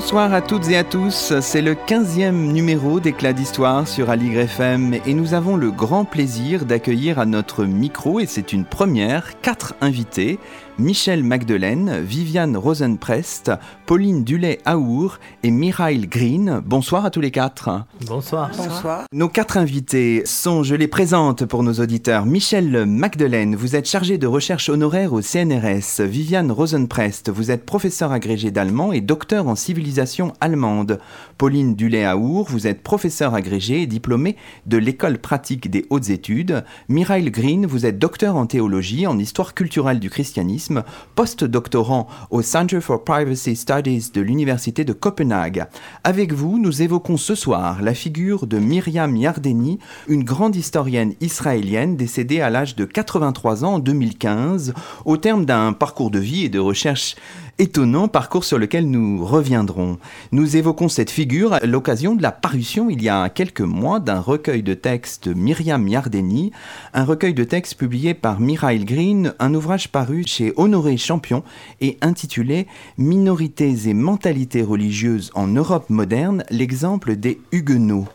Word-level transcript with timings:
Bonsoir 0.00 0.32
à 0.32 0.40
toutes 0.40 0.70
et 0.70 0.78
à 0.78 0.82
tous, 0.82 1.34
c'est 1.42 1.60
le 1.60 1.74
15e 1.74 2.32
numéro 2.32 3.00
d'Éclat 3.00 3.34
d'Histoire 3.34 3.86
sur 3.86 4.08
Aligre 4.08 4.40
FM 4.40 4.94
et 5.04 5.12
nous 5.12 5.34
avons 5.34 5.56
le 5.56 5.70
grand 5.70 6.06
plaisir 6.06 6.64
d'accueillir 6.64 7.18
à 7.18 7.26
notre 7.26 7.66
micro, 7.66 8.18
et 8.18 8.24
c'est 8.24 8.54
une 8.54 8.64
première, 8.64 9.38
quatre 9.42 9.74
invités. 9.82 10.38
Michel 10.80 11.22
Magdelaine, 11.22 12.00
Viviane 12.00 12.56
Rosenprest, 12.56 13.52
Pauline 13.84 14.24
Dulay-Aour 14.24 15.18
et 15.42 15.50
Mirail 15.50 16.06
Green. 16.06 16.62
Bonsoir 16.64 17.04
à 17.04 17.10
tous 17.10 17.20
les 17.20 17.30
quatre. 17.30 17.84
Bonsoir. 18.06 18.50
Bonsoir. 18.56 19.04
Nos 19.12 19.28
quatre 19.28 19.58
invités 19.58 20.22
sont, 20.24 20.62
je 20.62 20.74
les 20.74 20.88
présente 20.88 21.44
pour 21.44 21.62
nos 21.62 21.74
auditeurs, 21.74 22.24
Michel 22.24 22.86
Magdelaine, 22.86 23.56
vous 23.56 23.76
êtes 23.76 23.86
chargé 23.86 24.16
de 24.16 24.26
recherche 24.26 24.70
honoraire 24.70 25.12
au 25.12 25.20
CNRS. 25.20 26.00
Viviane 26.00 26.50
Rosenprest, 26.50 27.28
vous 27.28 27.50
êtes 27.50 27.66
professeur 27.66 28.10
agrégé 28.10 28.50
d'allemand 28.50 28.92
et 28.92 29.02
docteur 29.02 29.48
en 29.48 29.56
civilisation 29.56 30.32
allemande. 30.40 30.98
Pauline 31.36 31.74
Dulay-Aour, 31.74 32.46
vous 32.48 32.66
êtes 32.66 32.82
professeur 32.82 33.34
agrégé 33.34 33.82
et 33.82 33.86
diplômé 33.86 34.36
de 34.64 34.78
l'école 34.78 35.18
pratique 35.18 35.70
des 35.70 35.84
hautes 35.90 36.08
études. 36.08 36.64
Mirail 36.88 37.30
Green, 37.30 37.66
vous 37.66 37.84
êtes 37.84 37.98
docteur 37.98 38.36
en 38.36 38.46
théologie, 38.46 39.06
en 39.06 39.18
histoire 39.18 39.52
culturelle 39.52 40.00
du 40.00 40.08
christianisme 40.08 40.69
post-doctorant 41.14 42.08
au 42.30 42.42
Center 42.42 42.80
for 42.80 43.04
Privacy 43.04 43.56
Studies 43.56 44.10
de 44.12 44.20
l'Université 44.20 44.84
de 44.84 44.92
Copenhague. 44.92 45.66
Avec 46.04 46.32
vous, 46.32 46.58
nous 46.58 46.82
évoquons 46.82 47.16
ce 47.16 47.34
soir 47.34 47.82
la 47.82 47.94
figure 47.94 48.46
de 48.46 48.58
Myriam 48.58 49.16
Yardeni, 49.16 49.78
une 50.08 50.24
grande 50.24 50.56
historienne 50.56 51.14
israélienne 51.20 51.96
décédée 51.96 52.40
à 52.40 52.50
l'âge 52.50 52.76
de 52.76 52.84
83 52.84 53.64
ans 53.64 53.74
en 53.74 53.78
2015, 53.78 54.74
au 55.04 55.16
terme 55.16 55.44
d'un 55.44 55.72
parcours 55.72 56.10
de 56.10 56.18
vie 56.18 56.44
et 56.44 56.48
de 56.48 56.58
recherche 56.58 57.16
étonnant, 57.60 58.08
parcours 58.08 58.44
sur 58.44 58.58
lequel 58.58 58.90
nous 58.90 59.22
reviendrons. 59.22 59.98
Nous 60.32 60.56
évoquons 60.56 60.88
cette 60.88 61.10
figure 61.10 61.52
à 61.52 61.60
l'occasion 61.60 62.14
de 62.14 62.22
la 62.22 62.32
parution 62.32 62.88
il 62.88 63.02
y 63.02 63.10
a 63.10 63.28
quelques 63.28 63.60
mois 63.60 64.00
d'un 64.00 64.18
recueil 64.18 64.62
de 64.62 64.72
textes 64.72 65.28
Myriam 65.28 65.86
Yardeni, 65.86 66.52
un 66.94 67.04
recueil 67.04 67.34
de 67.34 67.44
textes 67.44 67.74
publié 67.74 68.14
par 68.14 68.40
Mirail 68.40 68.86
Green, 68.86 69.34
un 69.38 69.52
ouvrage 69.52 69.88
paru 69.88 70.24
chez 70.26 70.54
Honoré 70.56 70.96
Champion 70.96 71.42
et 71.82 71.98
intitulé 72.00 72.66
Minorités 72.96 73.88
et 73.88 73.94
mentalités 73.94 74.62
religieuses 74.62 75.30
en 75.34 75.46
Europe 75.46 75.90
moderne, 75.90 76.44
l'exemple 76.50 77.14
des 77.16 77.42
Huguenots. 77.52 78.08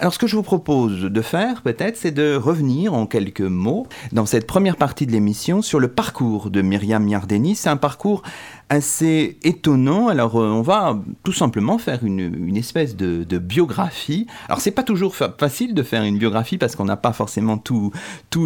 Alors 0.00 0.14
ce 0.14 0.18
que 0.18 0.26
je 0.26 0.34
vous 0.34 0.42
propose 0.42 1.02
de 1.02 1.20
faire 1.20 1.60
peut-être, 1.60 1.94
c'est 1.94 2.10
de 2.10 2.34
revenir 2.34 2.94
en 2.94 3.04
quelques 3.04 3.42
mots 3.42 3.86
dans 4.12 4.24
cette 4.24 4.46
première 4.46 4.76
partie 4.76 5.06
de 5.06 5.12
l'émission 5.12 5.60
sur 5.60 5.78
le 5.78 5.88
parcours 5.88 6.48
de 6.48 6.62
Myriam 6.62 7.06
Yardeni. 7.06 7.54
C'est 7.54 7.68
un 7.68 7.76
parcours 7.76 8.22
assez 8.70 9.36
étonnant. 9.42 10.08
Alors 10.08 10.40
euh, 10.40 10.48
on 10.48 10.62
va 10.62 10.98
tout 11.22 11.34
simplement 11.34 11.76
faire 11.76 12.02
une, 12.02 12.56
espèce 12.56 12.96
de, 12.96 13.38
biographie. 13.38 14.26
Alors 14.48 14.62
c'est 14.62 14.70
pas 14.70 14.84
toujours 14.84 15.14
facile 15.14 15.74
de 15.74 15.82
faire 15.82 16.02
une 16.02 16.16
biographie 16.16 16.56
parce 16.56 16.76
qu'on 16.76 16.86
n'a 16.86 16.96
pas 16.96 17.12
forcément 17.12 17.58
tous 17.58 17.92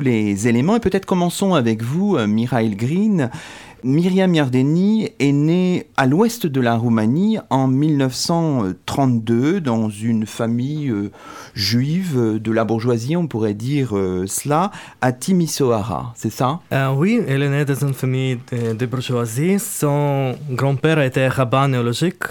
les 0.01 0.49
éléments. 0.49 0.75
Et 0.75 0.81
peut-être 0.81 1.07
commençons 1.07 1.55
avec 1.55 1.83
vous, 1.85 2.17
euh, 2.17 2.27
Mirail 2.27 2.75
Green. 2.75 3.31
Myriam 3.85 4.35
Yardeni 4.35 5.11
est 5.19 5.33
née 5.33 5.89
à 5.99 6.07
l'ouest 6.07 6.47
de 6.47 6.61
la 6.63 6.75
Roumanie 6.75 7.37
en 7.51 7.69
1932 7.69 9.61
dans 9.61 9.91
une 9.91 10.25
famille 10.25 10.89
euh, 10.89 11.11
juive 11.53 12.41
de 12.41 12.51
la 12.51 12.65
bourgeoisie, 12.65 13.15
on 13.15 13.27
pourrait 13.27 13.53
dire 13.53 13.95
euh, 13.95 14.25
cela, 14.27 14.71
à 15.03 15.13
Timisoara, 15.13 16.15
c'est 16.17 16.33
ça? 16.33 16.61
Euh, 16.73 16.95
Oui, 16.97 17.21
elle 17.29 17.43
est 17.43 17.51
née 17.51 17.67
dans 17.67 17.87
une 17.87 17.93
famille 17.93 18.39
de, 18.51 18.87
bourgeoisie. 18.87 19.59
Son 19.59 20.35
grand-père 20.51 20.99
était 21.01 21.29
rabbin 21.29 21.69
néologique 21.69 22.25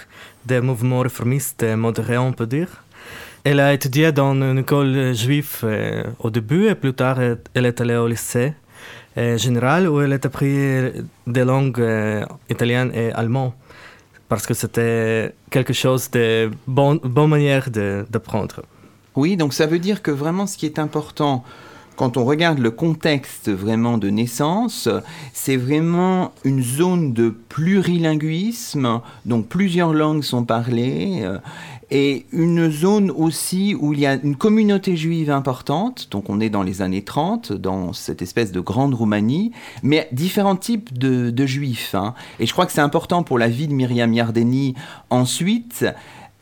des 0.47 0.59
mouvements 0.59 1.02
réformistes 1.02 1.64
modérés, 1.75 2.18
on 2.18 2.34
peut 2.34 2.47
dire. 2.47 2.84
Elle 3.44 3.59
a 3.59 3.75
étudié 3.75 4.12
dans 4.12 4.34
une 4.34 4.58
école 4.58 5.14
juive 5.14 5.64
au 6.18 6.31
début 6.31 6.68
et 6.70 6.74
plus 6.74 6.94
tard 6.94 7.20
elle 7.22 7.66
est 7.68 7.80
allée 7.80 7.96
au 7.97 8.08
lycée. 8.08 8.53
Euh, 9.16 9.38
générale 9.38 9.88
où 9.88 10.01
elle 10.01 10.13
a 10.13 10.16
appris 10.16 10.56
des 11.28 11.44
langues 11.44 11.79
euh, 11.79 12.25
italiennes 12.50 12.91
et 12.96 13.12
allemandes? 13.12 13.53
Parce 14.28 14.47
que 14.47 14.56
c'était 14.56 15.35
quelque 15.51 15.74
chose 15.74 16.09
de 16.09 16.50
bonne, 16.66 16.97
bonne 17.03 17.29
manière 17.29 17.69
d'apprendre. 17.69 18.63
Oui, 19.16 19.38
donc 19.38 19.53
ça 19.53 19.68
veut 19.68 19.78
dire 19.78 20.02
que 20.02 20.09
vraiment 20.09 20.47
ce 20.47 20.57
qui 20.57 20.66
est 20.66 20.79
important 20.79 21.44
quand 21.95 22.17
on 22.17 22.25
regarde 22.25 22.59
le 22.59 22.71
contexte 22.71 23.49
vraiment 23.49 23.97
de 23.97 24.09
naissance, 24.09 24.89
c'est 25.33 25.57
vraiment 25.57 26.31
une 26.43 26.63
zone 26.63 27.13
de 27.13 27.29
plurilinguisme, 27.29 29.01
donc 29.25 29.47
plusieurs 29.47 29.93
langues 29.93 30.23
sont 30.23 30.43
parlées, 30.43 31.19
euh, 31.23 31.37
et 31.91 32.25
une 32.31 32.71
zone 32.71 33.11
aussi 33.11 33.75
où 33.79 33.93
il 33.93 33.99
y 33.99 34.07
a 34.07 34.15
une 34.15 34.35
communauté 34.35 34.97
juive 34.97 35.29
importante, 35.29 36.07
donc 36.09 36.29
on 36.29 36.39
est 36.39 36.49
dans 36.49 36.63
les 36.63 36.81
années 36.81 37.03
30, 37.03 37.53
dans 37.53 37.93
cette 37.93 38.23
espèce 38.23 38.51
de 38.51 38.59
grande 38.59 38.95
Roumanie, 38.95 39.51
mais 39.83 40.07
différents 40.11 40.55
types 40.55 40.97
de, 40.97 41.45
juifs. 41.45 41.93
Hein. 41.93 42.15
Et 42.39 42.47
je 42.47 42.53
crois 42.53 42.65
que 42.65 42.71
c'est 42.71 42.81
important 42.81 43.21
pour 43.21 43.37
la 43.37 43.47
vie 43.47 43.67
de 43.67 43.73
Myriam 43.73 44.11
Yardeni 44.13 44.75
ensuite 45.09 45.85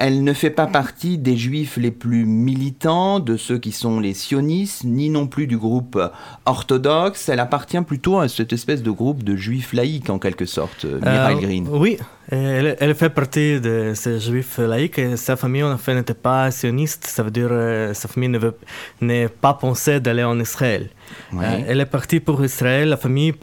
elle 0.01 0.23
ne 0.23 0.33
fait 0.33 0.49
pas 0.49 0.65
partie 0.65 1.19
des 1.19 1.37
juifs 1.37 1.77
les 1.77 1.91
plus 1.91 2.25
militants, 2.25 3.19
de 3.19 3.37
ceux 3.37 3.59
qui 3.59 3.71
sont 3.71 3.99
les 3.99 4.15
sionistes, 4.15 4.83
ni 4.83 5.11
non 5.11 5.27
plus 5.27 5.45
du 5.45 5.59
groupe 5.59 6.01
orthodoxe. 6.45 7.29
Elle 7.29 7.39
appartient 7.39 7.79
plutôt 7.81 8.17
à 8.17 8.27
cette 8.27 8.51
espèce 8.51 8.81
de 8.81 8.89
groupe 8.89 9.21
de 9.23 9.35
juifs 9.35 9.73
laïcs, 9.73 10.09
en 10.09 10.17
quelque 10.17 10.45
sorte, 10.45 10.85
euh, 10.85 10.99
Mireille 11.01 11.37
euh, 11.37 11.41
Green. 11.41 11.67
Oui, 11.69 11.97
elle, 12.29 12.95
fait 12.95 13.11
partie 13.11 13.61
de 13.61 13.91
ces 13.93 14.19
juifs 14.19 14.57
laïcs 14.57 14.97
et 14.97 15.17
sa 15.17 15.35
famille, 15.35 15.61
en 15.61 15.77
fait, 15.77 15.93
n'était 15.93 16.15
pas 16.15 16.49
sioniste. 16.49 17.05
Ça 17.05 17.21
veut 17.21 17.29
dire 17.29 17.49
que 17.49 17.53
euh, 17.53 17.93
sa 17.93 18.07
famille 18.07 18.39
n'est 19.01 19.27
pas 19.27 19.53
pensée 19.53 19.99
d'aller 19.99 20.23
en 20.23 20.39
Israël. 20.39 20.89
elle 21.39 21.79
est 21.79 21.85
partie 21.85 22.19
pour 22.19 22.43
Israël. 22.43 22.89
La 22.89 22.97
famille 22.97 23.33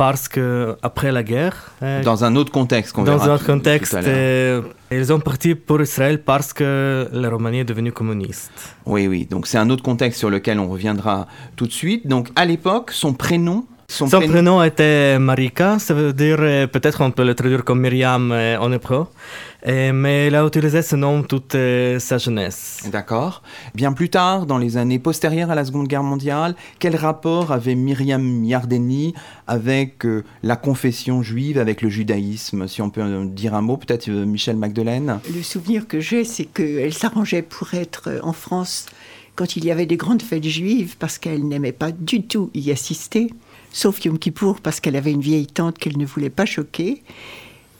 parce 0.00 0.28
que 0.28 0.78
après 0.82 1.12
la 1.12 1.22
guerre. 1.22 1.72
Euh, 1.82 2.02
dans 2.02 2.24
un 2.24 2.34
autre 2.34 2.50
contexte 2.50 2.94
qu'on 2.94 3.04
Dans 3.04 3.22
un 3.24 3.34
autre 3.34 3.44
contexte, 3.44 3.92
euh, 3.92 4.62
ils 4.90 5.12
ont 5.12 5.20
parti 5.20 5.54
pour 5.54 5.78
Israël 5.82 6.22
parce 6.22 6.54
que 6.54 7.06
la 7.12 7.28
Roumanie 7.28 7.58
est 7.58 7.70
devenue 7.72 7.92
communiste. 7.92 8.50
Oui, 8.86 9.06
oui. 9.08 9.26
Donc 9.30 9.46
c'est 9.46 9.58
un 9.58 9.68
autre 9.68 9.82
contexte 9.82 10.18
sur 10.18 10.30
lequel 10.30 10.58
on 10.58 10.68
reviendra 10.70 11.26
tout 11.54 11.66
de 11.66 11.72
suite. 11.72 12.06
Donc 12.06 12.30
à 12.34 12.46
l'époque, 12.46 12.92
son 12.92 13.12
prénom. 13.12 13.66
Son, 13.88 14.08
prénom... 14.08 14.62
était 14.62 15.18
Marika, 15.18 15.78
ça 15.78 15.92
veut 15.92 16.14
dire 16.14 16.38
euh, 16.40 16.66
peut-être 16.66 17.02
on 17.02 17.10
peut 17.10 17.24
le 17.24 17.34
traduire 17.34 17.62
comme 17.62 17.80
Myriam 17.80 18.32
en 18.32 18.72
hébreu. 18.72 19.06
Et, 19.66 19.92
mais 19.92 20.26
elle 20.26 20.34
a 20.34 20.46
utilisé 20.46 20.82
ce 20.82 20.96
nom 20.96 21.22
toute 21.22 21.54
euh, 21.54 21.98
sa 21.98 22.18
jeunesse. 22.18 22.88
D'accord. 22.90 23.42
Bien 23.74 23.92
plus 23.92 24.08
tard, 24.08 24.46
dans 24.46 24.58
les 24.58 24.76
années 24.76 24.98
postérieures 24.98 25.50
à 25.50 25.54
la 25.54 25.64
Seconde 25.64 25.88
Guerre 25.88 26.02
mondiale, 26.02 26.56
quel 26.78 26.96
rapport 26.96 27.52
avait 27.52 27.74
Myriam 27.74 28.44
Yardeni 28.44 29.14
avec 29.46 30.06
euh, 30.06 30.24
la 30.42 30.56
confession 30.56 31.22
juive, 31.22 31.58
avec 31.58 31.82
le 31.82 31.90
judaïsme 31.90 32.68
Si 32.68 32.80
on 32.80 32.90
peut 32.90 33.26
dire 33.26 33.54
un 33.54 33.62
mot, 33.62 33.76
peut-être 33.76 34.08
euh, 34.08 34.24
Michel 34.24 34.56
Magdelaine? 34.56 35.20
Le 35.34 35.42
souvenir 35.42 35.86
que 35.86 36.00
j'ai, 36.00 36.24
c'est 36.24 36.46
qu'elle 36.46 36.94
s'arrangeait 36.94 37.42
pour 37.42 37.74
être 37.74 38.20
en 38.22 38.32
France 38.32 38.86
quand 39.36 39.56
il 39.56 39.64
y 39.64 39.70
avait 39.70 39.86
des 39.86 39.96
grandes 39.96 40.22
fêtes 40.22 40.44
juives, 40.44 40.96
parce 40.98 41.16
qu'elle 41.16 41.46
n'aimait 41.46 41.72
pas 41.72 41.92
du 41.92 42.22
tout 42.22 42.50
y 42.52 42.70
assister, 42.70 43.32
sauf 43.72 44.04
Yom 44.04 44.18
Kippour, 44.18 44.60
parce 44.60 44.80
qu'elle 44.80 44.96
avait 44.96 45.12
une 45.12 45.22
vieille 45.22 45.46
tante 45.46 45.78
qu'elle 45.78 45.96
ne 45.96 46.04
voulait 46.04 46.30
pas 46.30 46.44
choquer. 46.44 47.02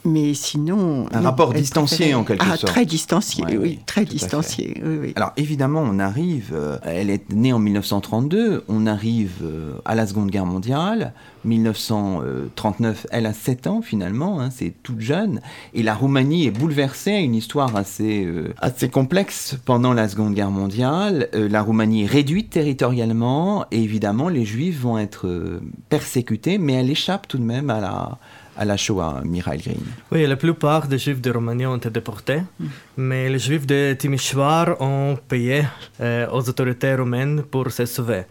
Mais 0.05 0.33
sinon. 0.33 1.07
Un 1.13 1.21
rapport 1.21 1.53
distancié 1.53 2.15
en 2.15 2.25
quelque 2.25 2.45
ah, 2.49 2.57
sorte. 2.57 2.73
Très 2.73 2.87
distancié, 2.87 3.45
oui, 3.59 3.81
très 3.85 4.05
distancié. 4.05 4.83
Alors 5.15 5.33
évidemment, 5.37 5.83
on 5.85 5.99
arrive. 5.99 6.53
Euh, 6.55 6.79
elle 6.85 7.11
est 7.11 7.31
née 7.33 7.53
en 7.53 7.59
1932, 7.59 8.65
on 8.69 8.87
arrive 8.87 9.33
euh, 9.43 9.73
à 9.85 9.95
la 9.95 10.07
Seconde 10.07 10.31
Guerre 10.31 10.47
mondiale. 10.47 11.13
1939, 11.45 13.07
elle 13.11 13.25
a 13.25 13.33
7 13.33 13.67
ans 13.67 13.83
finalement, 13.83 14.41
hein, 14.41 14.51
c'est 14.51 14.75
toute 14.83 15.01
jeune. 15.01 15.41
Et 15.75 15.83
la 15.83 15.95
Roumanie 15.95 16.47
est 16.47 16.51
bouleversée, 16.51 17.13
une 17.13 17.35
histoire 17.35 17.77
assez, 17.77 18.25
euh, 18.25 18.55
assez 18.61 18.89
complexe 18.89 19.57
pendant 19.65 19.93
la 19.93 20.09
Seconde 20.09 20.35
Guerre 20.35 20.51
mondiale. 20.51 21.29
la 21.33 21.63
Roumanie 21.63 22.05
est 22.05 22.07
réduite 22.07 22.51
territorialement 22.51 23.67
et 23.71 23.83
évidemment, 23.83 24.29
les 24.29 24.45
Juifs 24.45 24.81
vont 24.81 24.99
être 24.99 25.61
persécutés, 25.89 26.59
mais 26.59 26.75
elle 26.75 26.91
échappe 26.91 27.27
tout 27.27 27.39
de 27.39 27.45
même 27.45 27.71
à 27.71 27.81
la 27.81 28.19
à 28.61 28.67
la 28.67 28.77
Shoah, 28.77 29.23
Mirail 29.25 29.59
Green. 29.59 29.85
Oui, 30.13 30.27
la 30.27 30.37
plupart 30.37 30.87
des 30.87 30.99
juifs 30.99 31.23
de 31.23 31.31
Roumanie 31.31 31.65
ont 31.65 31.79
été 31.79 31.89
déportés, 31.89 32.43
mm. 32.43 32.67
mais 32.99 33.31
les 33.31 33.39
juifs 33.39 33.67
de 33.67 33.95
Timișoara 33.99 34.77
ont 34.81 35.17
payé 35.17 35.65
euh, 36.01 36.27
aux 36.31 36.47
autorités 36.47 36.95
roumaines 36.95 37.43
pour 37.43 37.71
se 37.73 37.87
sauver. 37.87 38.25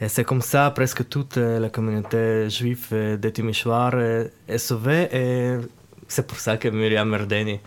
Et 0.00 0.08
c'est 0.08 0.24
comme 0.24 0.40
ça, 0.40 0.70
presque 0.70 1.06
toute 1.08 1.36
euh, 1.36 1.60
la 1.60 1.68
communauté 1.68 2.48
juive 2.48 2.86
euh, 2.92 3.18
de 3.18 3.28
Timișoara 3.28 3.92
est 4.48 4.58
sauvée, 4.58 5.08
et 5.12 5.58
c'est 6.08 6.26
pour 6.26 6.38
ça 6.38 6.56
que 6.56 6.68
Myriam 6.68 7.10
Merdeni 7.10 7.60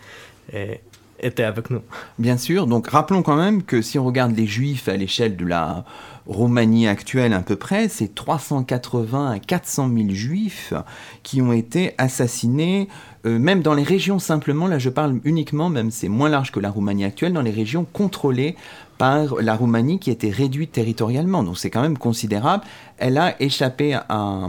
était 1.20 1.44
avec 1.44 1.70
nous. 1.70 1.82
Bien 2.18 2.38
sûr, 2.38 2.66
donc 2.66 2.88
rappelons 2.88 3.22
quand 3.22 3.36
même 3.36 3.62
que 3.62 3.82
si 3.82 4.00
on 4.00 4.04
regarde 4.04 4.36
les 4.36 4.46
juifs 4.48 4.88
à 4.88 4.96
l'échelle 4.96 5.36
de 5.36 5.46
la 5.46 5.84
Roumanie 6.26 6.86
actuelle 6.86 7.32
à 7.32 7.40
peu 7.40 7.56
près, 7.56 7.88
c'est 7.88 8.14
380 8.14 9.30
à 9.30 9.38
400 9.38 9.90
000 9.94 10.10
juifs 10.10 10.74
qui 11.22 11.42
ont 11.42 11.52
été 11.52 11.94
assassinés, 11.98 12.88
euh, 13.26 13.38
même 13.38 13.62
dans 13.62 13.74
les 13.74 13.82
régions 13.82 14.18
simplement, 14.18 14.66
là 14.66 14.78
je 14.78 14.90
parle 14.90 15.20
uniquement, 15.24 15.68
même 15.68 15.90
c'est 15.90 16.08
moins 16.08 16.28
large 16.28 16.52
que 16.52 16.60
la 16.60 16.70
Roumanie 16.70 17.04
actuelle, 17.04 17.32
dans 17.32 17.42
les 17.42 17.50
régions 17.50 17.86
contrôlées 17.92 18.56
par 18.98 19.36
la 19.40 19.54
Roumanie 19.54 19.98
qui 19.98 20.10
était 20.10 20.28
réduite 20.28 20.72
territorialement. 20.72 21.42
Donc 21.42 21.58
c'est 21.58 21.70
quand 21.70 21.80
même 21.80 21.96
considérable. 21.96 22.64
Elle 22.98 23.16
a 23.16 23.40
échappé 23.40 23.94
à, 23.94 24.46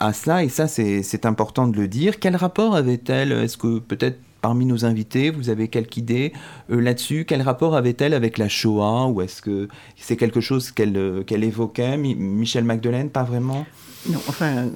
à 0.00 0.12
cela 0.12 0.42
et 0.42 0.48
ça 0.48 0.66
c'est 0.66 1.24
important 1.24 1.68
de 1.68 1.76
le 1.76 1.86
dire. 1.86 2.18
Quel 2.18 2.34
rapport 2.34 2.74
avait-elle? 2.74 3.30
Est-ce 3.30 3.56
que 3.56 3.78
peut-être 3.78 4.18
parmi 4.42 4.66
nos 4.66 4.84
invités, 4.84 5.30
vous 5.30 5.48
avez 5.48 5.68
quelque 5.68 5.96
idée 5.96 6.32
euh, 6.70 6.80
là-dessus 6.80 7.24
Quel 7.26 7.40
rapport 7.40 7.74
avait-elle 7.74 8.12
avec 8.12 8.36
la 8.36 8.48
Shoah 8.48 9.06
Ou 9.06 9.22
est-ce 9.22 9.40
que 9.40 9.68
c'est 9.96 10.16
quelque 10.16 10.42
chose 10.42 10.72
qu'elle 10.72 10.96
euh, 10.96 11.22
qu'elle 11.22 11.44
évoquait 11.44 11.96
Michel 11.96 12.64
Magdeleine, 12.64 13.08
pas 13.08 13.22
vraiment? 13.22 13.64
Non, 14.10 14.18
enfin, 14.28 14.66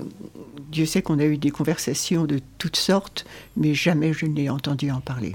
Dieu 0.71 0.87
sait 0.87 1.03
qu'on 1.03 1.19
a 1.19 1.25
eu 1.25 1.37
des 1.37 1.51
conversations 1.51 2.27
de 2.27 2.39
toutes 2.59 2.77
sortes, 2.77 3.27
mais 3.57 3.75
jamais 3.75 4.13
je 4.13 4.25
n'ai 4.25 4.49
entendu 4.49 4.93
en 4.93 5.01
parler. 5.01 5.35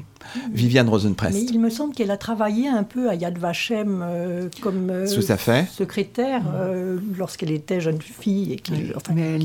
Viviane 0.54 0.88
Rosenprest. 0.88 1.34
Mais 1.34 1.44
il 1.44 1.60
me 1.60 1.70
semble 1.70 1.94
qu'elle 1.94 2.12
a 2.12 2.16
travaillé 2.16 2.70
un 2.70 2.84
peu 2.84 3.10
à 3.10 3.16
Yad 3.16 3.38
Vashem 3.38 4.02
euh, 4.02 4.48
comme 4.62 5.06
secrétaire 5.08 6.44
lorsqu'elle 7.18 7.52
était 7.52 7.82
jeune 7.82 8.02
fille 8.02 8.54
et 8.54 8.56
qu'elle 8.56 8.94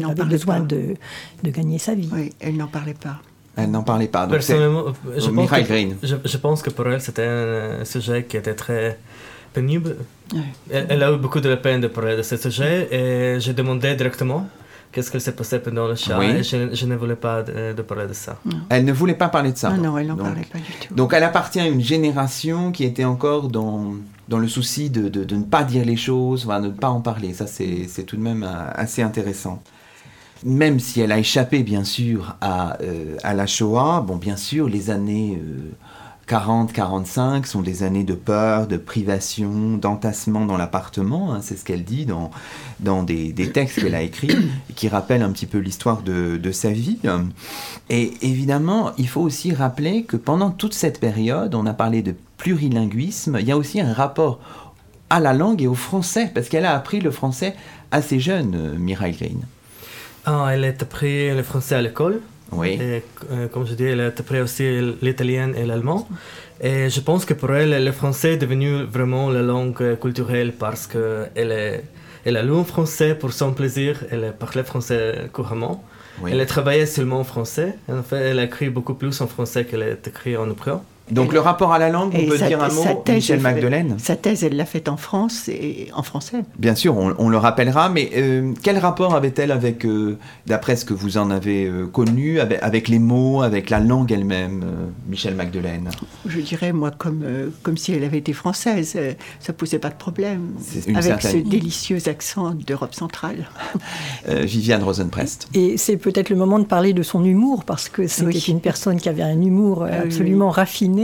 avait 0.05 0.25
besoin 0.25 0.61
de, 0.61 0.95
de, 1.43 1.51
gagner 1.51 1.79
sa 1.79 1.97
vie. 1.97 2.09
Oui, 2.13 2.33
elle 2.39 2.57
n'en 2.57 2.69
parlait 2.69 2.95
pas. 2.95 3.21
Elle 3.57 3.71
n'en 3.71 3.83
parlait 3.83 4.09
pas. 4.09 4.27
Personnellement, 4.27 4.85
je 5.17 5.31
pense, 5.31 5.51
que, 5.51 6.07
je, 6.25 6.37
pense, 6.37 6.63
que, 6.63 6.71
pour 6.71 6.87
elle, 6.89 7.01
c'était 7.01 7.25
un 7.25 7.85
sujet 7.85 8.25
qui 8.25 8.37
était 8.37 8.55
très 8.55 8.99
pénible. 9.55 9.97
Elle, 10.71 11.03
a 11.03 11.11
eu 11.13 11.17
beaucoup 11.17 11.41
de 11.41 11.49
la 11.49 11.57
peine 11.57 11.81
de 11.81 11.89
parler 11.89 12.17
de 12.17 12.23
ce 12.23 12.37
sujet 12.37 12.89
et 12.93 13.41
j'ai 13.41 13.55
demandé 13.55 13.95
directement 13.95 14.47
qu'est-ce 14.93 15.11
qui 15.11 15.21
s'est 15.21 15.33
passé 15.33 15.59
pendant 15.59 15.89
le 15.89 15.95
chat 15.95 16.23
et 16.23 16.43
je, 16.43 16.87
ne 16.87 16.97
voulais 16.97 17.17
pas 17.17 17.43
de, 17.43 17.81
parler 17.83 18.07
de 18.07 18.13
ça. 18.13 18.39
Elle 18.69 18.85
ne 18.85 18.93
voulait 18.93 19.15
pas 19.15 19.29
parler 19.29 19.53
de 19.53 19.59
ça. 19.59 19.71
Non, 19.71 19.83
non 19.83 19.99
elle 19.99 20.09
n'en 20.09 20.17
parlait 20.17 20.47
pas 20.53 20.59
du 20.59 20.65
tout. 20.65 20.95
Donc 20.95 21.15
elle 21.15 21.25
appartient 21.25 21.61
à 21.61 21.67
une 21.67 21.81
génération 21.81 22.73
qui 22.73 22.85
était 22.85 23.05
encore 23.05 23.49
dans, 23.49 23.95
dans 24.29 24.39
le 24.39 24.49
souci 24.49 24.91
de, 24.91 25.09
de, 25.09 25.25
de 25.25 25.37
ne 25.37 25.45
pas 25.45 25.65
dire 25.65 25.85
les 25.87 25.97
choses, 25.97 26.47
de 26.47 26.67
ne 26.67 26.69
pas 26.71 26.89
en 26.89 27.01
parler. 27.01 27.33
Ça, 27.33 27.47
c'est 27.47 28.05
tout 28.07 28.17
de 28.17 28.23
même 28.23 28.43
euh, 28.43 28.71
assez 28.75 29.01
intéressant 29.01 29.63
même 30.45 30.81
si 30.81 31.01
elle 31.01 31.13
a 31.13 31.19
échappé 31.19 31.63
bien 31.63 31.85
sûr 31.85 32.37
à, 32.41 32.79
euh, 32.83 33.17
la 33.25 33.47
Shoah, 33.47 34.05
bon 34.07 34.17
bien 34.17 34.37
sûr 34.37 34.69
les 34.69 34.91
années 34.91 35.41
40-45 36.29 37.19
euh, 37.19 37.43
sont 37.45 37.63
des 37.63 37.83
années 37.83 38.05
de 38.05 38.15
peur, 38.15 38.67
de 38.67 38.77
privation, 38.77 39.77
d'entassement 39.77 40.45
dans 40.45 40.57
l'appartement, 40.57 41.33
hein, 41.33 41.41
c'est 41.43 41.57
ce 41.57 41.65
qu'elle 41.65 41.85
dit 41.85 42.07
dans, 42.07 42.31
dans 42.81 43.03
des, 43.03 43.33
des 43.33 43.51
textes 43.51 43.81
qu'elle 43.81 43.95
a 43.95 44.03
écrits, 44.03 44.37
qui 44.75 44.89
rappellent 44.89 45.23
un 45.23 45.31
petit 45.31 45.47
peu 45.47 45.59
l'histoire 45.59 46.03
de, 46.03 46.37
de, 46.37 46.53
sa 46.53 46.71
vie. 46.71 46.99
Et 47.89 48.15
évidemment, 48.23 48.93
il 48.99 49.09
faut 49.09 49.23
aussi 49.23 49.55
rappeler 49.55 50.05
que 50.05 50.17
pendant 50.17 50.51
toute 50.51 50.75
cette 50.75 51.01
période, 51.01 51.55
on 51.55 51.67
a 51.67 51.75
parlé 51.75 52.03
de 52.03 52.15
plurilinguisme, 52.37 53.39
il 53.41 53.47
y 53.47 53.53
a 53.53 53.57
aussi 53.57 53.81
un 53.81 53.93
rapport 53.93 54.41
à 55.11 55.21
la 55.21 55.33
langue 55.33 55.63
et 55.63 55.67
au 55.67 55.75
français, 55.75 56.31
parce 56.35 56.49
qu'elle 56.49 56.65
a 56.65 56.75
appris 56.75 57.01
le 57.01 57.11
français 57.11 57.55
assez 57.91 58.21
jeune, 58.21 58.55
euh, 58.55 58.77
Mireille 58.77 59.15
Green. 59.15 59.41
Ah, 60.27 60.51
elle 60.53 60.65
a 60.65 60.69
appris 60.69 61.35
le 61.35 61.43
français 61.43 61.77
à 61.77 61.83
l'école. 61.83 62.21
Oui. 62.53 62.79
Et, 62.81 63.03
euh, 63.31 63.49
comme 63.49 63.67
je 63.67 63.75
dis, 63.75 63.85
elle 63.85 64.01
a 64.01 64.07
appris 64.07 64.41
aussi 64.41 64.65
l'italien 65.01 65.53
et 65.55 65.65
l'allemand. 65.65 66.09
Et 66.61 66.91
je 66.91 67.01
pense 67.01 67.25
que 67.25 67.35
pour 67.35 67.55
elle, 67.55 67.85
le 67.85 67.93
français 67.93 68.35
est 68.35 68.37
devenu 68.37 68.83
vraiment 68.85 69.31
la 69.31 69.43
langue 69.43 69.99
culturelle 69.99 70.53
parce 70.53 70.87
qu'elle 70.87 71.83
elle 72.27 72.37
a 72.37 72.43
lu 72.43 72.53
en 72.53 72.65
français 72.65 73.15
pour 73.15 73.33
son 73.33 73.53
plaisir, 73.53 74.03
elle 74.11 74.35
parlait 74.37 74.65
français 74.65 75.31
couramment. 75.33 75.85
Elle 76.27 76.41
a 76.41 76.47
travaillé 76.47 76.85
seulement 76.87 77.21
en 77.21 77.25
français. 77.25 77.77
En 77.89 78.03
fait, 78.03 78.17
elle 78.17 78.41
a 78.41 78.45
écrit 78.45 78.69
beaucoup 78.69 78.95
plus 78.95 79.21
en 79.21 79.29
français 79.29 79.65
qu'elle 79.65 79.83
a 79.83 79.91
écrit 79.91 80.37
en 80.37 80.51
ukrainien. 80.51 80.83
Donc 81.11 81.33
le 81.33 81.39
rapport 81.39 81.73
à 81.73 81.79
la 81.79 81.89
langue, 81.89 82.13
on 82.15 82.27
peut 82.27 82.39
dire 82.39 82.63
un 82.63 82.69
mot, 82.69 82.85
Michel 83.09 83.41
Magdelaine? 83.41 83.95
Sa 83.99 84.17
thèse, 84.17 84.43
elle 84.43 84.57
l'a 84.57 84.65
faite 84.65 84.89
en 84.89 84.97
France 84.97 85.49
et 85.49 85.89
en 85.95 86.03
français. 86.03 86.43
Bien 86.59 86.75
sûr, 86.75 86.97
on, 86.97 87.29
le 87.29 87.37
rappellera, 87.37 87.89
mais 87.89 88.11
euh, 88.17 88.53
quel 88.63 88.79
rapport 88.79 89.15
avait-elle 89.15 89.53
avec, 89.53 89.85
euh, 89.85 90.19
d'après 90.47 90.75
ce 90.75 90.85
que 90.85 90.95
vous 90.95 91.17
en 91.17 91.31
avez 91.31 91.67
euh, 91.67 91.87
connu, 91.87 92.41
avec, 92.41 92.89
les 92.89 92.99
mots, 92.99 93.43
avec 93.43 93.71
la 93.71 93.79
langue 93.79 94.11
elle-même, 94.11 94.65
Michel 95.09 95.37
Magdelaine? 95.37 95.91
Je 96.27 96.41
dirais, 96.41 96.73
moi, 96.73 96.91
comme, 96.91 97.25
comme 97.63 97.77
si 97.77 97.93
elle 97.93 98.05
avait 98.05 98.19
été 98.19 98.33
française, 98.33 98.99
ça 99.41 99.53
ne 99.53 99.57
posait 99.57 99.79
pas 99.79 99.91
de 99.91 99.95
problème, 99.95 100.55
avec 100.95 101.23
ce 101.23 101.37
délicieux 101.37 101.99
accent 102.07 102.51
d'Europe 102.51 102.95
centrale. 102.95 103.49
Viviane 104.29 104.83
Rosenprest. 104.83 105.49
Et 105.55 105.77
c'est 105.77 105.97
peut-être 105.97 106.31
le 106.31 106.37
moment 106.37 106.59
de 106.59 106.65
parler 106.65 106.93
de 106.93 107.03
son 107.03 107.25
humour, 107.25 107.65
parce 107.65 107.89
que 107.89 108.09
c'était 108.09 108.39
une 108.39 108.61
personne 108.61 108.99
qui 109.01 109.09
avait 109.09 109.23
un 109.23 109.41
humour 109.41 109.85
absolument 109.85 110.51
raffiné 110.51 110.96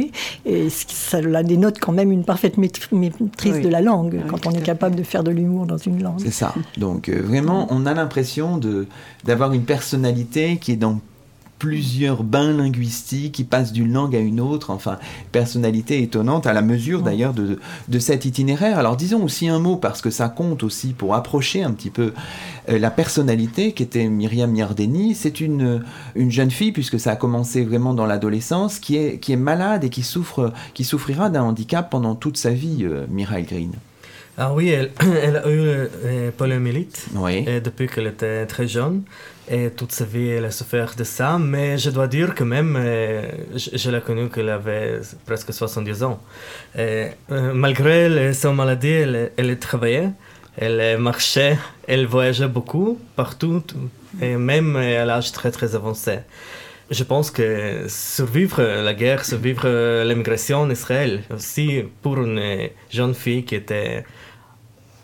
et 0.44 0.68
ça 0.70 1.20
la 1.20 1.42
dénote 1.42 1.78
quand 1.78 1.92
même 1.92 2.12
une 2.12 2.24
parfaite 2.24 2.56
maîtrise 2.58 3.60
de 3.60 3.68
la 3.68 3.80
langue, 3.80 4.20
quand 4.28 4.46
on 4.46 4.50
est 4.52 4.62
capable 4.62 4.96
de 4.96 5.02
faire 5.02 5.24
de 5.24 5.30
l'humour 5.30 5.66
dans 5.66 5.76
une 5.76 6.02
langue. 6.02 6.20
C'est 6.20 6.30
ça. 6.30 6.54
Donc 6.76 7.08
euh, 7.08 7.20
vraiment, 7.22 7.66
on 7.70 7.86
a 7.86 7.94
l'impression 7.94 8.60
d'avoir 9.24 9.52
une 9.52 9.64
personnalité 9.64 10.56
qui 10.58 10.72
est 10.72 10.76
dans 10.76 11.00
plusieurs 11.62 12.24
bains 12.24 12.52
linguistiques 12.52 13.30
qui 13.30 13.44
passent 13.44 13.72
d'une 13.72 13.92
langue 13.92 14.16
à 14.16 14.18
une 14.18 14.40
autre, 14.40 14.70
enfin, 14.70 14.98
personnalité 15.30 16.02
étonnante 16.02 16.48
à 16.48 16.52
la 16.52 16.60
mesure 16.60 17.02
d'ailleurs 17.02 17.34
de, 17.34 17.60
de, 17.86 17.98
cet 18.00 18.24
itinéraire. 18.24 18.80
Alors 18.80 18.96
disons 18.96 19.22
aussi 19.22 19.48
un 19.48 19.60
mot, 19.60 19.76
parce 19.76 20.00
que 20.00 20.10
ça 20.10 20.28
compte 20.28 20.64
aussi 20.64 20.88
pour 20.92 21.14
approcher 21.14 21.62
un 21.62 21.70
petit 21.70 21.90
peu 21.90 22.14
euh, 22.68 22.80
la 22.80 22.90
personnalité 22.90 23.74
qui 23.74 23.84
était 23.84 24.08
Myriam 24.08 24.50
Miardeni. 24.50 25.14
C'est 25.14 25.40
une, 25.40 25.84
une 26.16 26.32
jeune 26.32 26.50
fille, 26.50 26.72
puisque 26.72 26.98
ça 26.98 27.12
a 27.12 27.16
commencé 27.16 27.62
vraiment 27.62 27.94
dans 27.94 28.06
l'adolescence, 28.06 28.80
qui 28.80 28.96
est, 28.96 29.18
qui 29.18 29.30
est 29.30 29.36
malade 29.36 29.84
et 29.84 29.88
qui, 29.88 30.02
souffre, 30.02 30.52
qui 30.74 30.82
souffrira 30.82 31.30
d'un 31.30 31.44
handicap 31.44 31.88
pendant 31.90 32.16
toute 32.16 32.38
sa 32.38 32.50
vie, 32.50 32.78
euh, 32.82 33.06
Mireille 33.08 33.44
Green. 33.44 33.70
Ah 34.36 34.52
oui, 34.52 34.70
elle, 34.70 34.90
elle 35.22 35.36
a 35.36 35.48
eu 35.48 35.60
euh, 35.60 36.30
poliomyélite 36.36 37.06
oui. 37.14 37.44
depuis 37.62 37.86
qu'elle 37.86 38.08
était 38.08 38.46
très 38.46 38.66
jeune. 38.66 39.02
Et 39.50 39.70
toute 39.70 39.92
sa 39.92 40.04
vie, 40.04 40.28
elle 40.28 40.44
a 40.44 40.50
souffert 40.50 40.94
de 40.96 41.04
ça. 41.04 41.38
Mais 41.38 41.76
je 41.78 41.90
dois 41.90 42.06
dire 42.06 42.34
que 42.34 42.44
même, 42.44 42.76
euh, 42.78 43.26
je, 43.54 43.90
l'ai 43.90 44.00
connue 44.00 44.28
qu'elle 44.28 44.48
avait 44.48 45.00
presque 45.26 45.52
70 45.52 46.02
ans. 46.04 46.20
Euh, 46.78 47.10
malgré 47.28 48.32
sa 48.32 48.52
maladie, 48.52 48.88
elle, 48.88 49.32
elle 49.36 49.58
travaillait, 49.58 50.10
elle 50.56 50.98
marchait, 50.98 51.58
elle 51.88 52.06
voyageait 52.06 52.48
beaucoup, 52.48 52.98
partout, 53.16 53.62
même 54.20 54.76
à 54.76 55.04
l'âge 55.04 55.32
très 55.32 55.50
très 55.50 55.74
avancé. 55.74 56.18
Je 56.90 57.04
pense 57.04 57.30
que 57.30 57.86
survivre 57.88 58.62
la 58.62 58.92
guerre, 58.92 59.24
survivre 59.24 59.66
l'immigration 60.04 60.60
en 60.60 60.70
Israël, 60.70 61.22
aussi 61.34 61.84
pour 62.02 62.22
une 62.22 62.68
jeune 62.90 63.14
fille 63.14 63.44
qui 63.44 63.54
était 63.54 64.04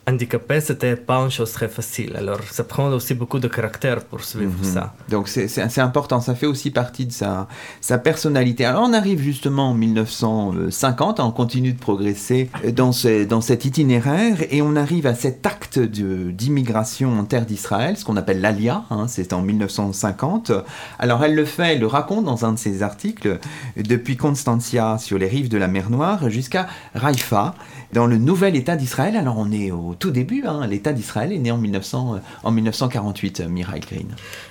handicapé, 0.09 0.61
c'était 0.61 0.97
pas 0.97 1.19
une 1.19 1.31
chose 1.31 1.53
très 1.53 1.69
facile. 1.69 2.17
Alors, 2.17 2.41
ça 2.51 2.65
prend 2.65 2.89
aussi 2.91 3.15
beaucoup 3.15 3.39
de 3.39 3.49
caractère 3.49 4.05
pour 4.05 4.25
suivre 4.25 4.53
mhm. 4.59 4.65
ça. 4.65 4.95
Donc, 5.09 5.29
c'est 5.29 5.79
important. 5.79 6.21
Ça 6.21 6.35
fait 6.35 6.47
aussi 6.47 6.71
partie 6.71 7.07
de 7.07 7.13
sa, 7.13 7.49
sa 7.81 7.99
personnalité. 7.99 8.65
Alors, 8.65 8.85
on 8.89 8.93
arrive 8.93 9.21
justement 9.21 9.71
en 9.71 9.75
1950, 9.75 11.21
on 11.21 11.31
continue 11.31 11.73
de 11.73 11.79
progresser 11.79 12.51
dans, 12.73 12.93
ce, 12.93 13.25
dans 13.25 13.41
cet 13.41 13.65
itinéraire 13.65 14.39
et 14.51 14.63
on 14.63 14.77
arrive 14.77 15.07
à 15.07 15.15
cet 15.15 15.45
acte 15.47 15.79
d'immigration 15.79 17.19
en 17.19 17.25
terre 17.25 17.47
d'Israël, 17.47 17.97
ce 17.97 18.05
qu'on 18.05 18.17
appelle 18.17 18.41
l'ALIA. 18.41 18.85
Hein, 18.91 19.07
c'est 19.09 19.33
en 19.33 19.43
1950. 19.43 20.53
Alors, 20.99 21.23
elle 21.25 21.35
le 21.35 21.45
fait, 21.45 21.75
elle 21.75 21.81
le 21.81 21.87
raconte 21.87 22.25
dans 22.25 22.45
un 22.45 22.53
de 22.53 22.59
ses 22.59 22.83
articles, 22.83 23.39
depuis 23.77 24.17
Constantia 24.17 24.99
sur 24.99 25.19
les 25.19 25.29
rives 25.29 25.49
de 25.49 25.59
la 25.59 25.69
mer 25.69 25.91
Noire 25.91 26.31
jusqu'à 26.31 26.67
Raïfa, 26.95 27.55
dans 27.93 28.07
le 28.07 28.19
nouvel 28.19 28.57
État 28.57 28.77
d'Israël. 28.77 29.17
Alors, 29.17 29.37
on 29.39 29.51
est 29.53 29.71
au 29.71 29.95
tout 29.99 30.11
début. 30.11 30.45
Hein. 30.47 30.67
L'État 30.67 30.93
d'Israël 30.93 31.33
est 31.33 31.39
né 31.39 31.51
en, 31.51 31.59
1900, 31.59 32.15
euh, 32.15 32.19
en 32.45 32.51
1948, 32.51 33.41
euh, 33.41 33.49
Mireille 33.49 33.81
Green. 33.81 34.09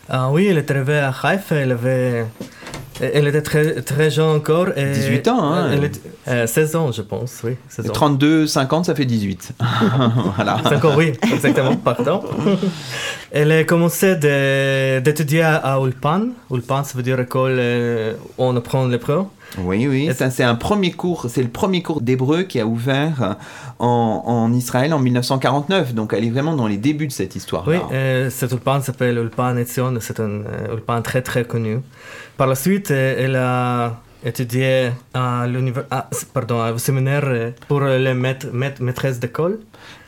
Ah 0.10 0.30
oui, 0.32 0.48
elle 0.48 0.58
est 0.58 0.70
arrivée 0.72 1.00
à 1.00 1.14
Haïfa, 1.24 1.56
elle 1.56 1.72
avait 1.72 2.26
Elle 3.00 3.28
était 3.28 3.42
très, 3.42 3.82
très 3.82 4.10
jeune 4.10 4.38
encore. 4.38 4.70
Et 4.78 4.92
18 4.92 5.28
ans, 5.28 5.44
hein 5.44 5.72
elle 6.26 6.48
16 6.48 6.76
ans, 6.76 6.92
je 6.92 7.02
pense, 7.02 7.42
oui. 7.44 7.56
16 7.70 7.90
ans. 7.90 7.94
32, 7.94 8.48
50, 8.48 8.86
ça 8.86 8.96
fait 8.96 9.06
18. 9.06 9.54
voilà. 10.36 10.58
Encore, 10.66 10.98
oui, 10.98 11.14
exactement, 11.32 11.76
pardon. 11.76 12.24
Elle 13.32 13.52
a 13.52 13.64
commencé 13.64 14.16
d'étudier 14.16 15.44
à 15.44 15.78
Ulpan. 15.82 16.30
Ulpan, 16.52 16.84
ça 16.84 16.98
veut 16.98 17.04
dire 17.04 17.20
école 17.20 17.60
où 18.38 18.44
on 18.44 18.56
apprend 18.56 18.86
l'hébreu. 18.88 19.26
Oui, 19.58 19.88
oui, 19.88 20.10
ça 20.14 20.30
c'est 20.30 20.44
un 20.44 20.56
premier 20.56 20.92
cours, 20.92 21.28
c'est 21.30 21.42
le 21.42 21.50
premier 21.50 21.82
cours 21.82 22.02
d'hébreu 22.02 22.44
qui 22.44 22.60
a 22.60 22.66
ouvert 22.66 23.38
en, 23.80 24.24
en, 24.26 24.54
Israël 24.54 24.94
en 24.94 25.00
1949, 25.00 25.94
donc 25.94 26.14
elle 26.14 26.26
est 26.26 26.30
vraiment 26.30 26.56
dans 26.56 26.68
les 26.68 26.78
débuts 26.78 27.08
de 27.08 27.12
cette 27.12 27.36
histoire. 27.36 27.68
Oui, 27.68 27.78
euh, 27.92 28.30
cet 28.30 28.52
ulpan 28.52 28.82
s'appelle 28.82 29.18
Ulpan 29.18 29.58
Etzion, 29.58 29.98
c'est 30.00 30.20
un 30.20 30.42
euh, 30.42 30.74
ulpan 30.74 31.02
très 31.02 31.22
très 31.22 31.46
connu. 31.46 31.80
Par 32.38 32.48
la 32.48 32.56
suite, 32.56 32.92
euh, 32.92 33.26
elle 33.26 33.36
a 33.36 34.02
étudié 34.26 34.92
à 35.14 35.46
ah, 35.92 36.10
pardon, 36.34 36.74
au 36.74 36.78
séminaire 36.78 37.54
pour 37.68 37.82
les 37.82 38.14
maîtresses 38.14 39.20
d'école. 39.20 39.60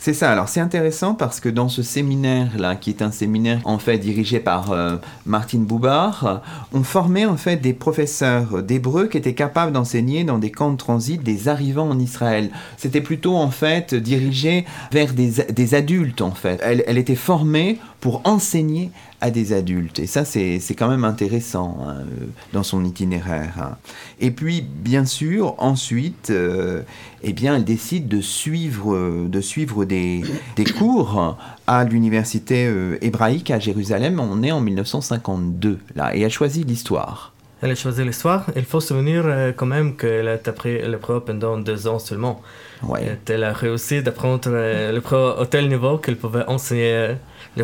C'est 0.01 0.13
ça. 0.13 0.31
Alors 0.31 0.47
c'est 0.47 0.61
intéressant 0.61 1.13
parce 1.13 1.41
que 1.41 1.49
dans 1.49 1.67
ce 1.67 1.83
séminaire-là, 1.83 2.77
qui 2.77 2.89
est 2.89 3.01
un 3.01 3.11
séminaire 3.11 3.59
en 3.65 3.79
fait 3.79 3.97
dirigé 3.97 4.39
par 4.39 4.71
euh, 4.71 4.95
Martine 5.25 5.65
Boubard, 5.65 6.41
on 6.71 6.83
formait 6.83 7.25
en 7.25 7.35
fait 7.35 7.57
des 7.57 7.73
professeurs 7.73 8.63
d'hébreu 8.63 9.07
qui 9.07 9.17
étaient 9.17 9.33
capables 9.33 9.73
d'enseigner 9.73 10.23
dans 10.23 10.37
des 10.37 10.51
camps 10.51 10.71
de 10.71 10.77
transit 10.77 11.21
des 11.21 11.49
arrivants 11.49 11.89
en 11.89 11.99
Israël. 11.99 12.49
C'était 12.77 13.01
plutôt 13.01 13.35
en 13.35 13.51
fait 13.51 13.93
dirigé 13.93 14.65
vers 14.93 15.11
des, 15.13 15.75
adultes 15.75 16.21
en 16.21 16.31
fait. 16.31 16.61
Elle, 16.63 16.97
était 16.97 17.15
formée 17.15 17.77
pour 17.99 18.21
enseigner 18.23 18.91
à 19.19 19.31
des 19.31 19.51
adultes. 19.51 19.99
Et 19.99 20.07
ça, 20.07 20.23
c'est 20.23 20.61
quand 20.77 20.87
même 20.87 21.03
intéressant 21.03 21.77
hein, 21.85 22.05
dans 22.53 22.63
son 22.63 22.85
itinéraire. 22.85 23.53
Hein. 23.59 23.77
Et 24.21 24.31
puis, 24.31 24.61
bien 24.61 25.03
sûr, 25.03 25.55
ensuite, 25.57 26.29
euh, 26.29 26.83
eh 27.23 27.33
bien, 27.33 27.55
elle 27.55 27.65
décide 27.65 28.07
de 28.07 28.21
suivre, 28.21 29.27
de 29.27 29.41
suivre 29.41 29.85
des, 29.85 30.21
des 30.55 30.65
cours 30.65 31.37
à 31.67 31.83
l'université 31.83 32.65
euh, 32.67 32.97
hébraïque 33.01 33.51
à 33.51 33.59
Jérusalem. 33.59 34.19
On 34.19 34.41
est 34.43 34.51
en 34.51 34.61
1952, 34.61 35.79
là, 35.95 36.15
et 36.15 36.21
elle 36.21 36.31
choisit 36.31 36.67
l'histoire. 36.67 37.33
Elle 37.61 37.71
a 37.71 37.75
choisi 37.75 38.05
l'histoire. 38.05 38.45
Il 38.55 38.63
faut 38.63 38.79
se 38.79 38.87
souvenir 38.89 39.23
euh, 39.25 39.51
quand 39.53 39.65
même 39.65 39.97
qu'elle 39.97 40.29
a 40.29 40.37
appris 40.45 40.81
l'épreuve 40.81 41.25
pendant 41.25 41.57
deux 41.57 41.87
ans 41.87 41.99
seulement. 41.99 42.41
Ouais. 42.83 43.17
Elle 43.27 43.43
a 43.43 43.51
réussi 43.51 44.01
d'apprendre 44.01 44.49
l'épreuve 44.93 45.41
au 45.41 45.45
tel 45.45 45.67
niveau 45.67 45.97
qu'elle 45.97 46.15
pouvait 46.15 46.45
enseigner 46.47 47.15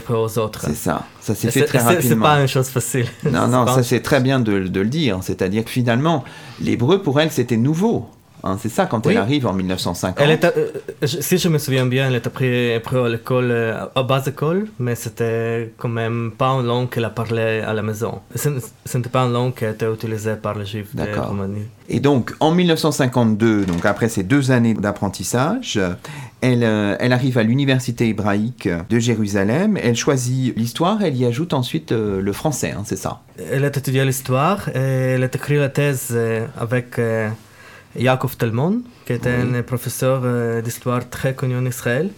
aux 0.09 0.37
autres. 0.39 0.61
C'est 0.65 0.75
ça, 0.75 1.05
ça 1.21 1.35
s'est 1.35 1.51
fait 1.51 1.63
très 1.65 1.79
rapidement. 1.79 2.01
C'est 2.01 2.15
pas 2.15 2.41
une 2.41 2.47
chose 2.47 2.67
facile. 2.67 3.05
Non, 3.23 3.47
non, 3.47 3.67
ça 3.67 3.83
c'est 3.83 4.01
très 4.01 4.19
bien 4.19 4.39
de, 4.39 4.67
de 4.67 4.79
le 4.81 4.87
dire. 4.87 5.19
C'est-à-dire 5.21 5.63
que 5.63 5.69
finalement, 5.69 6.23
l'hébreu 6.61 7.01
pour 7.01 7.19
elle 7.19 7.31
c'était 7.31 7.57
nouveau. 7.57 8.09
Hein, 8.45 8.59
c'est 8.61 8.69
ça 8.69 8.85
quand 8.85 9.07
elle 9.07 9.17
arrive 9.17 9.47
en 9.47 9.53
1950. 9.53 10.23
Elle 10.23 10.29
est, 10.29 10.45
euh, 10.45 10.67
si 11.03 11.39
je 11.39 11.49
me 11.49 11.57
souviens 11.57 11.87
bien, 11.87 12.09
elle 12.09 12.13
a 12.13 12.17
appris 12.17 12.73
à 12.73 13.09
l'école, 13.09 13.49
euh, 13.49 13.85
à 13.95 14.03
base 14.03 14.27
école, 14.27 14.67
mais 14.77 14.93
c'était 14.93 15.73
quand 15.77 15.89
même 15.89 16.31
pas 16.37 16.49
une 16.49 16.67
langue 16.67 16.87
qu'elle 16.91 17.05
a 17.05 17.09
parlé 17.09 17.61
à 17.61 17.73
la 17.73 17.81
maison. 17.81 18.19
Ce 18.35 18.49
n'était 18.49 19.09
pas 19.09 19.21
une 19.21 19.33
langue 19.33 19.55
qui 19.55 19.65
a 19.65 19.71
été 19.71 19.87
utilisée 19.91 20.35
par 20.35 20.55
les 20.55 20.65
Juifs 20.65 20.95
de 20.95 21.19
Roumanie. 21.19 21.63
Et 21.89 21.99
donc 21.99 22.35
en 22.39 22.51
1952, 22.51 23.65
donc 23.65 23.83
après 23.83 24.09
ces 24.09 24.21
deux 24.21 24.51
années 24.51 24.75
d'apprentissage, 24.75 25.79
elle, 26.41 26.63
euh, 26.63 26.95
elle, 26.99 27.13
arrive 27.13 27.39
à 27.39 27.43
l'université 27.43 28.09
hébraïque 28.09 28.69
de 28.89 28.99
Jérusalem. 28.99 29.75
Elle 29.81 29.95
choisit 29.95 30.55
l'histoire. 30.55 31.01
Elle 31.01 31.15
y 31.15 31.25
ajoute 31.25 31.53
ensuite 31.55 31.91
le 31.91 32.31
français, 32.31 32.75
hein, 32.77 32.83
c'est 32.85 32.95
ça. 32.95 33.21
Elle 33.51 33.65
a 33.65 33.69
étudié 33.69 34.05
l'histoire 34.05 34.69
elle 34.75 35.23
a 35.23 35.27
écrit 35.27 35.57
la 35.57 35.69
thèse 35.69 36.15
avec 36.59 36.99
Yaakov 37.97 38.37
Talmon, 38.37 38.81
qui 39.05 39.13
était 39.13 39.29
un 39.29 39.61
professeur 39.63 40.21
euh, 40.23 40.61
d'histoire 40.61 41.09
très 41.09 41.33
connu 41.33 41.55
en 41.55 41.65
Israël. 41.65 42.09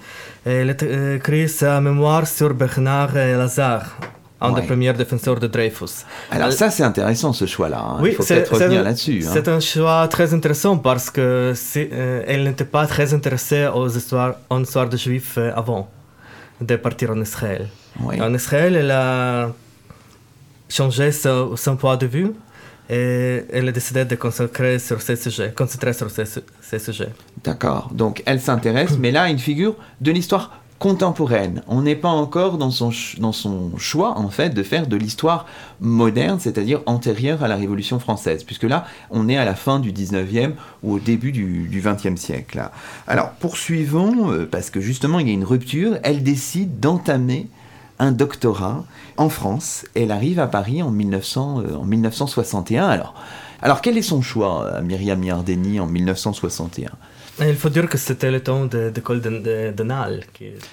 Et 0.46 0.62
il 0.62 0.70
a 0.70 0.76
euh, 0.84 1.18
écrit 1.18 1.48
sa 1.50 1.82
mémoire 1.82 2.26
sur 2.28 2.54
Bernard 2.54 3.14
Lazare, 3.14 3.98
un 4.42 4.52
des 4.54 4.62
premiers 4.62 4.94
défenseurs 4.94 5.40
de 5.40 5.48
Dreyfus. 5.48 6.06
Alors 6.32 6.52
ça, 6.52 6.70
c'est 6.70 6.84
intéressant 6.84 7.34
ce 7.34 7.46
choix-là. 7.46 7.80
Hein. 7.80 8.02
Il 8.06 8.14
faut 8.14 8.24
peut-être 8.24 8.54
revenir 8.54 8.84
là-dessus. 8.84 9.24
Hein. 9.26 9.32
C'est 9.34 9.48
un 9.48 9.60
choix 9.60 10.08
très 10.08 10.34
intéressant 10.34 10.78
parce 10.78 11.10
que 11.10 11.54
euh, 11.76 12.24
elle 12.28 12.44
n'était 12.44 12.66
pas 12.66 12.88
très 12.88 13.14
intéressée 13.14 13.68
aux 13.74 13.90
histoires, 13.90 14.36
en 14.50 14.62
histoire 14.64 14.90
de 14.90 14.98
Juifs 14.98 15.38
avant 15.56 15.90
de 16.62 16.76
partir 16.76 17.12
en 17.12 17.22
Israël. 17.22 17.68
En 18.04 18.34
Israël, 18.34 18.76
elle 18.76 18.92
a 18.92 19.52
changé 20.70 21.12
son, 21.12 21.56
son 21.56 21.76
point 21.76 21.98
de 21.98 22.08
vue 22.08 22.32
et 22.89 23.44
elle 23.51 23.67
a 23.67 23.72
décidé 23.72 24.06
de 24.06 24.15
concentrer 24.15 24.79
sur 24.79 25.01
ces 25.01 25.15
sujets, 25.15 25.53
concentrer 25.56 25.94
sur 25.94 26.10
ces, 26.10 26.79
sujets. 26.79 27.10
D'accord. 27.44 27.89
Donc 27.94 28.24
elle 28.25 28.39
s'intéresse, 28.39 28.98
mais 28.98 29.12
là, 29.12 29.29
une 29.29 29.39
figure 29.39 29.75
de 30.01 30.12
l'histoire 30.12 30.62
contemporaine. 30.79 31.63
On 31.67 31.82
n'est 31.82 31.96
pas 31.96 32.10
encore 32.10 32.58
dans 32.58 32.70
son, 32.70 32.91
dans 33.17 33.32
son 33.32 33.77
choix, 33.77 34.17
en 34.17 34.29
fait, 34.29 34.51
de 34.51 34.62
faire 34.63 34.88
de 34.88 34.96
l'histoire 34.96 35.48
moderne, 35.82 36.39
c'est-à-dire 36.39 36.82
antérieure 36.86 37.44
à 37.44 37.48
la 37.48 37.56
Révolution 37.56 38.00
française, 38.00 38.44
puisque 38.44 38.63
là, 38.63 38.86
on 39.10 39.27
est 39.27 39.38
à 39.38 39.46
la 39.46 39.56
fin 39.56 39.79
du 39.79 39.91
19e 39.91 40.51
ou 40.84 40.94
au 40.94 41.00
début 41.00 41.32
du, 41.32 41.67
du 41.67 41.82
20e 41.82 42.15
siècle. 42.15 42.62
Alors, 43.08 43.32
poursuivons, 43.32 44.32
euh, 44.32 44.48
parce 44.50 44.70
que 44.70 44.79
justement, 44.79 45.20
il 45.20 45.27
y 45.27 45.32
a 45.32 45.34
une 45.34 45.44
rupture, 45.44 45.98
elle 46.03 46.22
décide 46.22 46.79
d'entamer 46.79 47.48
un 48.00 48.12
doctorat 48.12 48.84
en 49.18 49.30
France. 49.30 49.86
Elle 49.96 50.12
arrive 50.12 50.39
à 50.39 50.48
Paris 50.48 50.82
en, 50.82 50.92
1900, 50.92 51.62
euh, 51.62 51.75
en 51.75 51.84
1961. 51.84 52.88
Alors, 52.88 53.13
alors, 53.62 53.82
quel 53.82 53.98
est 53.98 54.04
son 54.04 54.22
choix, 54.22 54.70
à 54.70 54.82
Myriam 54.82 55.24
Yardeni, 55.24 55.80
en 55.80 55.88
1961 55.88 56.92
il 57.46 57.56
faut 57.56 57.70
dire 57.70 57.88
que 57.88 57.98
c'était 57.98 58.32
le 58.32 58.39
temps 58.39 58.66
de 58.66 58.92
l'école 58.96 59.22
d'Annales. 59.22 60.22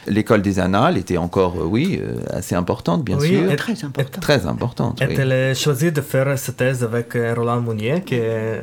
L'école 0.06 0.40
des 0.40 0.58
Annales 0.58 0.96
était 0.96 1.18
encore, 1.18 1.56
euh, 1.58 1.64
oui, 1.64 2.00
euh, 2.02 2.16
assez 2.30 2.54
importante, 2.54 3.04
bien 3.04 3.20
sûr. 3.20 3.42
Oui, 3.48 3.56
très 3.56 3.84
importante. 3.84 4.22
Très 4.22 4.46
importante. 4.46 5.02
Et 5.02 5.12
elle 5.14 5.32
a 5.32 5.54
choisi 5.54 5.92
de 5.92 6.00
faire 6.00 6.38
sa 6.38 6.52
thèse 6.52 6.82
avec 6.82 7.14
Roland 7.36 7.60
Mounier, 7.60 8.02
qui 8.04 8.18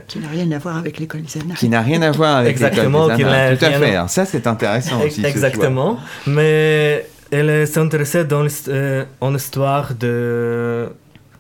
Qui 0.08 0.20
n'a 0.20 0.30
rien 0.30 0.52
à 0.52 0.58
voir 0.58 0.78
avec 0.78 1.00
l'école 1.00 1.22
des 1.22 1.40
Annales. 1.40 1.58
Qui 1.58 1.70
n'a 1.70 1.82
rien 1.82 2.02
à 2.02 2.12
voir 2.12 2.38
avec 2.38 2.60
l'école 2.60 2.92
des 2.92 3.24
Annales. 3.24 3.58
Tout 3.58 3.66
à 3.66 3.72
fait. 3.72 3.98
Ça, 4.08 4.26
c'est 4.26 4.48
intéressant 4.48 5.02
aussi. 5.04 5.24
Exactement. 5.24 6.00
Mais 6.26 7.06
elle 7.32 7.68
s'est 7.68 7.80
intéressée 7.80 8.26
dans 8.26 8.46
euh, 8.68 9.06
en 9.22 9.34
histoire 9.34 9.94
de, 9.94 10.90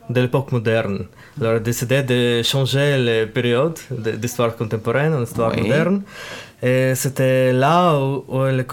de 0.09 0.21
l'époque 0.21 0.51
moderne. 0.51 1.05
Elle 1.39 1.47
a 1.47 1.59
décidé 1.59 2.03
de 2.03 2.41
changer 2.43 2.97
les 2.97 3.25
périodes 3.25 3.79
d'histoire 3.89 4.55
contemporaine 4.55 5.13
en 5.13 5.23
histoire 5.23 5.55
moderne. 5.55 6.03
Et 6.63 6.93
c'était 6.95 7.51
là 7.51 7.97
où, 7.99 8.45
elle, 8.45 8.65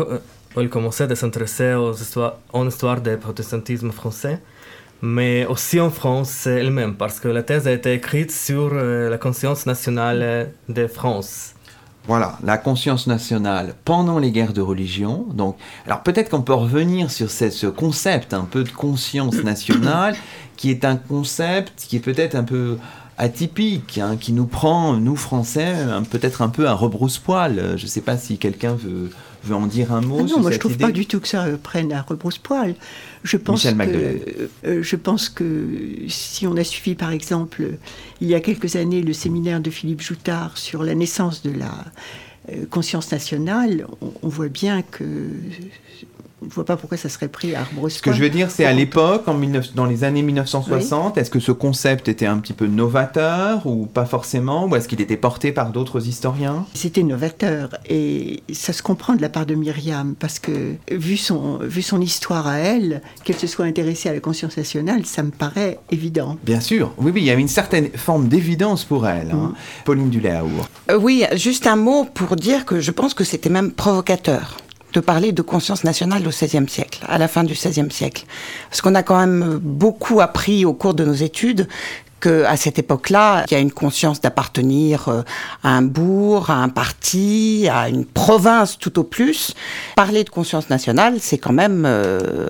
où, 0.56 0.60
elle, 0.60 0.68
commençait 0.68 1.10
à 1.10 1.16
s'intéresser 1.16 1.74
en 2.52 2.68
histoire 2.68 3.00
du 3.00 3.16
protestantisme 3.16 3.90
français, 3.90 4.38
mais 5.00 5.46
aussi 5.46 5.80
en 5.80 5.90
France 5.90 6.46
elle-même, 6.46 6.94
parce 6.94 7.18
que 7.20 7.28
la 7.28 7.42
thèse 7.42 7.66
a 7.66 7.72
été 7.72 7.94
écrite 7.94 8.30
sur 8.30 8.70
euh, 8.72 9.08
la 9.08 9.18
conscience 9.18 9.66
nationale 9.66 10.50
de 10.68 10.86
France. 10.86 11.54
Voilà, 12.08 12.38
la 12.42 12.56
conscience 12.56 13.06
nationale 13.06 13.74
pendant 13.84 14.18
les 14.18 14.32
guerres 14.32 14.54
de 14.54 14.62
religion. 14.62 15.26
Donc, 15.34 15.58
alors 15.84 16.02
peut-être 16.02 16.30
qu'on 16.30 16.40
peut 16.40 16.54
revenir 16.54 17.10
sur 17.10 17.30
ce, 17.30 17.66
concept 17.66 18.32
un 18.32 18.44
peu 18.44 18.64
de 18.64 18.70
conscience 18.70 19.36
nationale, 19.44 20.16
qui 20.56 20.70
est 20.70 20.86
un 20.86 20.96
concept 20.96 21.84
qui 21.86 21.96
est 21.96 22.00
peut-être 22.00 22.34
un 22.34 22.44
peu 22.44 22.78
atypique, 23.18 23.98
hein, 23.98 24.16
qui 24.18 24.32
nous 24.32 24.46
prend, 24.46 24.94
nous 24.94 25.16
Français, 25.16 25.74
peut-être 26.10 26.40
un 26.40 26.48
peu 26.48 26.66
à 26.66 26.72
rebrousse-poil. 26.72 27.74
Je 27.76 27.84
ne 27.84 27.88
sais 27.88 28.00
pas 28.00 28.16
si 28.16 28.38
quelqu'un 28.38 28.72
veut, 28.72 29.10
veut 29.44 29.54
en 29.54 29.66
dire 29.66 29.92
un 29.92 30.00
mot. 30.00 30.20
Ah 30.20 30.22
non, 30.30 30.40
moi 30.40 30.50
je 30.50 30.56
ne 30.56 30.60
trouve 30.60 30.78
pas 30.78 30.92
du 30.92 31.04
tout 31.04 31.20
que 31.20 31.28
ça 31.28 31.44
prenne 31.62 31.92
à 31.92 32.00
rebrousse-poil. 32.00 32.74
Je 33.24 33.36
pense, 33.36 33.64
que, 33.64 34.38
euh, 34.64 34.82
je 34.82 34.96
pense 34.96 35.28
que 35.28 35.66
si 36.08 36.46
on 36.46 36.56
a 36.56 36.64
suivi 36.64 36.94
par 36.94 37.10
exemple 37.10 37.64
il 38.20 38.28
y 38.28 38.34
a 38.34 38.40
quelques 38.40 38.76
années 38.76 39.02
le 39.02 39.12
séminaire 39.12 39.60
de 39.60 39.70
Philippe 39.70 40.00
Joutard 40.00 40.56
sur 40.56 40.82
la 40.82 40.94
naissance 40.94 41.42
de 41.42 41.50
la 41.50 41.84
euh, 42.50 42.64
conscience 42.70 43.10
nationale, 43.10 43.86
on 44.22 44.28
voit 44.28 44.48
bien 44.48 44.82
que 44.82 45.04
je 46.40 46.46
ne 46.46 46.52
vois 46.52 46.64
pas 46.64 46.76
pourquoi 46.76 46.96
ça 46.96 47.08
serait 47.08 47.28
pris 47.28 47.54
à 47.54 47.60
arbre 47.60 47.88
Ce 47.88 48.00
que 48.00 48.12
je 48.12 48.22
veux 48.22 48.30
dire, 48.30 48.50
c'est 48.50 48.64
à 48.64 48.72
l'époque, 48.72 49.24
dans 49.74 49.86
les 49.86 50.04
années 50.04 50.22
1960, 50.22 51.18
est-ce 51.18 51.30
que 51.30 51.40
ce 51.40 51.52
concept 51.52 52.08
était 52.08 52.26
un 52.26 52.38
petit 52.38 52.52
peu 52.52 52.66
novateur 52.66 53.66
ou 53.66 53.86
pas 53.86 54.06
forcément 54.06 54.66
Ou 54.66 54.76
est-ce 54.76 54.86
qu'il 54.86 55.00
était 55.00 55.16
porté 55.16 55.50
par 55.52 55.70
d'autres 55.70 56.06
historiens? 56.06 56.64
C'était 56.74 57.02
novateur 57.02 57.70
et 57.88 58.42
ça 58.52 58.72
se 58.72 58.82
comprend 58.82 59.14
de 59.14 59.22
la 59.22 59.28
part 59.28 59.46
de 59.46 59.54
Myriam 59.54 60.14
parce 60.18 60.38
que 60.38 60.74
vu 60.90 61.16
son, 61.16 61.58
vu 61.58 61.82
son 61.82 62.00
histoire 62.00 62.46
à 62.46 62.58
elle, 62.58 63.02
qu'elle 63.24 63.36
se 63.36 63.46
soit 63.46 63.64
intéressée 63.64 64.08
à 64.08 64.12
la 64.12 64.20
conscience 64.20 64.56
nationale, 64.56 65.04
ça 65.06 65.22
me 65.22 65.30
paraît 65.30 65.78
évident. 65.90 66.36
Bien 66.44 66.60
sûr, 66.60 66.92
oui, 66.98 67.10
oui, 67.12 67.22
il 67.22 67.26
y 67.26 67.30
avait 67.30 67.42
une 67.42 67.48
certaine 67.48 67.90
forme 67.90 68.28
d'évidence 68.28 68.84
pour 68.84 69.08
elle. 69.08 69.32
Hein. 69.32 69.52
Mm. 69.52 69.54
Pauline 69.84 70.10
Duléaour. 70.10 70.68
Euh, 70.90 70.98
oui, 70.98 71.24
juste 71.34 71.66
un 71.66 71.76
mot 71.76 72.04
pour 72.04 72.36
dire 72.36 72.64
que 72.64 72.80
je 72.80 72.90
pense 72.92 73.14
que 73.14 73.24
c'était 73.24 73.50
même 73.50 73.72
provocateur 73.72 74.56
de 74.92 75.00
parler 75.00 75.32
de 75.32 75.42
conscience 75.42 75.84
nationale 75.84 76.26
au 76.26 76.30
XVIe 76.30 76.68
siècle, 76.68 77.04
à 77.08 77.18
la 77.18 77.28
fin 77.28 77.44
du 77.44 77.54
XVIe 77.54 77.90
siècle. 77.90 78.24
Parce 78.70 78.80
qu'on 78.80 78.94
a 78.94 79.02
quand 79.02 79.18
même 79.18 79.58
beaucoup 79.62 80.20
appris 80.20 80.64
au 80.64 80.72
cours 80.72 80.94
de 80.94 81.04
nos 81.04 81.14
études 81.14 81.68
qu'à 82.20 82.56
cette 82.56 82.78
époque-là, 82.78 83.44
il 83.50 83.54
y 83.54 83.56
a 83.56 83.60
une 83.60 83.72
conscience 83.72 84.20
d'appartenir 84.20 85.08
euh, 85.08 85.22
à 85.62 85.70
un 85.70 85.82
bourg, 85.82 86.50
à 86.50 86.56
un 86.56 86.68
parti, 86.68 87.68
à 87.70 87.88
une 87.88 88.04
province 88.04 88.78
tout 88.78 88.98
au 88.98 89.04
plus. 89.04 89.54
Parler 89.96 90.24
de 90.24 90.30
conscience 90.30 90.70
nationale, 90.70 91.16
c'est 91.20 91.38
quand 91.38 91.52
même 91.52 91.84
euh, 91.86 92.48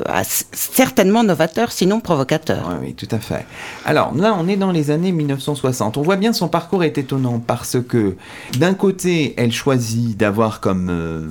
certainement 0.53 1.25
novateur, 1.25 1.73
sinon 1.73 2.01
provocateur. 2.01 2.69
Oui, 2.71 2.89
oui, 2.89 2.95
tout 2.95 3.15
à 3.15 3.19
fait. 3.19 3.47
Alors 3.85 4.15
là, 4.15 4.37
on 4.39 4.49
est 4.49 4.57
dans 4.57 4.73
les 4.73 4.91
années 4.91 5.13
1960. 5.13 5.97
On 5.97 6.03
voit 6.03 6.17
bien 6.17 6.33
son 6.33 6.49
parcours 6.49 6.85
est 6.85 6.99
étonnant 6.99 7.39
parce 7.45 7.77
que 7.81 8.17
d'un 8.59 8.75
côté, 8.75 9.35
elle 9.37 9.53
choisit 9.53 10.17
d'avoir 10.17 10.61
comme, 10.61 10.89
euh, 10.91 11.27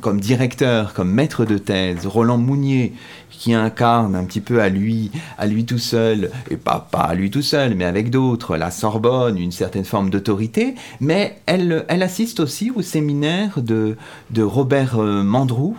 comme 0.00 0.20
directeur, 0.20 0.92
comme 0.94 1.10
maître 1.10 1.44
de 1.44 1.58
thèse, 1.58 2.06
Roland 2.06 2.38
Mounier, 2.38 2.92
qui 3.30 3.54
incarne 3.54 4.14
un 4.14 4.24
petit 4.24 4.40
peu 4.40 4.60
à 4.60 4.68
lui, 4.68 5.10
à 5.38 5.46
lui 5.46 5.64
tout 5.64 5.78
seul, 5.78 6.30
et 6.50 6.56
pas, 6.56 6.88
pas 6.90 7.00
à 7.00 7.14
lui 7.14 7.30
tout 7.30 7.42
seul, 7.42 7.74
mais 7.74 7.84
avec 7.84 8.10
d'autres, 8.10 8.56
la 8.56 8.70
Sorbonne, 8.70 9.38
une 9.38 9.52
certaine 9.52 9.84
forme 9.84 10.10
d'autorité, 10.10 10.74
mais 11.00 11.38
elle, 11.46 11.84
elle 11.88 12.02
assiste 12.02 12.40
aussi 12.40 12.70
au 12.70 12.82
séminaire 12.82 13.60
de, 13.62 13.96
de 14.30 14.42
Robert 14.42 14.98
euh, 14.98 15.22
Mandrou, 15.22 15.76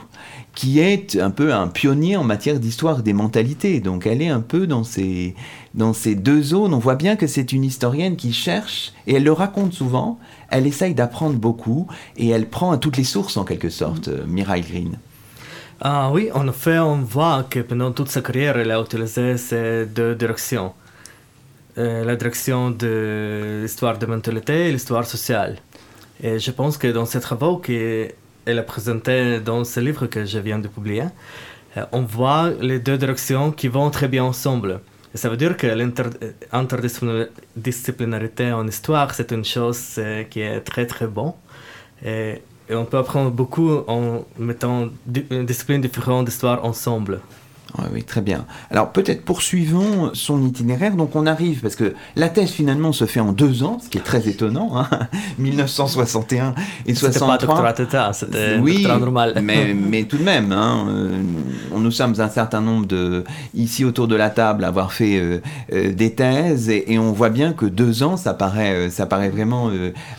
qui 0.55 0.79
est 0.79 1.15
un 1.17 1.29
peu 1.29 1.53
un 1.53 1.67
pionnier 1.67 2.17
en 2.17 2.23
matière 2.23 2.59
d'histoire 2.59 3.03
des 3.03 3.13
mentalités. 3.13 3.79
Donc 3.79 4.07
elle 4.07 4.23
est 4.23 4.29
un 4.29 4.41
peu 4.41 4.65
dans 4.65 4.83
ces, 4.83 5.35
dans 5.75 5.93
ces 5.93 6.15
deux 6.15 6.41
zones. 6.41 6.73
On 6.73 6.79
voit 6.79 6.95
bien 6.95 7.15
que 7.15 7.27
c'est 7.27 7.53
une 7.53 7.63
historienne 7.63 8.15
qui 8.15 8.33
cherche, 8.33 8.93
et 9.05 9.13
elle 9.15 9.23
le 9.23 9.33
raconte 9.33 9.73
souvent, 9.73 10.17
elle 10.49 10.65
essaye 10.65 10.95
d'apprendre 10.95 11.35
beaucoup, 11.35 11.87
et 12.17 12.29
elle 12.29 12.47
prend 12.49 12.71
à 12.71 12.77
toutes 12.77 12.97
les 12.97 13.03
sources 13.03 13.37
en 13.37 13.43
quelque 13.43 13.69
sorte, 13.69 14.07
euh, 14.07 14.25
Mireille 14.25 14.63
Green. 14.63 14.97
Ah 15.79 16.09
oui, 16.11 16.31
en 16.33 16.47
effet, 16.47 16.79
on 16.79 17.03
voit 17.03 17.43
que 17.43 17.59
pendant 17.59 17.91
toute 17.91 18.09
sa 18.09 18.21
carrière, 18.21 18.57
elle 18.57 18.71
a 18.71 18.81
utilisé 18.81 19.37
ces 19.37 19.85
deux 19.85 20.15
directions. 20.15 20.73
Euh, 21.77 22.03
la 22.03 22.15
direction 22.15 22.71
de 22.71 23.59
l'histoire 23.61 23.99
de 23.99 24.07
mentalité 24.07 24.69
et 24.69 24.71
l'histoire 24.71 25.05
sociale. 25.05 25.57
Et 26.23 26.39
je 26.39 26.49
pense 26.49 26.79
que 26.79 26.87
dans 26.87 27.05
ces 27.05 27.19
travaux 27.19 27.57
qu'elle 27.57 28.15
a 28.47 28.63
présentés 28.63 29.39
dans 29.39 29.63
ce 29.63 29.79
livre 29.79 30.07
que 30.07 30.25
je 30.25 30.39
viens 30.39 30.57
de 30.57 30.67
publier, 30.67 31.03
euh, 31.77 31.85
on 31.91 32.01
voit 32.01 32.49
les 32.59 32.79
deux 32.79 32.97
directions 32.97 33.51
qui 33.51 33.67
vont 33.67 33.91
très 33.91 34.07
bien 34.07 34.23
ensemble. 34.23 34.79
Et 35.13 35.17
ça 35.17 35.29
veut 35.29 35.37
dire 35.37 35.55
que 35.55 35.67
l'interdisciplinarité 35.67 38.51
en 38.51 38.67
histoire, 38.67 39.13
c'est 39.13 39.31
une 39.31 39.45
chose 39.45 39.97
euh, 39.99 40.23
qui 40.23 40.41
est 40.41 40.61
très 40.61 40.87
très 40.87 41.05
bon. 41.05 41.35
Et 42.03 42.41
et 42.69 42.75
on 42.75 42.85
peut 42.85 42.97
apprendre 42.97 43.31
beaucoup 43.31 43.71
en 43.87 44.25
mettant 44.37 44.87
des 45.05 45.23
disciplines 45.43 45.81
différentes 45.81 46.25
d'histoire 46.25 46.65
ensemble. 46.65 47.21
Oui, 47.93 48.03
très 48.03 48.21
bien. 48.21 48.45
Alors 48.71 48.91
peut-être 48.91 49.23
poursuivons 49.23 50.11
son 50.13 50.45
itinéraire. 50.45 50.95
Donc 50.95 51.15
on 51.15 51.25
arrive, 51.25 51.61
parce 51.61 51.75
que 51.75 51.93
la 52.15 52.29
thèse 52.29 52.49
finalement 52.49 52.91
se 52.91 53.05
fait 53.05 53.19
en 53.19 53.31
deux 53.31 53.63
ans, 53.63 53.79
ce 53.83 53.89
qui 53.89 53.97
est 53.97 54.01
très 54.01 54.27
étonnant, 54.27 54.71
hein 54.75 54.87
1961 55.37 56.55
et 56.85 56.95
63. 56.95 57.11
C'était 57.11 57.25
pas 57.25 57.37
doctorat 57.37 57.73
d'état, 57.73 58.13
c'était 58.13 58.57
oui, 58.59 58.83
normal. 58.83 59.39
Mais, 59.43 59.73
mais 59.75 60.03
tout 60.03 60.17
de 60.17 60.23
même, 60.23 60.51
hein, 60.51 60.87
euh, 60.89 61.17
nous 61.75 61.91
sommes 61.91 62.15
un 62.19 62.29
certain 62.29 62.61
nombre 62.61 62.85
de, 62.85 63.23
ici 63.53 63.85
autour 63.85 64.07
de 64.07 64.15
la 64.15 64.29
table, 64.29 64.63
à 64.63 64.67
avoir 64.67 64.93
fait 64.93 65.17
euh, 65.17 65.39
euh, 65.73 65.93
des 65.93 66.13
thèses, 66.13 66.69
et, 66.69 66.97
on 66.97 67.11
voit 67.11 67.29
bien 67.29 67.53
que 67.53 67.65
deux 67.65 68.01
ans, 68.01 68.17
ça 68.17 68.33
paraît, 68.33 68.89
ça 68.89 69.05
paraît 69.05 69.29
vraiment 69.29 69.69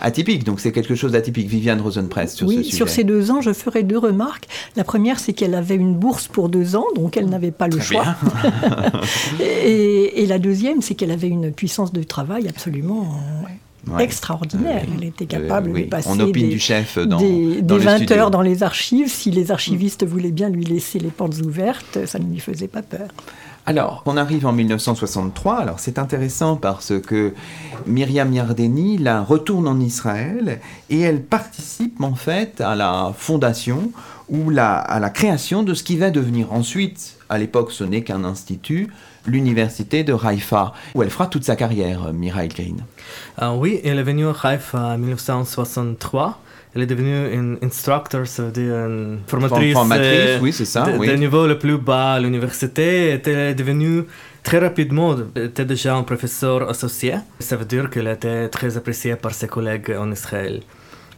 atypique. 0.01 0.45
Donc 0.45 0.61
c'est 0.61 0.71
quelque 0.71 0.95
chose 0.95 1.13
d'atypique. 1.13 1.49
Viviane 1.49 1.81
Rosenpress 1.81 2.37
sur 2.37 2.47
ce 2.47 2.53
sujet. 2.53 2.69
Oui, 2.69 2.73
sur 2.73 2.89
ces 2.89 3.03
deux 3.03 3.33
ans, 3.33 3.41
je 3.41 3.53
ferai 3.53 3.83
deux 3.83 3.99
remarques. 3.99 4.47
La 4.77 4.85
première, 4.85 5.19
c'est 5.19 5.33
qu'elle 5.33 5.57
avait 5.57 5.75
une 5.75 5.95
bourse 5.95 6.29
pour 6.29 6.49
deux 6.49 6.77
ans, 6.77 6.87
donc 6.95 7.17
elle 7.17 7.29
n'avait 7.39 7.51
pas 7.51 7.69
le 7.69 7.81
choix. 7.81 8.05
et, 9.41 10.27
la 10.27 10.39
deuxième, 10.39 10.83
c'est 10.83 10.95
qu'elle 10.95 11.11
avait 11.11 11.29
une 11.29 11.53
puissance 11.53 11.93
de 11.93 12.03
travail 12.03 12.49
absolument 12.49 13.21
extraordinaire. 13.99 14.85
Elle 14.97 15.05
était 15.05 15.27
capable 15.27 15.73
de 15.73 15.85
passer 15.87 16.09
On 16.11 16.21
opine 16.21 16.51
du 16.51 16.59
chef 16.59 16.99
dans, 16.99 17.19
des, 17.19 17.63
20 17.63 18.11
heures 18.11 18.31
dans 18.31 18.43
les 18.43 18.63
archives. 18.63 19.09
Si 19.09 19.31
les 19.31 19.51
archivistes 19.51 20.05
voulaient 20.05 20.33
bien 20.33 20.51
lui 20.51 20.65
laisser 20.65 20.99
les 20.99 21.11
portes 21.11 21.41
ouvertes, 21.41 22.07
ça 22.07 22.19
ne 22.19 22.31
lui 22.31 22.41
faisait 22.41 22.69
pas 22.69 22.83
peur. 22.83 23.09
Alors, 23.67 24.03
on 24.07 24.17
arrive 24.17 24.47
en 24.47 24.53
1963. 24.53 25.57
Alors, 25.57 25.79
c'est 25.79 25.99
intéressant 25.99 26.57
parce 26.57 26.99
que 27.01 27.35
Myriam 27.87 28.33
Yardeni 28.33 28.97
la 28.97 29.23
retourne 29.23 29.69
en 29.69 29.79
Israël 29.79 30.61
et 30.89 31.01
elle 31.01 31.23
participe 31.23 32.03
en 32.03 32.15
fait 32.15 32.63
à 32.63 32.75
la 32.75 33.13
fondation 33.15 33.93
ou 34.31 34.51
à 34.57 34.99
la 35.01 35.11
création 35.11 35.63
de 35.63 35.75
ce 35.75 35.83
qui 35.83 35.99
va 35.99 36.11
devenir 36.11 36.53
ensuite, 36.55 37.18
à 37.29 37.39
l'époque 37.39 37.73
ce 37.73 37.85
n'est 37.85 38.03
qu'un 38.03 38.25
institut, 38.25 38.89
l'université 39.27 40.05
de 40.05 40.15
Haïfa, 40.15 40.73
où 40.95 41.03
elle 41.03 41.11
fera 41.11 41.27
toute 41.27 41.45
sa 41.45 41.57
carrière, 41.57 42.13
Mireille 42.13 42.49
Green. 42.49 42.85
Ah 43.37 43.55
oui, 43.55 43.81
elle 43.85 43.99
est 43.99 44.03
venue 44.03 44.27
à 44.27 44.35
Haïfa 44.43 44.79
en 44.79 44.99
1963. 44.99 46.41
Elle 46.75 46.83
est 46.83 46.87
devenue 46.87 47.33
une 47.33 47.59
instructor, 47.63 48.27
ça 48.27 48.45
veut 48.45 48.51
dire 48.53 48.75
une 48.75 49.21
formatrice, 49.27 49.73
formatrice 49.73 50.39
oui, 50.41 50.53
c'est 50.53 50.67
ça. 50.67 50.83
De, 50.83 50.99
oui. 50.99 51.19
niveau 51.19 51.47
le 51.47 51.59
plus 51.59 51.79
bas 51.79 52.15
à 52.15 52.21
l'université. 52.21 53.21
Elle 53.25 53.29
est 53.29 53.55
devenue 53.55 54.05
très 54.43 54.59
rapidement, 54.59 55.17
elle 55.35 55.45
était 55.45 55.65
déjà 55.65 55.97
un 55.97 56.03
professeur 56.03 56.69
associé. 56.69 57.15
Ça 57.41 57.57
veut 57.57 57.65
dire 57.65 57.89
qu'elle 57.91 58.09
était 58.09 58.49
très 58.49 58.77
appréciée 58.77 59.17
par 59.17 59.33
ses 59.35 59.49
collègues 59.49 59.97
en 59.99 60.13
Israël. 60.13 60.61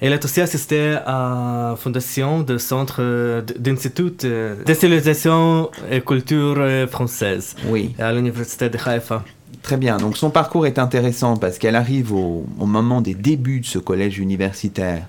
Elle 0.00 0.14
a 0.14 0.18
aussi 0.22 0.40
assisté 0.40 0.96
à 1.04 1.70
la 1.70 1.76
fondation 1.76 2.40
du 2.40 2.58
centre 2.58 3.42
d'institut 3.58 4.12
de 4.22 4.74
civilisation 4.74 5.70
et 5.90 6.00
culture 6.00 6.56
française 6.88 7.54
oui. 7.66 7.94
à 7.98 8.12
l'université 8.12 8.70
de 8.70 8.78
Haïfa. 8.84 9.22
Très 9.62 9.76
bien, 9.76 9.98
donc 9.98 10.16
son 10.16 10.30
parcours 10.30 10.66
est 10.66 10.78
intéressant 10.78 11.36
parce 11.36 11.58
qu'elle 11.58 11.76
arrive 11.76 12.14
au, 12.14 12.46
au, 12.58 12.66
moment 12.66 13.02
des 13.02 13.14
débuts 13.14 13.60
de 13.60 13.66
ce 13.66 13.78
collège 13.78 14.18
universitaire 14.18 15.06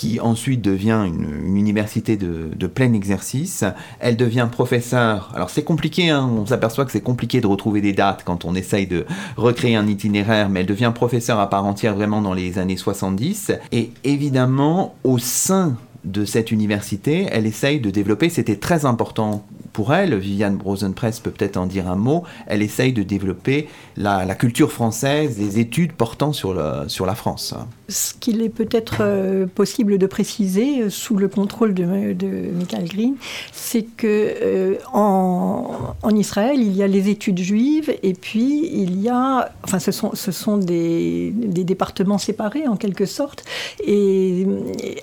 qui 0.00 0.18
ensuite 0.18 0.62
devient 0.62 1.04
une, 1.06 1.58
université 1.58 2.16
de, 2.16 2.66
plein 2.68 2.94
exercice. 2.94 3.64
Elle 3.98 4.16
devient 4.16 4.48
professeure. 4.50 5.30
Alors 5.34 5.50
c'est 5.50 5.62
compliqué, 5.62 6.08
hein, 6.08 6.26
on 6.38 6.46
s'aperçoit 6.46 6.86
que 6.86 6.90
c'est 6.90 7.02
compliqué 7.02 7.42
de 7.42 7.46
retrouver 7.46 7.82
des 7.82 7.92
dates 7.92 8.22
quand 8.24 8.46
on 8.46 8.54
essaye 8.54 8.86
de 8.86 9.04
recréer 9.36 9.76
un 9.76 9.86
itinéraire, 9.86 10.48
mais 10.48 10.60
elle 10.60 10.66
devient 10.66 10.92
professeure 10.94 11.38
à 11.38 11.50
part 11.50 11.66
entière 11.66 11.94
vraiment 11.94 12.22
dans 12.22 12.32
les 12.32 12.58
années 12.58 12.78
70. 12.78 13.52
Et 13.72 13.90
évidemment, 14.02 14.94
au 15.04 15.18
sein 15.18 15.76
de 16.04 16.24
cette 16.24 16.50
université, 16.50 17.26
elle 17.30 17.46
essaye 17.46 17.80
de 17.80 17.90
développer, 17.90 18.30
c'était 18.30 18.56
très 18.56 18.84
important 18.84 19.44
pour 19.72 19.94
elle, 19.94 20.16
Viviane 20.16 20.58
Rosenpress 20.62 21.20
peut 21.20 21.30
peut-être 21.30 21.56
en 21.56 21.66
dire 21.66 21.88
un 21.88 21.96
mot, 21.96 22.24
elle 22.46 22.62
essaye 22.62 22.92
de 22.92 23.02
développer 23.02 23.68
la, 23.96 24.34
culture 24.34 24.72
française, 24.72 25.38
les 25.38 25.58
études 25.58 25.92
portant 25.92 26.32
sur, 26.32 26.54
la 26.54 27.14
France. 27.14 27.54
Ce 27.88 28.14
qu'il 28.14 28.42
est 28.42 28.48
peut-être 28.48 28.98
euh, 29.00 29.46
possible 29.46 29.98
de 29.98 30.06
préciser 30.06 30.82
euh, 30.82 30.90
sous 30.90 31.16
le 31.16 31.28
contrôle 31.28 31.74
de, 31.74 31.84
Michael 31.84 32.88
Green, 32.88 33.14
c'est 33.52 33.82
que 33.82 34.06
euh, 34.06 34.74
en, 34.92 35.94
Israël, 36.10 36.60
il 36.60 36.76
y 36.76 36.82
a 36.82 36.86
les 36.86 37.08
études 37.08 37.38
juives 37.38 37.94
et 38.02 38.14
puis 38.14 38.68
il 38.72 39.00
y 39.00 39.08
a, 39.08 39.52
enfin 39.64 39.78
ce 39.78 39.92
sont, 39.92 40.56
des, 40.56 41.32
des 41.34 41.64
départements 41.64 42.18
séparés 42.18 42.66
en 42.66 42.76
quelque 42.76 43.06
sorte, 43.06 43.44
et 43.84 44.46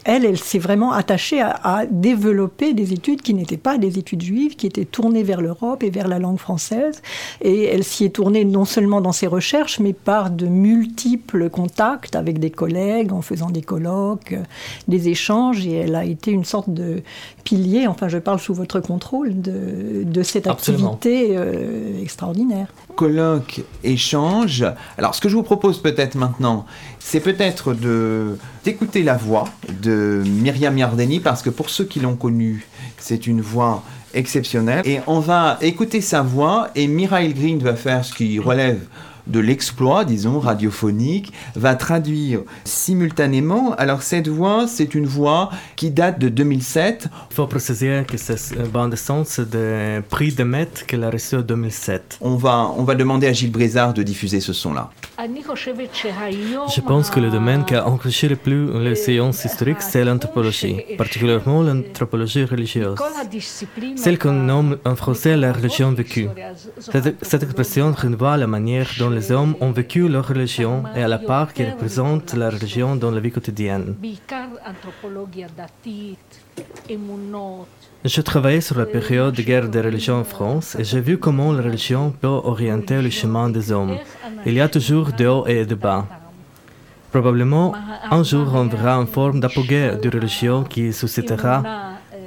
elle, 0.03 0.25
elle 0.25 0.37
s'est 0.37 0.59
vraiment 0.59 0.86
attachée 0.91 1.41
à, 1.41 1.59
à 1.63 1.85
développer 1.85 2.73
des 2.73 2.93
études 2.93 3.21
qui 3.21 3.33
n'étaient 3.33 3.57
pas 3.57 3.77
des 3.77 3.99
études 3.99 4.21
juives, 4.21 4.55
qui 4.55 4.67
était 4.67 4.85
tournée 4.85 5.23
vers 5.23 5.41
l'Europe 5.41 5.83
et 5.83 5.89
vers 5.89 6.07
la 6.07 6.19
langue 6.19 6.39
française. 6.39 7.01
Et 7.41 7.65
elle 7.65 7.83
s'y 7.83 8.05
est 8.05 8.09
tournée 8.09 8.45
non 8.45 8.65
seulement 8.65 9.01
dans 9.01 9.11
ses 9.11 9.27
recherches, 9.27 9.79
mais 9.79 9.93
par 9.93 10.29
de 10.29 10.47
multiples 10.47 11.49
contacts 11.49 12.15
avec 12.15 12.39
des 12.39 12.49
collègues, 12.49 13.13
en 13.13 13.21
faisant 13.21 13.49
des 13.49 13.61
colloques, 13.61 14.35
des 14.87 15.09
échanges. 15.09 15.65
Et 15.65 15.73
elle 15.73 15.95
a 15.95 16.05
été 16.05 16.31
une 16.31 16.45
sorte 16.45 16.69
de 16.69 17.01
pilier, 17.43 17.87
enfin 17.87 18.07
je 18.07 18.17
parle 18.17 18.39
sous 18.39 18.53
votre 18.53 18.79
contrôle, 18.79 19.41
de, 19.41 20.03
de 20.03 20.23
cette 20.23 20.47
activité 20.47 21.29
euh, 21.31 22.01
extraordinaire. 22.01 22.67
Colloque, 22.97 23.61
échange. 23.83 24.65
Alors 24.97 25.13
ce 25.13 25.21
que 25.21 25.29
je 25.29 25.35
vous 25.35 25.43
propose 25.43 25.79
peut-être 25.81 26.15
maintenant, 26.15 26.65
c'est 26.97 27.19
peut-être 27.19 27.75
d'écouter 28.65 29.03
la 29.03 29.15
voix 29.15 29.45
de 29.81 30.23
Myriam 30.25 30.75
Yardeni, 30.75 31.19
parce 31.19 31.43
que 31.43 31.51
pour 31.51 31.69
ceux 31.69 31.85
qui 31.85 31.99
l'ont 31.99 32.15
connue, 32.15 32.67
c'est 32.97 33.27
une 33.27 33.39
voix 33.39 33.83
exceptionnel. 34.15 34.81
Et 34.85 34.99
on 35.05 35.19
va 35.19 35.59
écouter 35.61 36.01
sa 36.01 36.23
voix 36.23 36.69
et 36.73 36.87
Mireille 36.87 37.35
Green 37.35 37.59
va 37.59 37.75
faire 37.75 38.03
ce 38.03 38.15
qui 38.15 38.39
relève 38.39 38.79
de 39.27 39.39
l'exploit, 39.39 40.05
disons, 40.05 40.39
radiophonique, 40.39 41.33
va 41.55 41.75
traduire 41.75 42.41
simultanément. 42.63 43.73
Alors 43.75 44.01
cette 44.01 44.27
voix, 44.27 44.67
c'est 44.67 44.95
une 44.95 45.05
voix 45.05 45.49
qui 45.75 45.91
date 45.91 46.19
de 46.19 46.29
2007. 46.29 47.09
Il 47.31 47.35
faut 47.35 47.47
préciser 47.47 48.03
que 48.07 48.17
c'est 48.17 48.55
une 48.55 48.67
bande 48.67 48.95
son 48.95 49.23
de 49.39 50.01
prix 50.09 50.33
de 50.33 50.43
Met 50.43 50.69
qu'elle 50.87 51.03
a 51.03 51.09
reçu 51.09 51.35
en 51.35 51.41
2007. 51.41 52.17
On 52.21 52.35
va, 52.35 52.71
on 52.77 52.83
va 52.83 52.95
demander 52.95 53.27
à 53.27 53.33
Gilles 53.33 53.51
Brézard 53.51 53.93
de 53.93 54.03
diffuser 54.03 54.39
ce 54.39 54.53
son-là. 54.53 54.89
Je 55.19 56.81
pense 56.81 57.09
que 57.09 57.19
le 57.19 57.31
domaine 57.31 57.65
qui 57.65 57.73
a 57.73 57.87
enrichi 57.87 58.27
le 58.27 58.35
plus 58.35 58.79
les 58.79 58.95
séances 58.95 59.43
historiques, 59.45 59.81
c'est 59.81 60.05
l'anthropologie, 60.05 60.77
particulièrement 60.95 61.63
l'anthropologie 61.63 62.43
religieuse. 62.43 62.99
Celle 63.95 64.19
qu'on 64.19 64.33
nomme 64.33 64.77
en 64.85 64.95
français 64.95 65.35
la 65.35 65.53
religion 65.53 65.91
vécue. 65.91 66.29
Cette, 66.77 67.25
cette 67.25 67.43
expression 67.43 67.91
renvoie 67.91 68.33
à 68.33 68.37
la 68.37 68.47
manière 68.47 68.89
dont 68.99 69.09
les 69.09 69.31
hommes 69.31 69.55
ont 69.59 69.71
vécu 69.71 70.07
leur 70.07 70.27
religion 70.27 70.83
et 70.95 71.01
à 71.01 71.07
la 71.07 71.17
part 71.17 71.51
qui 71.53 71.63
représente 71.65 72.33
la 72.33 72.51
religion 72.51 72.95
dans 72.95 73.09
la 73.09 73.19
vie 73.19 73.31
quotidienne. 73.31 73.95
Je 78.05 78.21
travaillais 78.21 78.61
sur 78.61 78.77
la 78.77 78.85
période 78.85 79.35
de 79.35 79.41
guerre 79.41 79.67
des 79.67 79.81
religions 79.81 80.19
en 80.19 80.23
France 80.23 80.75
et 80.79 80.83
j'ai 80.83 81.01
vu 81.01 81.17
comment 81.17 81.51
la 81.51 81.63
religion 81.63 82.11
peut 82.11 82.27
orienter 82.27 83.01
le 83.01 83.09
chemin 83.09 83.49
des 83.49 83.71
hommes. 83.71 83.97
Il 84.45 84.53
y 84.53 84.61
a 84.61 84.69
toujours 84.69 85.11
de 85.11 85.25
haut 85.25 85.47
et 85.47 85.65
de 85.65 85.75
bas. 85.75 86.05
Probablement, 87.11 87.73
un 88.11 88.23
jour, 88.23 88.47
on 88.53 88.67
verra 88.67 88.95
une 88.95 89.07
forme 89.07 89.39
d'apogée 89.39 89.91
de 90.01 90.09
religion 90.09 90.63
qui 90.63 90.93
suscitera 90.93 91.63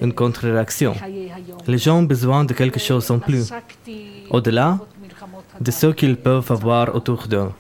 une 0.03 0.13
contre-réaction. 0.13 0.95
Les 1.67 1.79
gens 1.79 1.99
ont 1.99 2.03
besoin 2.15 2.45
de 2.45 2.53
quelque 2.53 2.81
chose 2.81 3.11
en 3.11 3.19
plus, 3.19 3.53
au-delà 4.31 4.79
de 5.61 5.71
ce 5.71 5.87
qu'ils 5.89 6.17
peuvent 6.17 6.51
avoir 6.51 6.95
autour 6.95 7.29
d'eux. 7.29 7.51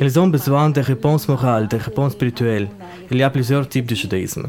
Ils 0.00 0.18
ont 0.18 0.26
besoin 0.26 0.70
de 0.70 0.80
réponses 0.80 1.28
morales, 1.28 1.68
de 1.68 1.76
réponses 1.76 2.12
spirituelles. 2.12 2.68
Il 3.10 3.18
y 3.18 3.22
a 3.22 3.30
plusieurs 3.30 3.68
types 3.68 3.86
de 3.86 3.94
judaïsme. 3.94 4.48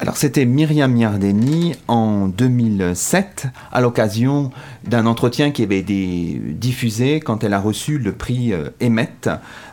Alors 0.00 0.16
c'était 0.16 0.44
Myriam 0.44 0.96
Yardeni 0.96 1.76
en 1.86 2.26
2007 2.26 3.46
à 3.70 3.80
l'occasion 3.80 4.50
d'un 4.82 5.06
entretien 5.06 5.52
qui 5.52 5.62
avait 5.62 5.78
été 5.78 6.40
diffusé 6.44 7.20
quand 7.20 7.44
elle 7.44 7.54
a 7.54 7.60
reçu 7.60 7.98
le 7.98 8.10
prix 8.10 8.52
euh, 8.52 8.70
Emmet, 8.82 9.08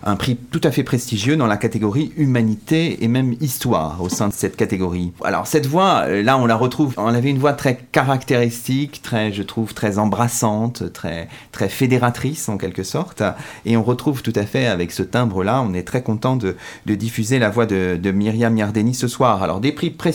un 0.03 0.15
prix 0.15 0.37
tout 0.37 0.61
à 0.63 0.69
fait 0.69 0.83
prestigieux 0.83 1.37
dans 1.37 1.47
la 1.47 1.57
catégorie 1.57 2.13
humanité 2.17 3.03
et 3.03 3.07
même 3.07 3.33
histoire 3.41 4.01
au 4.01 4.09
sein 4.09 4.27
de 4.27 4.33
cette 4.33 4.55
catégorie. 4.55 5.11
Alors 5.23 5.47
cette 5.47 5.65
voix, 5.65 6.03
euh, 6.05 6.21
là 6.21 6.37
on 6.37 6.45
la 6.45 6.55
retrouve, 6.55 6.93
on 6.97 7.07
avait 7.07 7.31
une 7.31 7.39
voix 7.39 7.53
très 7.53 7.77
caractéristique, 7.91 9.01
très 9.01 9.33
je 9.33 9.41
trouve 9.41 9.73
très 9.73 9.97
embrassante, 9.97 10.93
très 10.93 11.29
très 11.51 11.67
fédératrice 11.67 12.47
en 12.47 12.57
quelque 12.57 12.83
sorte, 12.83 13.23
et 13.65 13.75
on 13.75 13.83
retrouve 13.83 14.21
tout 14.21 14.33
à 14.35 14.43
fait 14.43 14.67
avec 14.67 14.91
ce 14.91 15.01
timbre 15.01 15.43
là, 15.43 15.63
on 15.67 15.73
est 15.73 15.83
très 15.83 16.03
content 16.03 16.35
de, 16.35 16.55
diffuser 16.85 17.39
la 17.39 17.49
voix 17.49 17.65
de, 17.65 18.11
Myriam 18.11 18.55
Yardeni 18.55 18.93
ce 18.93 19.07
soir. 19.07 19.41
Alors 19.41 19.59
des 19.59 19.71
prix 19.71 19.89
prestigieux 19.89 20.10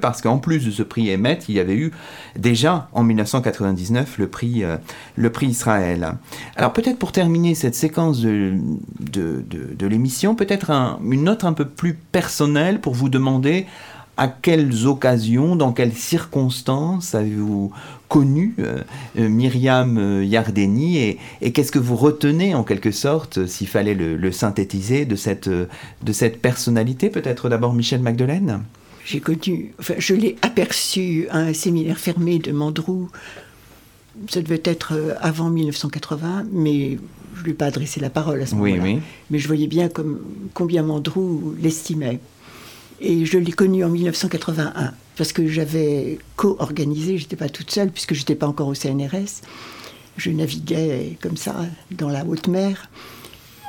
parce 0.00 0.22
qu'en 0.22 0.38
plus 0.38 0.64
de 0.64 0.70
ce 0.70 0.82
prix 0.82 1.14
Emmet, 1.14 1.38
il 1.48 1.54
y 1.54 1.60
avait 1.60 1.76
eu 1.76 1.92
déjà 2.36 2.88
en 2.92 3.02
1999 3.02 4.18
le 4.18 4.26
prix, 4.28 4.64
euh, 4.64 4.76
le 5.16 5.30
prix 5.30 5.46
Israël. 5.46 6.14
Alors 6.56 6.72
peut-être 6.72 6.98
pour 6.98 7.12
terminer 7.12 7.54
cette 7.54 7.74
séquence 7.74 8.20
de, 8.20 8.54
de, 9.00 9.86
l'émission, 9.86 10.34
peut-être 10.34 10.70
une 11.02 11.24
note 11.24 11.44
un 11.44 11.52
peu 11.52 11.64
plus 11.64 11.94
personnelle 11.94 12.80
pour 12.80 12.94
vous 12.94 13.08
demander 13.08 13.66
à 14.16 14.28
quelles 14.28 14.86
occasions, 14.86 15.56
dans 15.56 15.72
quelles 15.72 15.94
circonstances 15.94 17.14
avez-vous 17.14 17.72
connu 18.08 18.54
euh, 18.58 18.80
euh, 19.18 19.28
Myriam 19.28 20.22
Yardeni 20.22 20.98
et, 20.98 21.18
et 21.40 21.52
qu'est-ce 21.52 21.72
que 21.72 21.78
vous 21.78 21.96
retenez 21.96 22.54
en 22.54 22.62
quelque 22.62 22.90
sorte, 22.90 23.46
s'il 23.46 23.68
fallait 23.68 23.94
le, 23.94 24.16
le, 24.16 24.32
synthétiser, 24.32 25.06
de 25.06 25.16
cette, 25.16 25.48
de 25.48 26.12
cette 26.12 26.42
personnalité 26.42 27.08
Peut-être 27.08 27.48
d'abord 27.48 27.72
Michel 27.72 28.00
Magdelaine? 28.00 28.62
J'ai 29.10 29.20
connu, 29.20 29.74
enfin, 29.80 29.94
je 29.98 30.14
l'ai 30.14 30.36
aperçu 30.42 31.26
à 31.30 31.38
un 31.38 31.52
séminaire 31.52 31.98
fermé 31.98 32.38
de 32.38 32.52
Mandrou. 32.52 33.08
Ça 34.28 34.40
devait 34.40 34.62
être 34.64 34.92
euh, 34.94 35.14
avant 35.20 35.50
1980, 35.50 36.46
mais 36.52 36.98
je 37.34 37.40
ne 37.40 37.44
lui 37.44 37.50
ai 37.50 37.54
pas 37.54 37.66
adressé 37.66 37.98
la 37.98 38.10
parole 38.10 38.40
à 38.40 38.46
ce 38.46 38.54
moment-là. 38.54 38.82
Oui, 38.82 38.98
Mais 39.30 39.38
je 39.40 39.48
voyais 39.48 39.66
bien 39.66 39.88
comme, 39.88 40.20
combien 40.54 40.84
Mandrou 40.84 41.56
l'estimait. 41.60 42.20
Et 43.00 43.24
je 43.24 43.38
l'ai 43.38 43.52
connu 43.52 43.82
en 43.82 43.88
1981, 43.88 44.92
parce 45.16 45.32
que 45.32 45.48
j'avais 45.48 46.18
co-organisé, 46.36 47.18
je 47.18 47.24
n'étais 47.24 47.36
pas 47.36 47.48
toute 47.48 47.70
seule, 47.70 47.90
puisque 47.90 48.14
je 48.14 48.20
n'étais 48.20 48.36
pas 48.36 48.46
encore 48.46 48.68
au 48.68 48.74
CNRS. 48.74 49.42
Je 50.18 50.30
naviguais 50.30 51.16
comme 51.20 51.36
ça 51.36 51.66
dans 51.90 52.10
la 52.10 52.24
haute 52.24 52.46
mer 52.46 52.88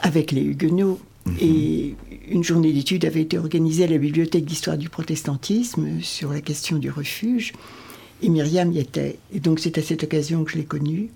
avec 0.03 0.31
les 0.31 0.41
Huguenots 0.41 0.99
Mhm. 1.25 1.35
Et 1.39 1.95
une 2.29 2.43
journée 2.43 2.73
d'études 2.73 3.05
avait 3.05 3.21
été 3.21 3.37
organisée 3.37 3.83
à 3.83 3.87
la 3.87 3.97
Bibliothèque 3.97 4.45
d'histoire 4.45 4.77
du 4.77 4.89
protestantisme 4.89 6.01
sur 6.01 6.31
la 6.31 6.41
question 6.41 6.77
du 6.77 6.89
refuge. 6.89 7.53
Et 8.21 8.29
Myriam 8.29 8.71
y 8.71 8.79
était. 8.79 9.17
Et 9.33 9.39
donc 9.39 9.59
c'est 9.59 9.77
à 9.77 9.81
cette 9.81 10.03
occasion 10.03 10.43
que 10.43 10.51
je 10.51 10.57
l'ai 10.57 10.65
connue. 10.65 11.09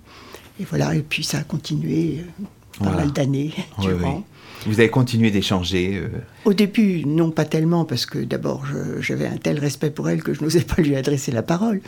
Et 0.60 0.64
voilà, 0.64 0.96
et 0.96 1.02
puis 1.02 1.24
ça 1.24 1.40
a 1.40 1.44
continué 1.44 2.20
euh, 2.20 2.84
pas 2.84 2.92
mal 2.92 3.12
d'années 3.12 3.52
durant. 3.80 4.24
Vous 4.66 4.80
avez 4.80 4.90
continué 4.90 5.32
d'échanger 5.32 5.98
euh 5.98 6.08
Au 6.46 6.54
début, 6.54 7.06
non 7.06 7.30
pas 7.30 7.46
tellement, 7.46 7.86
parce 7.86 8.06
que 8.06 8.20
d'abord 8.20 8.66
j'avais 9.00 9.28
un 9.28 9.38
tel 9.38 9.60
respect 9.60 9.92
pour 9.92 10.10
elle 10.10 10.24
que 10.24 10.34
je 10.34 10.42
n'osais 10.42 10.62
pas 10.62 10.82
lui 10.82 10.96
adresser 10.96 11.32
la 11.32 11.44
parole. 11.44 11.82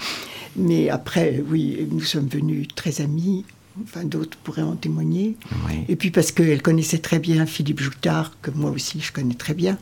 Mais 0.55 0.89
après, 0.89 1.43
oui, 1.49 1.87
nous 1.91 2.01
sommes 2.01 2.27
venus 2.27 2.67
très 2.75 3.01
amis 3.01 3.45
enfin 3.83 4.03
d'autres 4.03 4.37
pourraient 4.43 4.61
en 4.61 4.75
témoigner. 4.75 5.35
Et 5.87 5.95
puis 5.95 6.11
parce 6.11 6.31
qu'elle 6.31 6.61
connaissait 6.61 6.97
très 6.97 7.19
bien 7.19 7.45
Philippe 7.45 7.79
Joutard, 7.79 8.33
que 8.41 8.51
moi 8.51 8.71
aussi 8.71 8.99
je 8.99 9.11
connais 9.11 9.35
très 9.35 9.53
bien. 9.53 9.77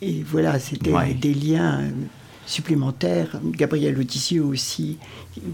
Et 0.00 0.24
voilà, 0.28 0.58
c'était 0.58 1.14
des 1.14 1.32
liens 1.32 1.80
euh, 1.80 1.90
supplémentaires. 2.46 3.40
Gabriel 3.44 3.98
Audicieux 3.98 4.42
aussi. 4.42 4.98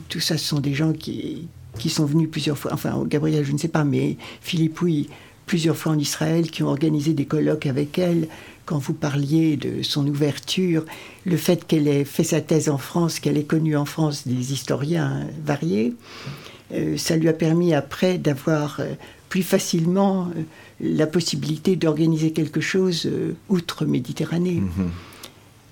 Tout 0.08 0.20
ça, 0.20 0.38
ce 0.38 0.46
sont 0.46 0.60
des 0.60 0.72
gens 0.72 0.94
qui, 0.94 1.48
qui 1.78 1.90
sont 1.90 2.06
venus 2.06 2.30
plusieurs 2.30 2.56
fois. 2.56 2.72
Enfin, 2.72 3.04
Gabriel, 3.06 3.44
je 3.44 3.52
ne 3.52 3.58
sais 3.58 3.68
pas, 3.68 3.84
mais 3.84 4.16
Philippe, 4.40 4.80
oui, 4.80 5.10
plusieurs 5.44 5.76
fois 5.76 5.92
en 5.92 5.98
Israël, 5.98 6.50
qui 6.50 6.62
ont 6.62 6.68
organisé 6.68 7.12
des 7.12 7.26
colloques 7.26 7.66
avec 7.66 7.98
elle. 7.98 8.28
Quand 8.64 8.78
vous 8.78 8.94
parliez 8.94 9.56
de 9.56 9.82
son 9.82 10.06
ouverture, 10.06 10.84
le 11.24 11.36
fait 11.36 11.66
qu'elle 11.66 11.88
ait 11.88 12.04
fait 12.04 12.24
sa 12.24 12.40
thèse 12.40 12.68
en 12.68 12.78
France, 12.78 13.20
qu'elle 13.20 13.38
ait 13.38 13.44
connu 13.44 13.76
en 13.76 13.86
France 13.86 14.26
des 14.26 14.52
historiens 14.52 15.26
variés. 15.44 15.94
Euh, 16.72 16.96
ça 16.96 17.16
lui 17.16 17.28
a 17.28 17.32
permis 17.32 17.74
après 17.74 18.18
d'avoir 18.18 18.80
euh, 18.80 18.92
plus 19.28 19.42
facilement 19.42 20.28
euh, 20.36 20.42
la 20.80 21.06
possibilité 21.06 21.76
d'organiser 21.76 22.32
quelque 22.32 22.60
chose 22.60 23.10
outre 23.48 23.84
Méditerranée. 23.84 24.60
Mhm. 24.60 24.90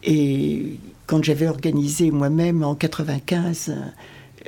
Et 0.04 0.78
quand 1.06 1.22
j'avais 1.22 1.48
organisé 1.48 2.10
moi-même 2.10 2.64
en 2.64 2.74
95 2.74 3.72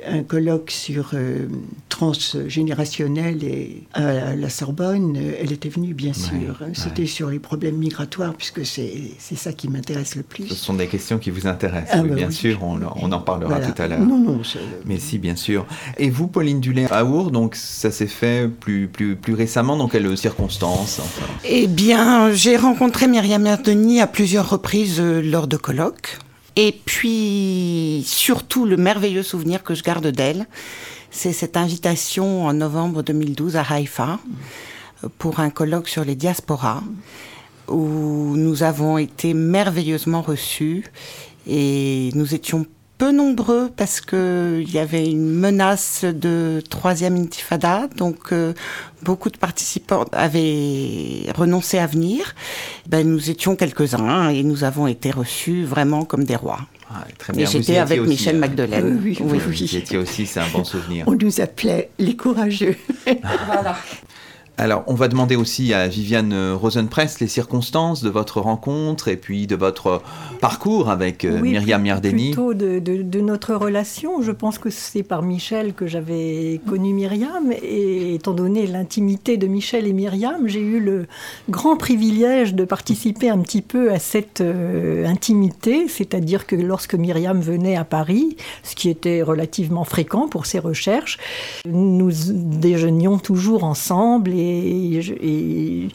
un 0.05 0.23
colloque 0.23 0.71
sur 0.71 1.11
euh, 1.13 1.47
transgénérationnel 1.89 3.43
et 3.43 3.83
à 3.93 4.35
la 4.35 4.49
Sorbonne, 4.49 5.17
elle 5.39 5.51
était 5.51 5.69
venue 5.69 5.93
bien 5.93 6.13
sûr. 6.13 6.59
C'était 6.73 7.05
sur 7.05 7.29
les 7.29 7.39
problèmes 7.39 7.77
migratoires 7.77 8.33
puisque 8.33 8.65
c'est 8.65 9.17
ça 9.35 9.53
qui 9.53 9.67
m'intéresse 9.69 10.15
le 10.15 10.23
plus. 10.23 10.47
Ce 10.47 10.55
sont 10.55 10.73
des 10.73 10.87
questions 10.87 11.17
qui 11.17 11.29
vous 11.29 11.47
intéressent, 11.47 11.99
ah, 11.99 12.03
bah 12.03 12.15
bien 12.15 12.31
sûr, 12.31 12.63
on, 12.63 13.11
en 13.11 13.19
parlera 13.19 13.59
tout 13.59 13.81
à 13.81 13.87
l'heure. 13.87 13.99
Non, 13.99 14.17
non. 14.17 14.41
Mais 14.85 14.99
si, 14.99 15.17
bien 15.17 15.35
sûr. 15.35 15.65
Et 15.97 16.09
vous, 16.09 16.27
Pauline 16.27 16.59
Dulé, 16.59 16.85
à 16.89 17.03
Our, 17.05 17.31
donc 17.31 17.55
ça 17.55 17.91
s'est 17.91 18.07
fait 18.07 18.49
plus, 18.49 18.87
plus, 18.87 19.15
plus 19.15 19.33
récemment, 19.33 19.77
dans 19.77 19.87
quelles 19.87 20.17
circonstances 20.17 21.01
Eh 21.45 21.67
bien, 21.67 22.31
j'ai 22.31 22.57
rencontré 22.57 23.07
Myriam 23.07 23.45
Erdeni 23.45 24.01
à 24.01 24.07
plusieurs 24.07 24.49
reprises 24.49 24.99
euh, 24.99 25.21
lors 25.21 25.47
de 25.47 25.57
colloques. 25.57 26.17
Et 26.61 26.73
puis, 26.73 28.03
surtout, 28.05 28.65
le 28.65 28.75
merveilleux 28.75 29.23
souvenir 29.23 29.63
que 29.63 29.75
je 29.75 29.81
garde 29.81 30.07
d'elle, 30.07 30.45
c'est 31.09 31.31
cette 31.31 31.55
invitation 31.55 32.47
en 32.47 32.51
novembre 32.51 33.01
2012 33.01 33.55
à 33.55 33.61
Haïfa 33.61 34.19
pour 35.19 35.39
un 35.39 35.51
colloque 35.51 35.87
sur 35.87 36.03
les 36.03 36.15
diasporas, 36.15 36.83
où 37.69 38.35
nous 38.35 38.63
avons 38.63 38.97
été 38.97 39.33
merveilleusement 39.33 40.21
reçus 40.21 40.83
et 41.47 42.09
nous 42.13 42.35
étions 42.35 42.65
peu 42.99 43.11
nombreux 43.11 43.71
parce 43.75 44.01
qu'il 44.01 44.69
y 44.69 44.77
avait 44.77 45.09
une 45.09 45.31
menace 45.31 46.03
de 46.03 46.61
troisième 46.69 47.15
intifada, 47.15 47.87
donc 47.95 48.33
euh, 48.33 48.53
beaucoup 49.03 49.29
de 49.29 49.37
participants 49.37 50.05
avaient 50.11 51.31
renoncé 51.35 51.79
à 51.79 51.87
venir. 51.87 52.35
Ben, 52.87 53.07
nous 53.07 53.29
étions 53.29 53.55
quelques-uns 53.55 54.29
et 54.29 54.43
nous 54.43 54.65
avons 54.65 54.85
été 54.85 55.11
reçus 55.11 55.63
vraiment 55.63 56.03
comme 56.03 56.25
des 56.25 56.35
rois. 56.35 56.59
Ah, 56.91 57.05
très 57.17 57.31
bien. 57.33 57.47
Et 57.47 57.49
j'étais 57.49 57.77
avec 57.77 58.01
Michel 58.01 58.35
hein. 58.35 58.39
Magdelaine. 58.39 58.99
Oui, 59.01 59.17
oui, 59.21 59.39
oui. 59.47 59.55
Vous 59.65 59.75
étiez 59.75 59.97
aussi, 59.97 60.25
c'est 60.25 60.41
un 60.41 60.49
bon 60.51 60.65
souvenir. 60.65 61.05
On 61.07 61.15
nous 61.15 61.39
appelait 61.39 61.91
les 61.99 62.17
courageux. 62.17 62.75
voilà. 63.45 63.77
Alors, 64.59 64.83
on 64.87 64.93
va 64.93 65.07
demander 65.07 65.37
aussi 65.37 65.73
à 65.73 65.87
Viviane 65.87 66.51
Rosenpress 66.51 67.21
les 67.21 67.29
circonstances 67.29 68.03
de 68.03 68.09
votre 68.09 68.41
rencontre 68.41 69.07
et 69.07 69.15
puis 69.15 69.47
de 69.47 69.55
votre 69.55 70.01
parcours 70.41 70.89
avec 70.89 71.23
euh, 71.23 71.39
Myriam 71.39 71.85
Yardeni. 71.85 72.31
Plutôt 72.31 72.53
de, 72.53 72.79
de, 72.79 73.21
notre 73.21 73.55
relation. 73.55 74.21
Je 74.21 74.33
pense 74.33 74.57
que 74.57 74.69
c'est 74.69 75.03
par 75.03 75.21
Michel 75.21 75.73
que 75.73 75.87
j'avais 75.87 76.59
connu 76.67 76.93
Myriam. 76.93 77.53
Et 77.63 78.15
étant 78.15 78.33
donné 78.33 78.67
l'intimité 78.67 79.37
de 79.37 79.47
Michel 79.47 79.87
et 79.87 79.93
Myriam, 79.93 80.45
j'ai 80.45 80.59
eu 80.59 80.81
le 80.81 81.07
grand 81.49 81.77
privilège 81.77 82.53
de 82.53 82.65
participer 82.65 83.29
un 83.29 83.39
petit 83.39 83.61
peu 83.61 83.93
à 83.93 83.99
cette 83.99 84.41
euh, 84.41 85.05
intimité. 85.05 85.87
C'est-à-dire 85.87 86.45
que 86.45 86.57
lorsque 86.57 86.95
Myriam 86.95 87.39
venait 87.39 87.77
à 87.77 87.85
Paris, 87.85 88.35
ce 88.63 88.75
qui 88.75 88.89
était 88.89 89.21
relativement 89.21 89.85
fréquent 89.85 90.27
pour 90.27 90.45
ses 90.45 90.59
recherches, 90.59 91.17
nous 91.65 92.11
déjeunions 92.27 93.19
toujours 93.19 93.63
ensemble 93.63 94.31
et 94.31 94.48
et, 95.21 95.87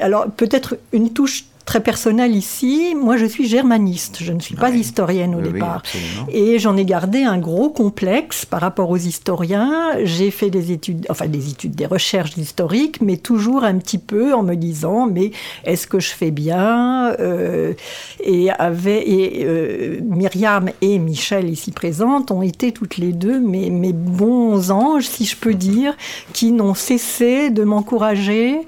alors 0.00 0.30
peut-être 0.30 0.78
une 0.92 1.12
touche 1.12 1.44
très 1.70 1.78
personnel 1.78 2.34
ici. 2.34 2.96
Moi, 2.96 3.16
je 3.16 3.26
suis 3.26 3.46
germaniste, 3.46 4.16
je 4.20 4.32
ne 4.32 4.40
suis 4.40 4.56
pas 4.56 4.70
historienne 4.70 5.36
au 5.36 5.40
départ. 5.40 5.84
et 6.28 6.58
j'en 6.58 6.76
ai 6.76 6.84
gardé 6.84 7.22
un 7.22 7.38
gros 7.38 7.70
complexe 7.70 8.44
par 8.44 8.60
rapport 8.60 8.90
aux 8.90 8.96
historiens. 8.96 9.92
J'ai 10.02 10.32
fait 10.32 10.50
des 10.50 10.72
études, 10.72 11.06
enfin 11.10 11.28
des 11.28 11.48
études, 11.48 11.76
des 11.76 11.86
recherches 11.86 12.36
historiques, 12.36 13.00
mais 13.00 13.18
toujours 13.18 13.62
un 13.62 13.78
petit 13.78 13.98
peu 13.98 14.34
en 14.34 14.42
me 14.42 14.56
disant, 14.56 15.06
mais 15.06 15.30
est-ce 15.64 15.86
que 15.86 16.00
je 16.00 16.10
fais 16.10 16.32
bien 16.32 17.12
euh, 17.20 17.74
Et, 18.18 18.50
avait, 18.50 19.08
et 19.08 19.44
euh, 19.44 20.00
Myriam 20.02 20.70
et 20.80 20.98
Michel, 20.98 21.48
ici 21.48 21.70
présentes, 21.70 22.32
ont 22.32 22.42
été 22.42 22.72
toutes 22.72 22.96
les 22.96 23.12
deux 23.12 23.38
mes, 23.38 23.70
mes 23.70 23.92
bons 23.92 24.72
anges, 24.72 25.06
si 25.06 25.24
je 25.24 25.36
peux 25.36 25.54
dire, 25.54 25.96
qui 26.32 26.50
n'ont 26.50 26.74
cessé 26.74 27.50
de 27.50 27.62
m'encourager, 27.62 28.58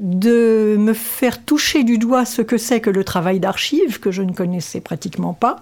de 0.00 0.76
me 0.78 0.92
faire 0.92 1.44
toucher 1.44 1.82
du 1.82 1.98
doigt 1.98 2.24
ce 2.24 2.40
que 2.42 2.51
que 2.52 2.58
c'est 2.58 2.82
que 2.82 2.90
le 2.90 3.02
travail 3.02 3.40
d'archives 3.40 3.98
que 3.98 4.10
je 4.10 4.20
ne 4.20 4.30
connaissais 4.30 4.82
pratiquement 4.82 5.32
pas 5.32 5.56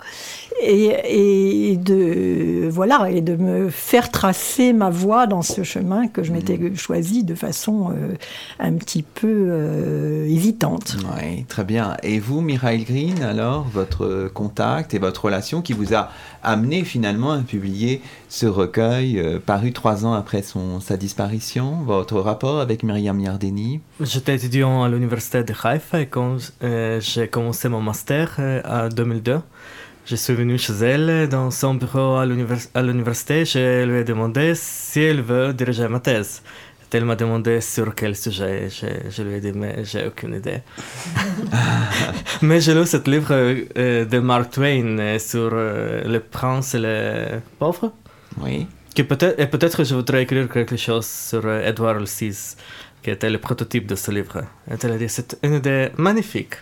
et, 0.62 1.76
de 1.76 2.68
voilà 2.70 3.10
et 3.10 3.20
de 3.20 3.36
me 3.36 3.70
faire 3.70 4.10
tracer 4.10 4.72
ma 4.72 4.90
voie 4.90 5.26
dans 5.26 5.42
ce 5.42 5.62
chemin 5.62 6.08
que 6.08 6.22
je 6.22 6.32
m'étais 6.32 6.58
mmh. 6.58 6.76
choisi 6.76 7.24
de 7.24 7.34
façon 7.34 7.90
euh, 7.90 8.14
un 8.58 8.74
petit 8.74 9.02
peu 9.02 9.28
euh, 9.28 10.26
hésitante. 10.26 10.96
Oui, 11.16 11.44
très 11.44 11.64
bien. 11.64 11.96
Et 12.02 12.18
vous, 12.18 12.40
Mireille 12.40 12.84
Green, 12.84 13.22
alors 13.22 13.64
votre 13.64 14.30
contact 14.32 14.94
et 14.94 14.98
votre 14.98 15.24
relation 15.24 15.62
qui 15.62 15.72
vous 15.72 15.94
a 15.94 16.10
amené 16.42 16.84
finalement 16.84 17.32
à 17.32 17.38
publier 17.38 18.02
ce 18.28 18.46
recueil 18.46 19.18
euh, 19.18 19.38
paru 19.44 19.72
trois 19.72 20.04
ans 20.04 20.14
après 20.14 20.42
son, 20.42 20.80
sa 20.80 20.96
disparition, 20.96 21.82
votre 21.84 22.20
rapport 22.20 22.60
avec 22.60 22.82
Myriam 22.82 23.18
Yardeni? 23.20 23.80
J'étais 24.00 24.36
étudiant 24.36 24.82
à 24.82 24.88
l'université 24.88 25.42
de 25.44 25.54
Haïfa 25.62 26.00
et 26.00 26.06
quand 26.06 26.36
j'ai 26.60 27.28
commencé 27.28 27.68
mon 27.68 27.80
master 27.80 28.40
en 28.64 28.88
2002. 28.88 29.40
Je 30.10 30.16
suis 30.16 30.34
venu 30.34 30.58
chez 30.58 30.72
elle 30.72 31.28
dans 31.28 31.52
son 31.52 31.74
bureau 31.74 32.16
à 32.16 32.26
l'université. 32.26 33.44
Je 33.44 33.84
lui 33.84 33.98
ai 33.98 34.02
demandé 34.02 34.54
si 34.56 34.98
elle 35.02 35.22
veut 35.22 35.52
diriger 35.52 35.86
ma 35.86 36.00
thèse. 36.00 36.42
Elle 36.90 37.04
m'a 37.04 37.14
demandé 37.14 37.60
sur 37.60 37.94
quel 37.94 38.16
sujet. 38.16 38.68
Je, 38.70 39.22
lui 39.22 39.34
ai 39.34 39.40
dit, 39.40 39.52
mais 39.52 39.84
j'ai 39.84 40.08
aucune 40.08 40.34
idée. 40.34 40.62
mais 42.42 42.60
j'ai 42.60 42.74
lu 42.74 42.84
ce 42.86 42.96
livre 43.08 43.28
euh, 43.30 44.04
de 44.04 44.18
Mark 44.18 44.50
Twain 44.50 44.98
euh, 44.98 45.18
sur 45.20 45.50
euh, 45.52 46.02
le 46.04 46.18
prince 46.18 46.74
et 46.74 46.80
le 46.80 47.40
pauvre. 47.60 47.92
Oui. 48.38 48.66
Que 48.96 49.02
peut-être, 49.02 49.38
et 49.38 49.46
peut-être 49.46 49.84
je 49.84 49.94
voudrais 49.94 50.24
écrire 50.24 50.48
quelque 50.48 50.76
chose 50.76 51.06
sur 51.06 51.48
Edward 51.48 52.04
VI, 52.04 52.56
qui 53.00 53.10
était 53.10 53.30
le 53.30 53.38
prototype 53.38 53.86
de 53.86 53.94
ce 53.94 54.10
livre. 54.10 54.42
Et 54.68 54.74
elle 54.82 54.90
a 54.90 54.98
dit, 54.98 55.08
c'est 55.08 55.38
une 55.44 55.54
idée 55.54 55.90
magnifique. 55.96 56.56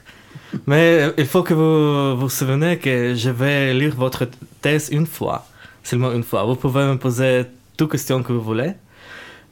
Mais 0.66 1.12
il 1.18 1.26
faut 1.26 1.42
que 1.42 1.54
vous 1.54 2.16
vous 2.16 2.28
souvenez 2.28 2.78
que 2.78 3.14
je 3.14 3.30
vais 3.30 3.74
lire 3.74 3.94
votre 3.94 4.26
thèse 4.60 4.88
une 4.90 5.06
fois, 5.06 5.46
seulement 5.82 6.12
une 6.12 6.22
fois. 6.22 6.44
Vous 6.44 6.56
pouvez 6.56 6.84
me 6.84 6.96
poser 6.96 7.44
toutes 7.76 7.92
questions 7.92 8.22
que 8.22 8.32
vous 8.32 8.40
voulez, 8.40 8.72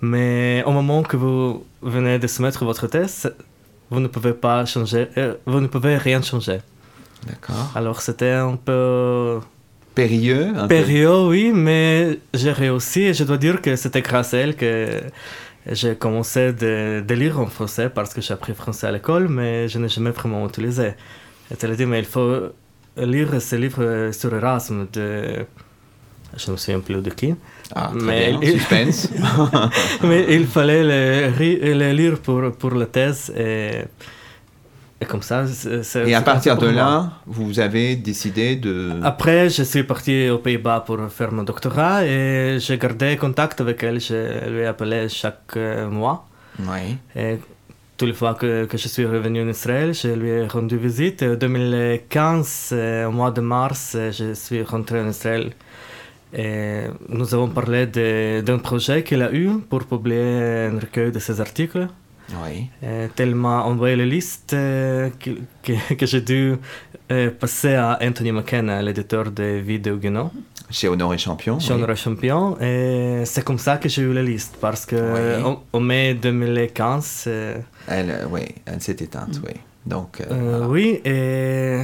mais 0.01 0.63
au 0.67 0.73
moment 0.73 1.03
que 1.03 1.17
vous 1.17 1.65
venez 1.83 2.19
de 2.19 2.27
soumettre 2.27 2.65
votre 2.65 2.87
thèse, 2.87 3.33
vous 3.91 4.01
ne 4.01 4.09
pouvez 4.09 4.33
pas 4.33 4.65
changer, 4.65 5.09
euh, 5.17 5.35
vous 5.47 5.61
ne 5.61 5.67
pouvez 5.67 5.97
rien 5.97 6.23
changer. 6.23 6.59
D'accord. 7.27 7.73
Alors 7.75 8.01
c'était 8.01 8.33
un 8.33 8.57
peu 8.57 9.41
périlleux. 9.95 10.53
périlleux, 10.69 11.27
oui, 11.27 11.53
mais 11.55 12.19
j'ai 12.35 12.53
réussi 12.53 13.03
et 13.03 13.15
je 13.15 13.25
dois 13.25 13.39
dire 13.39 13.61
que 13.63 13.77
c'était 13.77 14.03
grâce 14.03 14.35
à 14.35 14.39
elle 14.39 14.57
que 14.57 15.03
j'ai 15.71 15.97
commencé 15.97 16.53
de, 16.53 17.03
de, 17.07 17.15
lire 17.15 17.41
en 17.41 17.47
français 17.47 17.89
parce 17.89 18.15
que 18.15 18.21
j'ai 18.21 18.35
appris 18.35 18.55
français 18.55 18.87
à 18.87 18.93
l'école, 18.93 19.29
mais 19.29 19.69
je 19.69 19.79
n'ai 19.79 19.89
jamais 19.89 20.11
vraiment 20.11 20.47
utilisé. 20.47 20.95
Et 21.51 21.55
elle 21.61 21.73
a 21.73 21.77
dit, 21.77 21.87
mais 21.87 21.99
il 21.99 22.05
faut 22.05 22.53
lire 22.97 23.41
ce 23.41 23.57
livre 23.57 24.11
sur 24.13 24.35
Erasme 24.35 24.87
de... 24.93 25.45
Je 26.37 26.47
ne 26.49 26.53
me 26.53 26.57
souviens 26.57 26.81
plus 26.81 27.01
de 27.03 27.11
qui. 27.11 27.35
Ah, 27.75 27.91
mais 27.95 28.33
bien, 28.33 28.41
il... 28.43 28.61
suspense. 28.61 29.11
mais 30.03 30.27
il 30.29 30.47
fallait 30.47 30.83
le, 30.83 31.75
le, 31.75 31.93
lire 31.93 32.19
pour, 32.19 32.53
pour 32.53 32.75
la 32.75 32.87
thèse 32.87 33.33
et 33.37 33.85
et 34.99 35.05
comme 35.05 35.21
ça, 35.21 35.45
Et 36.07 36.15
à 36.15 36.23
partir 36.23 36.57
de 36.57 36.69
là, 36.69 37.13
vous 37.27 37.61
avez 37.61 37.97
décidé 37.97 38.57
de... 38.57 38.93
Après, 39.03 39.51
je 39.51 39.63
suis 39.63 39.83
parti 39.83 40.31
aux 40.31 40.39
Pays-Bas 40.39 40.85
pour 40.87 40.99
faire 41.11 41.33
mon 41.33 41.43
doctorat 41.43 42.07
et 42.07 42.57
j'ai 42.59 42.79
gardé 42.79 43.17
contact 43.19 43.61
avec 43.61 43.83
elle. 43.83 44.01
Je 44.01 44.49
lui 44.49 44.61
ai 44.61 44.67
appelé 44.67 45.11
chaque 45.11 45.55
euh, 45.57 45.91
mois. 45.91 46.27
Oui. 46.61 46.97
Et 47.15 47.39
toutes 47.99 48.09
les 48.09 48.15
fois 48.15 48.33
que, 48.35 48.65
que, 48.65 48.79
je 48.79 48.89
suis 48.89 49.05
revenu 49.05 49.43
en 49.43 49.49
Israël, 49.49 49.93
je 49.93 50.09
lui 50.09 50.31
ai 50.31 50.47
rendu 50.47 50.79
visite. 50.79 51.23
En 51.23 51.35
2015, 51.35 52.71
euh, 52.73 53.07
au 53.07 53.13
mois 53.13 53.31
de 53.31 53.43
mars, 53.43 53.99
je 54.13 54.33
suis 54.33 54.63
rentré 54.63 54.99
en 55.03 55.11
Israël. 55.11 55.53
Et 56.33 56.85
nous 57.11 57.35
avons 57.35 57.49
parlé 57.49 57.85
d'un 57.87 58.59
projet 58.59 59.03
qu'il 59.03 59.23
a 59.23 59.31
eu 59.31 59.59
pour 59.69 59.85
publier 59.85 60.69
un 60.73 60.79
recueil 60.79 61.13
de 61.13 61.19
ses 61.19 61.39
articles. 61.39 61.87
Oui. 62.31 62.69
Euh, 62.83 63.09
tellement 63.15 63.67
envoyé 63.67 63.97
la 63.97 64.05
liste 64.05 64.53
euh, 64.53 65.11
que, 65.19 65.31
que, 65.63 65.95
que 65.95 66.07
j'ai 66.07 66.21
dû 66.21 66.55
euh, 67.11 67.31
passer 67.31 67.75
à 67.75 67.99
Anthony 68.03 68.33
McKenna, 68.33 68.83
l'éditeur 68.83 69.31
de 69.31 69.61
Vidéo 69.65 69.97
Guénon. 69.97 70.31
Chez 70.71 70.89
Honoré 70.89 71.19
Champion. 71.19 71.61
Chez 71.61 71.73
oui. 71.73 71.79
Honoré 71.79 71.97
Champion. 71.97 72.61
Et 72.61 73.23
c'est 73.25 73.45
comme 73.45 73.59
ça 73.59 73.77
que 73.77 73.89
j'ai 73.89 74.03
eu 74.03 74.13
la 74.13 74.23
liste, 74.23 74.57
parce 74.61 74.85
que 74.85 74.97
oui. 74.97 75.57
en, 75.73 75.81
mai 75.81 76.15
2015... 76.15 77.29
elle, 77.89 78.27
oui, 78.31 78.43
elle 78.65 78.81
s'est 78.81 78.97
éteinte, 78.99 79.41
oui. 79.45 79.53
Donc, 79.85 80.21
voilà. 80.29 80.67
Oui, 80.67 81.01
et 81.05 81.83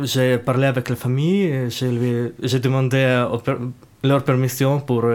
j'ai 0.00 0.36
parlé 0.36 0.66
avec 0.66 0.90
la 0.90 0.96
famille, 0.96 1.70
j'ai 1.70 2.58
demandé 2.58 3.24
leur 4.02 4.22
permission 4.24 4.80
pour 4.80 5.06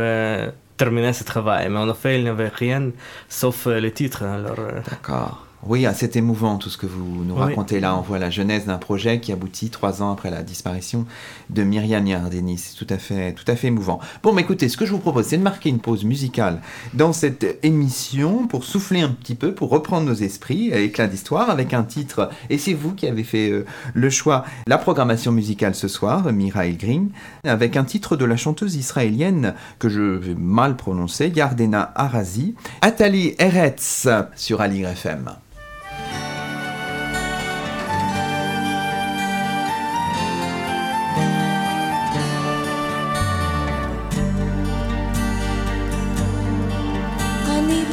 terminer 0.80 1.14
ce 1.14 1.24
travail. 1.24 1.70
Mais 1.70 1.78
en 1.78 1.90
effet, 1.92 2.18
il 2.18 2.24
n'y 2.24 2.30
avait 2.30 2.48
rien 2.48 2.92
sauf 3.28 3.68
euh, 3.68 3.80
les 3.80 3.92
titres. 3.92 4.24
Alors, 4.24 4.60
euh. 4.60 4.82
D'accord. 4.90 5.49
Oui, 5.68 5.86
ah, 5.86 5.94
c'est 5.94 6.16
émouvant 6.16 6.58
tout 6.58 6.70
ce 6.70 6.78
que 6.78 6.86
vous 6.86 7.26
nous 7.26 7.36
racontez 7.36 7.82
là. 7.82 7.98
On 7.98 8.02
voit 8.02 8.18
la 8.18 8.30
genèse 8.30 8.66
d'un 8.66 8.78
projet 8.78 9.20
qui 9.20 9.34
aboutit 9.34 9.70
trois 9.70 10.02
ans 10.02 10.14
après 10.14 10.32
la 10.32 10.42
disparition 10.42 11.06
de 11.50 11.64
Myriam 11.64 12.08
Yardeni. 12.08 12.58
C'est 12.58 12.78
tout 12.78 12.88
à 12.90 12.98
fait, 12.98 13.34
tout 13.34 13.44
à 13.46 13.58
fait 13.58 13.68
émouvant. 13.68 14.00
Bon, 14.24 14.32
mais 14.32 14.44
écoutez, 14.44 14.70
ce 14.70 14.78
que 14.78 14.86
je 14.86 14.92
vous 14.92 15.00
propose, 15.00 15.26
c'est 15.26 15.38
de 15.38 15.44
marquer 15.44 15.68
une 15.68 15.80
pause 15.80 16.06
musicale 16.06 16.62
dans 16.94 17.12
cette 17.12 17.60
émission 17.62 18.48
pour 18.48 18.64
souffler 18.64 19.02
un 19.02 19.10
petit 19.10 19.36
peu, 19.36 19.54
pour 19.54 19.70
reprendre 19.70 20.08
nos 20.08 20.14
esprits, 20.14 20.72
éclat 20.72 21.08
d'histoire, 21.08 21.50
avec 21.50 21.74
un 21.74 21.84
titre. 21.84 22.30
Et 22.50 22.58
c'est 22.58 22.74
vous 22.74 22.94
qui 22.94 23.06
avez 23.06 23.26
fait 23.26 23.50
euh, 23.50 23.66
le 23.94 24.10
choix, 24.10 24.46
la 24.66 24.78
programmation 24.78 25.34
musicale 25.34 25.76
ce 25.76 25.90
soir, 25.90 26.32
Mirail 26.32 26.78
Green, 26.78 27.10
avec 27.44 27.76
un 27.76 27.84
titre 27.84 28.16
de 28.16 28.24
la 28.24 28.38
chanteuse 28.38 28.78
israélienne 28.78 29.54
que 29.78 29.90
je 29.90 30.02
vais 30.02 30.36
mal 30.36 30.78
prononcer, 30.78 31.34
Yardena 31.36 31.92
Arazi, 31.96 32.56
Atali 32.82 33.36
Eretz 33.40 34.08
sur 34.38 34.62
Aligre 34.62 34.90
FM. 34.90 35.32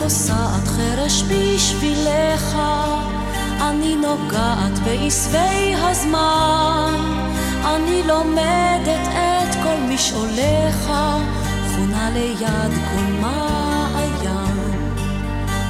פוסעת 0.07 0.69
חרש 0.69 1.23
בשבילך, 1.23 2.57
אני 3.61 3.97
נוגעת 3.97 4.79
בעשבי 4.85 5.75
הזמן, 5.75 6.95
אני 7.65 8.03
לומדת 8.07 9.09
את 9.09 9.55
כל 9.63 9.77
משעוליך, 9.89 10.93
חונה 11.75 12.11
ליד 12.11 12.73
כל 12.91 13.13
מעיין. 13.21 14.57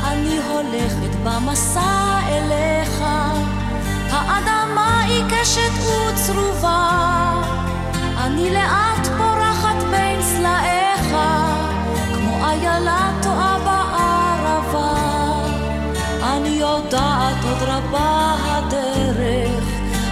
אני 0.05 0.39
הולכת 0.49 1.17
במסע 1.25 2.19
אליך, 2.29 3.05
האדמה 4.11 5.05
עיקשת 5.05 5.73
וצרובה, 5.81 6.91
אני 8.19 8.51
לאט 8.51 9.07
פורחת 9.19 9.83
בין 9.91 10.23
סלעיך, 10.23 10.86
עוד 17.49 17.63
רבה 17.63 18.37
הדרך, 18.45 19.65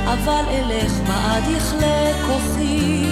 אבל 0.05 0.45
אלך 0.49 0.93
בעד 1.07 1.43
יכלה 1.57 2.13
כוחי. 2.27 3.07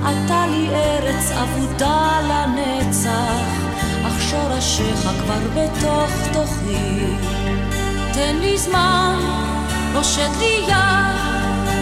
אתה 0.00 0.46
לי 0.46 0.68
ארץ 0.72 1.30
אבודה 1.30 2.20
לנצח, 2.28 3.66
אך 4.06 4.22
שורשיך 4.30 5.00
כבר 5.00 5.40
בתוך 5.54 6.10
תוכי. 6.32 7.06
תן 8.12 8.36
לי 8.40 8.58
זמן, 8.58 9.18
פושט 9.94 10.36
לי 10.38 10.64
יד, 10.68 11.16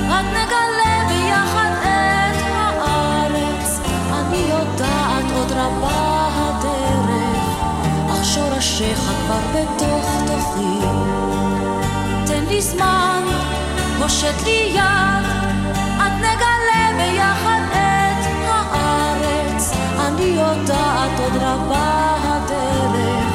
רק 0.09 0.25
נגלה 0.31 1.09
ביחד 1.09 1.71
את 1.83 2.43
הארץ. 2.55 3.81
אני 4.13 4.47
יודעת 4.51 5.33
עוד 5.37 5.53
רבה 5.53 6.14
שורשיך 8.65 8.99
כבר 8.99 9.41
בתוך 9.55 10.07
תוכי. 10.27 10.87
תן 12.27 12.45
לי 12.49 12.63
זמן, 12.63 13.23
פושט 13.99 14.43
לי 14.45 14.73
יד, 14.75 15.27
עד 15.99 16.13
נגלה 16.19 16.91
ביחד 16.97 17.61
את 17.73 18.27
הארץ. 18.47 19.73
אני 20.01 20.25
יודעת 20.25 21.21
עוד 21.21 21.37
רבה 21.43 22.15
הדרך, 22.23 23.35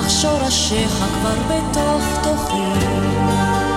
אך 0.00 0.10
שורשיך 0.10 0.92
כבר 0.92 1.34
בתוך 1.48 2.04
תוכי. 2.22 3.69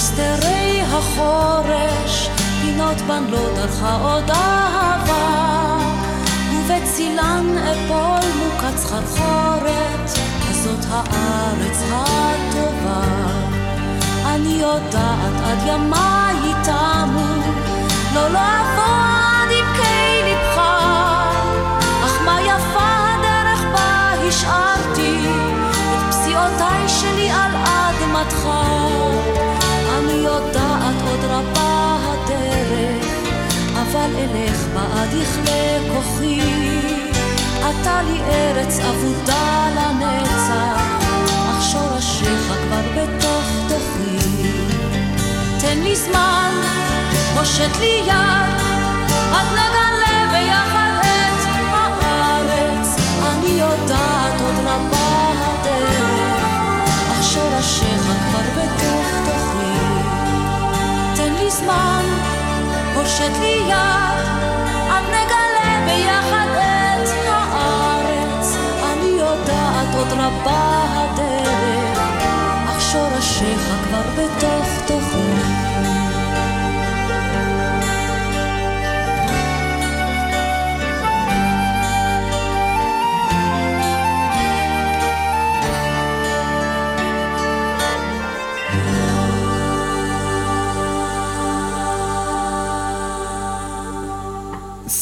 במסתרי 0.00 0.82
החורש, 0.82 2.28
פינות 2.62 2.96
בן 2.96 3.24
לא 3.30 3.38
דרכה 3.54 3.96
עוד 4.02 4.30
אהבה, 4.30 5.78
ובצילן 6.52 7.46
אפול 7.58 8.30
מוכת 8.38 8.76
סחרחורת, 8.76 10.10
הזאת 10.50 10.84
הארץ 10.90 11.82
הטובה. 11.92 13.02
אני 14.26 14.58
יודעת 14.60 15.40
עד 15.44 15.58
ימיי 15.66 16.54
תמו, 16.64 17.52
לא 18.14 18.28
לעבוד 18.28 19.09
אלך 34.18 34.66
בעד 34.74 35.08
יכלה 35.22 35.78
כוחי. 35.94 36.40
אתה 37.60 38.02
לי 38.02 38.20
ארץ 38.28 38.78
אבודה 38.78 39.68
לנצח, 39.76 40.82
אך 41.50 41.62
שורשיך 41.72 42.46
כבר 42.46 42.80
בתוך 42.96 43.44
תוכי. 43.68 44.18
תן 45.60 45.78
לי 45.78 45.96
זמן, 45.96 46.54
פושט 47.36 47.76
לי 47.80 48.02
יד, 48.06 48.60
עד 49.32 49.46
נגלה 49.52 50.30
ביחד 50.32 51.00
את 51.02 51.46
הארץ. 51.72 52.96
אני 53.26 53.50
יודעת 53.50 54.40
עוד 54.40 54.54
רבה 54.64 55.32
הדרך, 55.36 56.44
אך 57.12 57.24
שורשיך 57.24 58.02
כבר 58.02 58.62
בתוך 58.62 59.06
תוכי. 59.24 59.80
תן 61.16 61.32
לי 61.32 61.50
זמן, 61.50 62.04
פושט 63.10 63.40
לי 63.40 63.62
יד, 63.68 64.26
עד 64.90 65.04
נגלה 65.04 65.86
ביחד 65.86 66.46
את 66.52 67.08
הארץ. 67.26 68.56
אני 68.92 69.06
יודעת 69.06 69.94
עוד 69.94 70.12
רבה 70.12 70.84
הדרך, 70.94 71.98
אך 72.68 72.80
שורשיך 72.92 73.60
כבר 73.84 74.02
בתוך 74.16 74.79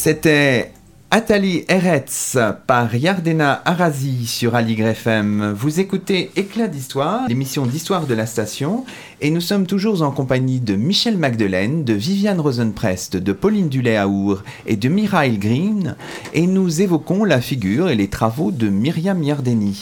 C'était 0.09 0.71
Atali 1.11 1.65
Eretz 1.69 2.35
par 2.65 2.95
Yardena 2.95 3.61
Arazi 3.63 4.25
sur 4.25 4.55
Aligre 4.55 4.87
FM. 4.87 5.53
Vous 5.55 5.79
écoutez 5.79 6.31
Éclat 6.35 6.67
d'Histoire, 6.67 7.27
l'émission 7.27 7.67
d'histoire 7.67 8.07
de 8.07 8.15
la 8.15 8.25
station, 8.25 8.85
et 9.21 9.29
nous 9.29 9.39
sommes 9.39 9.67
toujours 9.67 10.01
en 10.01 10.09
compagnie 10.09 10.61
de 10.61 10.75
Michel 10.75 11.15
Magdelaine, 11.15 11.83
de 11.83 11.93
Viviane 11.93 12.39
Rosenprest, 12.39 13.17
de 13.17 13.33
Pauline 13.33 13.69
Dulé-Aour 13.69 14.41
et 14.65 14.77
de 14.77 14.89
Mirail 14.89 15.37
Green, 15.37 15.95
et 16.33 16.47
nous 16.47 16.81
évoquons 16.81 17.23
la 17.23 17.39
figure 17.39 17.89
et 17.89 17.95
les 17.95 18.07
travaux 18.07 18.49
de 18.49 18.67
Myriam 18.67 19.21
Yardeni. 19.21 19.79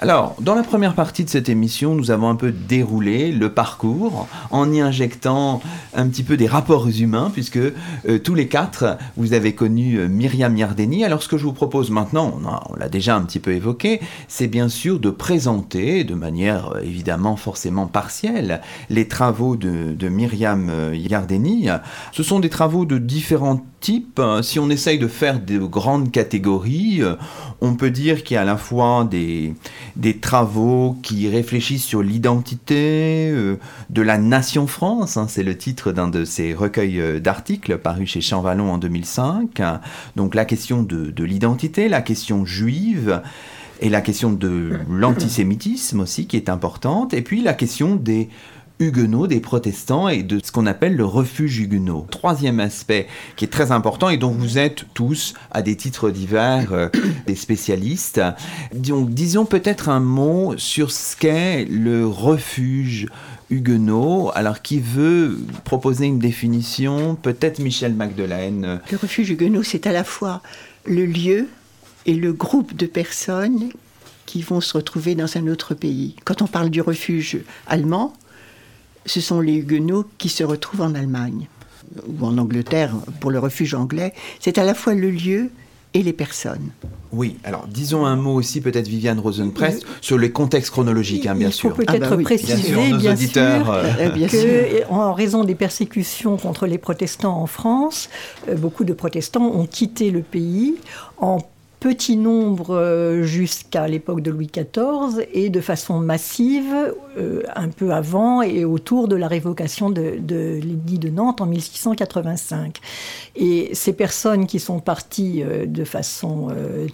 Alors, 0.00 0.36
dans 0.40 0.54
la 0.54 0.62
première 0.62 0.94
partie 0.94 1.24
de 1.24 1.28
cette 1.28 1.48
émission, 1.48 1.96
nous 1.96 2.12
avons 2.12 2.28
un 2.28 2.36
peu 2.36 2.52
déroulé 2.52 3.32
le 3.32 3.52
parcours 3.52 4.28
en 4.52 4.72
y 4.72 4.80
injectant 4.80 5.60
un 5.92 6.06
petit 6.06 6.22
peu 6.22 6.36
des 6.36 6.46
rapports 6.46 6.86
humains, 6.86 7.32
puisque 7.34 7.56
euh, 7.56 7.72
tous 8.22 8.36
les 8.36 8.46
quatre, 8.46 8.96
vous 9.16 9.32
avez 9.32 9.56
connu 9.56 9.96
euh, 9.96 10.06
Myriam 10.06 10.56
Yardeni. 10.56 11.04
Alors, 11.04 11.20
ce 11.20 11.26
que 11.26 11.36
je 11.36 11.42
vous 11.42 11.52
propose 11.52 11.90
maintenant, 11.90 12.38
on, 12.70 12.76
l'a 12.76 12.88
déjà 12.88 13.16
un 13.16 13.22
petit 13.22 13.40
peu 13.40 13.50
évoqué, 13.50 14.00
c'est 14.28 14.46
bien 14.46 14.68
sûr 14.68 15.00
de 15.00 15.10
présenter 15.10 16.04
de 16.04 16.14
manière 16.14 16.76
euh, 16.76 16.80
évidemment 16.80 17.34
forcément 17.34 17.86
partielle 17.86 18.60
les 18.90 19.08
travaux 19.08 19.56
de, 19.56 19.94
de 19.94 20.08
Myriam 20.08 20.70
Yardeni. 20.94 21.70
Ce 22.12 22.22
sont 22.22 22.38
des 22.38 22.50
travaux 22.50 22.84
de 22.84 22.98
différents 22.98 23.64
types. 23.80 24.20
Si 24.42 24.58
on 24.58 24.70
essaye 24.70 24.98
de 24.98 25.08
faire 25.08 25.40
de 25.40 25.58
grandes 25.58 26.10
catégories, 26.10 27.02
euh, 27.02 27.14
on 27.60 27.74
peut 27.74 27.90
dire 27.90 28.24
qu'il 28.24 28.34
y 28.34 28.38
a 28.38 28.42
à 28.42 28.44
la 28.44 28.56
fois 28.56 29.08
des, 29.10 29.54
travaux 30.20 30.96
qui 31.02 31.28
réfléchissent 31.28 31.84
sur 31.84 32.02
l'identité 32.02 33.30
euh, 33.30 33.56
de 33.90 34.02
la 34.02 34.18
nation 34.18 34.66
France. 34.66 35.16
hein, 35.16 35.26
c'est 35.28 35.42
le 35.42 35.56
titre 35.56 35.92
d'un 35.92 36.08
de 36.08 36.24
ces 36.24 36.54
recueils 36.54 37.00
euh, 37.00 37.20
d'articles 37.20 37.78
parus 37.78 38.10
chez 38.10 38.20
Champvallon 38.20 38.72
en 38.72 38.78
2005. 38.78 39.60
Donc 40.16 40.34
la 40.34 40.44
question 40.44 40.82
de 40.82 41.24
l'identité, 41.24 41.88
la 41.88 42.02
question 42.02 42.44
juive 42.44 43.20
et 43.80 43.88
la 43.88 44.00
question 44.00 44.32
de 44.32 44.72
l'antisémitisme 44.90 46.00
aussi 46.00 46.26
qui 46.26 46.36
est 46.36 46.48
importante, 46.48 47.14
et 47.14 47.22
puis 47.22 47.42
la 47.42 47.54
question 47.54 47.94
des 47.94 48.28
huguenots, 48.78 49.26
des 49.26 49.40
protestants 49.40 50.08
et 50.08 50.22
de 50.22 50.40
ce 50.42 50.52
qu'on 50.52 50.66
appelle 50.66 50.96
le 50.96 51.04
refuge 51.04 51.58
huguenot. 51.58 52.06
Troisième 52.10 52.60
aspect 52.60 53.06
qui 53.36 53.44
est 53.44 53.48
très 53.48 53.72
important 53.72 54.08
et 54.08 54.16
dont 54.16 54.30
vous 54.30 54.58
êtes 54.58 54.84
tous, 54.94 55.34
à 55.50 55.62
des 55.62 55.76
titres 55.76 56.10
divers, 56.10 56.72
euh, 56.72 56.88
des 57.26 57.34
spécialistes. 57.34 58.20
Donc, 58.74 59.10
disons 59.10 59.44
peut-être 59.44 59.88
un 59.88 60.00
mot 60.00 60.54
sur 60.56 60.92
ce 60.92 61.16
qu'est 61.16 61.64
le 61.64 62.06
refuge 62.06 63.06
huguenot. 63.50 64.30
Alors, 64.34 64.62
qui 64.62 64.80
veut 64.80 65.38
proposer 65.64 66.06
une 66.06 66.18
définition? 66.18 67.16
Peut-être 67.16 67.58
Michel 67.58 67.94
Magdelaine. 67.94 68.80
Le 68.90 68.96
refuge 68.96 69.30
huguenot, 69.30 69.62
c'est 69.62 69.86
à 69.86 69.92
la 69.92 70.04
fois 70.04 70.42
le 70.84 71.04
lieu 71.04 71.48
et 72.06 72.14
le 72.14 72.32
groupe 72.32 72.76
de 72.76 72.86
personnes 72.86 73.70
qui 74.26 74.42
vont 74.42 74.60
se 74.60 74.76
retrouver 74.76 75.14
dans 75.14 75.36
un 75.36 75.46
autre 75.48 75.74
pays. 75.74 76.14
Quand 76.24 76.42
on 76.42 76.46
parle 76.46 76.68
du 76.68 76.82
refuge 76.82 77.38
allemand, 77.66 78.12
ce 79.08 79.20
sont 79.20 79.40
les 79.40 79.54
Huguenots 79.56 80.04
qui 80.18 80.28
se 80.28 80.44
retrouvent 80.44 80.82
en 80.82 80.94
Allemagne 80.94 81.48
ou 82.06 82.24
en 82.24 82.38
Angleterre 82.38 82.94
pour 83.20 83.30
le 83.30 83.38
refuge 83.38 83.74
anglais. 83.74 84.12
C'est 84.40 84.58
à 84.58 84.64
la 84.64 84.74
fois 84.74 84.94
le 84.94 85.10
lieu 85.10 85.50
et 85.94 86.02
les 86.02 86.12
personnes. 86.12 86.68
Oui, 87.12 87.38
alors 87.44 87.66
disons 87.66 88.04
un 88.04 88.14
mot 88.16 88.34
aussi, 88.34 88.60
peut-être 88.60 88.86
Viviane 88.86 89.18
Rosenprest, 89.18 89.86
sur 90.02 90.18
les 90.18 90.30
contextes 90.30 90.70
chronologiques, 90.70 91.26
hein, 91.26 91.34
bien 91.34 91.48
Il 91.48 91.52
faut 91.52 91.58
sûr. 91.68 91.74
peut-être 91.74 91.92
Ah 91.94 91.98
bah 91.98 92.08
oui, 92.10 92.16
bien 92.18 92.24
préciser, 92.36 92.56
sûr, 92.74 92.98
bien 92.98 93.12
auditeurs, 93.14 93.64
sûr, 93.64 93.72
euh, 93.72 93.84
Euh, 94.00 94.10
bien 94.10 94.28
sûr. 94.28 94.38
que, 94.42 94.92
en 94.92 95.14
raison 95.14 95.44
des 95.44 95.54
persécutions 95.54 96.36
contre 96.36 96.66
les 96.66 96.76
protestants 96.76 97.40
en 97.40 97.46
France, 97.46 98.10
euh, 98.50 98.54
beaucoup 98.56 98.84
de 98.84 98.92
protestants 98.92 99.46
ont 99.46 99.64
quitté 99.66 100.10
le 100.10 100.20
pays 100.20 100.74
en 101.16 101.38
petit 101.80 102.16
nombre 102.16 102.74
euh, 102.74 103.22
jusqu'à 103.22 103.86
l'époque 103.86 104.20
de 104.20 104.30
Louis 104.30 104.50
XIV 104.52 105.26
et 105.32 105.48
de 105.48 105.60
façon 105.60 106.00
massive 106.00 106.74
euh, 107.16 107.42
un 107.54 107.68
peu 107.68 107.92
avant 107.92 108.42
et 108.42 108.64
autour 108.64 109.06
de 109.06 109.14
la 109.14 109.28
révocation 109.28 109.90
de, 109.90 110.16
de 110.18 110.58
l'édit 110.60 110.98
de 110.98 111.08
Nantes 111.08 111.40
en 111.40 111.46
1685. 111.46 112.78
Et 113.36 113.70
ces 113.74 113.92
personnes 113.92 114.46
qui 114.46 114.58
sont 114.58 114.80
parties 114.80 115.42
euh, 115.42 115.66
de 115.66 115.84
façon 115.84 116.48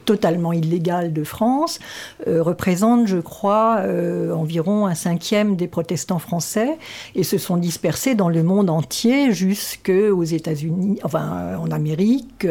totalement 0.05 0.53
illégale 0.53 1.13
de 1.13 1.25
France 1.25 1.79
représentent, 2.27 3.07
je 3.07 3.19
crois, 3.19 3.83
environ 4.35 4.87
un 4.87 4.95
cinquième 4.95 5.57
des 5.57 5.67
protestants 5.67 6.19
français 6.19 6.79
et 7.15 7.23
se 7.23 7.39
sont 7.39 7.57
dispersés 7.57 8.15
dans 8.15 8.29
le 8.29 8.43
monde 8.43 8.71
entier 8.71 9.33
jusqu'aux 9.33 10.25
États-Unis, 10.25 10.99
enfin 11.05 11.57
en 11.59 11.71
Amérique, 11.71 12.47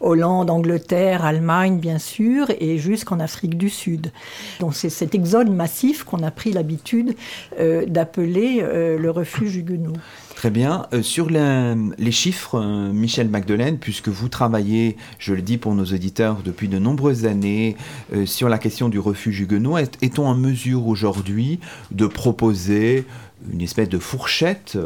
Hollande, 0.00 0.50
Angleterre, 0.50 1.24
Allemagne, 1.24 1.75
bien 1.78 1.98
sûr, 1.98 2.50
et 2.60 2.78
jusqu'en 2.78 3.20
Afrique 3.20 3.56
du 3.56 3.70
Sud. 3.70 4.12
Donc 4.60 4.74
c'est 4.74 4.90
cet 4.90 5.14
exode 5.14 5.50
massif 5.50 6.04
qu'on 6.04 6.22
a 6.22 6.30
pris 6.30 6.52
l'habitude 6.52 7.14
euh, 7.58 7.86
d'appeler 7.86 8.60
euh, 8.62 8.98
le 8.98 9.10
refuge 9.10 9.56
huguenot. 9.56 9.94
Très 10.34 10.50
bien. 10.50 10.86
Euh, 10.92 11.02
sur 11.02 11.30
les 11.30 12.12
chiffres, 12.12 12.60
Michel 12.92 13.28
Magdelaine, 13.28 13.78
puisque 13.78 14.08
vous 14.08 14.28
travaillez, 14.28 14.96
je 15.18 15.34
le 15.34 15.42
dis 15.42 15.58
pour 15.58 15.74
nos 15.74 15.84
auditeurs, 15.84 16.38
depuis 16.44 16.68
de 16.68 16.78
nombreuses 16.78 17.26
années 17.26 17.76
sur 18.24 18.48
la 18.48 18.58
question 18.58 18.88
du 18.88 18.98
refuge 18.98 19.40
huguenot, 19.40 19.78
est-on 19.78 20.26
en 20.26 20.34
mesure 20.34 20.86
aujourd'hui 20.86 21.60
de 21.90 22.06
proposer 22.06 23.04
une 23.52 23.60
espèce 23.60 23.88
de 23.88 23.98
fourchette 23.98 24.78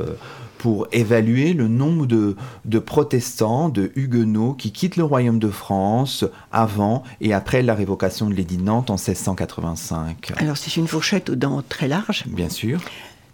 pour 0.60 0.86
évaluer 0.92 1.54
le 1.54 1.68
nombre 1.68 2.04
de, 2.04 2.78
protestants, 2.80 3.70
de 3.70 3.92
huguenots 3.94 4.52
qui 4.52 4.72
quittent 4.72 4.96
le 4.96 5.04
royaume 5.04 5.38
de 5.38 5.48
France 5.48 6.26
avant 6.52 7.02
et 7.22 7.32
après 7.32 7.62
la 7.62 7.74
révocation 7.74 8.28
de 8.28 8.34
l'édit 8.34 8.58
de 8.58 8.64
Nantes 8.64 8.90
en 8.90 8.96
1685. 8.96 10.34
Alors 10.36 10.58
c'est 10.58 10.76
une 10.76 10.86
fourchette 10.86 11.30
aux 11.30 11.34
dents 11.34 11.62
très 11.66 11.88
large. 11.88 12.24
Bien 12.26 12.50
sûr. 12.50 12.78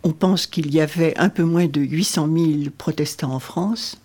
On 0.04 0.12
pense 0.12 0.46
qu'il 0.46 0.72
y 0.72 0.80
avait 0.80 1.18
un 1.18 1.28
peu 1.28 1.42
moins 1.42 1.66
de 1.66 1.80
800 1.80 2.28
000 2.32 2.48
protestants 2.78 3.32
en 3.32 3.40
France 3.40 4.00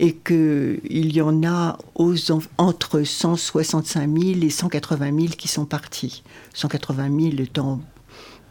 et 0.00 0.16
qu'il 0.16 0.80
y 1.16 1.20
en 1.20 1.44
a 1.44 1.78
aux, 1.94 2.16
entre 2.58 3.04
165 3.04 4.10
000 4.18 4.40
et 4.42 4.50
180 4.50 5.16
000 5.16 5.26
qui 5.38 5.46
sont 5.46 5.64
partis. 5.64 6.24
180 6.54 7.20
000 7.30 7.40
étant 7.40 7.78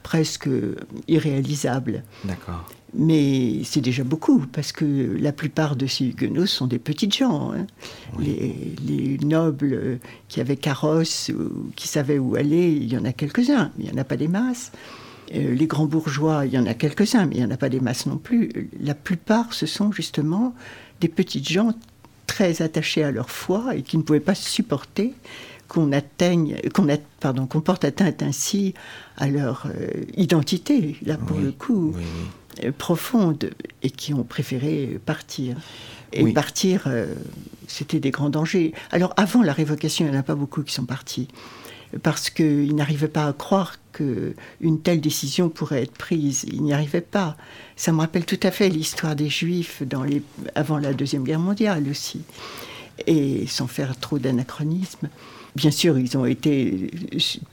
presque 0.04 0.50
irréalisable. 1.08 2.04
D'accord. 2.24 2.70
Mais 2.94 3.64
c'est 3.64 3.82
déjà 3.82 4.04
beaucoup, 4.04 4.46
parce 4.52 4.72
que 4.72 5.18
la 5.20 5.32
plupart 5.32 5.76
de 5.76 5.88
ces 5.88 6.06
huguenots 6.06 6.46
sont 6.46 6.68
des 6.68 6.78
petites 6.78 7.16
gens. 7.16 7.52
Hein. 7.52 7.66
Les, 8.20 9.18
nobles 9.24 10.00
qui 10.28 10.42
avaient 10.42 10.58
carrosse, 10.58 11.32
ou 11.34 11.72
qui 11.76 11.88
savaient 11.88 12.20
où 12.20 12.36
aller, 12.36 12.72
il 12.72 12.92
y 12.92 12.98
en 12.98 13.06
a 13.06 13.14
quelques-uns, 13.14 13.72
mais 13.78 13.86
il 13.86 13.92
n'y 13.92 13.98
en 13.98 14.02
a 14.02 14.04
pas 14.04 14.18
des 14.18 14.28
masses. 14.28 14.72
Euh, 15.34 15.56
les 15.56 15.66
grands 15.66 15.86
bourgeois, 15.86 16.46
il 16.46 16.54
y 16.54 16.58
en 16.60 16.68
a 16.68 16.76
quelques-uns, 16.76 17.26
mais 17.26 17.36
il 17.36 17.40
n'y 17.40 17.46
en 17.46 17.52
a 17.52 17.58
pas 17.58 17.70
des 17.70 17.80
masses 17.80 18.06
non 18.06 18.18
plus. 18.18 18.70
La 18.80 18.94
plupart, 18.94 19.54
ce 19.54 19.66
sont 19.66 19.92
justement 19.92 20.54
des 21.00 21.08
petites 21.08 21.50
gens 21.50 21.74
très 22.28 22.62
attachés 22.62 23.04
à 23.04 23.12
leur 23.12 23.32
foi 23.32 23.76
et 23.76 23.82
qui 23.82 23.98
ne 23.98 24.04
pouvaient 24.04 24.20
pas 24.20 24.36
supporter 24.36 25.14
qu'on 25.74 25.92
atteigne, 25.92 26.56
qu'on 26.74 26.88
pardon, 27.20 27.48
qu'on 27.48 27.62
porte 27.62 27.84
atteinte 27.84 28.22
ainsi 28.22 28.76
à 29.18 29.28
leur 29.28 29.66
euh, 29.66 29.88
identité, 30.16 30.98
là 31.04 31.18
pour 31.18 31.40
le 31.40 31.52
coup, 31.52 31.96
euh, 32.64 32.72
profonde, 32.78 33.50
et 33.82 33.90
qui 33.90 34.14
ont 34.14 34.24
préféré 34.24 35.00
partir. 35.04 35.58
Et 36.16 36.32
partir, 36.32 36.84
euh, 36.86 37.08
c'était 37.68 38.00
des 38.00 38.12
grands 38.12 38.30
dangers. 38.30 38.72
Alors 38.92 39.16
avant 39.18 39.42
la 39.42 39.52
révocation, 39.52 40.06
il 40.06 40.12
n'y 40.12 40.16
en 40.16 40.20
a 40.20 40.24
pas 40.24 40.36
beaucoup 40.36 40.62
qui 40.62 40.72
sont 40.72 40.86
partis, 40.86 41.28
parce 42.04 42.30
qu'ils 42.30 42.76
n'arrivaient 42.76 43.08
pas 43.08 43.26
à 43.26 43.34
croire 43.34 43.78
qu'une 43.94 44.80
telle 44.84 45.02
décision 45.02 45.50
pourrait 45.50 45.82
être 45.82 45.94
prise. 45.94 46.46
Ils 46.52 46.62
n'y 46.62 46.74
arrivaient 46.74 47.02
pas. 47.02 47.36
Ça 47.76 47.92
me 47.92 48.00
rappelle 48.00 48.26
tout 48.26 48.40
à 48.44 48.52
fait 48.52 48.70
l'histoire 48.70 49.16
des 49.16 49.30
Juifs 49.30 49.82
dans 49.82 50.04
les, 50.04 50.22
avant 50.54 50.78
la 50.78 50.94
Deuxième 50.94 51.24
Guerre 51.24 51.40
mondiale 51.40 51.86
aussi. 51.90 52.22
Et 53.08 53.48
sans 53.48 53.66
faire 53.66 53.98
trop 54.00 54.20
d'anachronisme, 54.20 55.10
bien 55.56 55.72
sûr, 55.72 55.98
ils 55.98 56.18
ont 56.18 56.26
été 56.26 56.92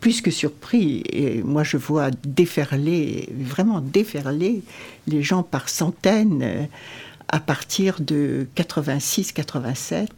plus 0.01 0.21
que 0.21 0.31
surpris. 0.31 1.03
Et 1.13 1.43
moi, 1.43 1.65
je 1.65 1.77
vois 1.77 2.11
déferler, 2.25 3.29
vraiment 3.37 3.81
déferler 3.81 4.63
les 5.07 5.23
gens 5.23 5.43
par 5.43 5.69
centaines 5.69 6.43
euh, 6.43 6.65
à 7.29 7.41
partir 7.41 8.01
de 8.01 8.47
86-87. 8.57 10.09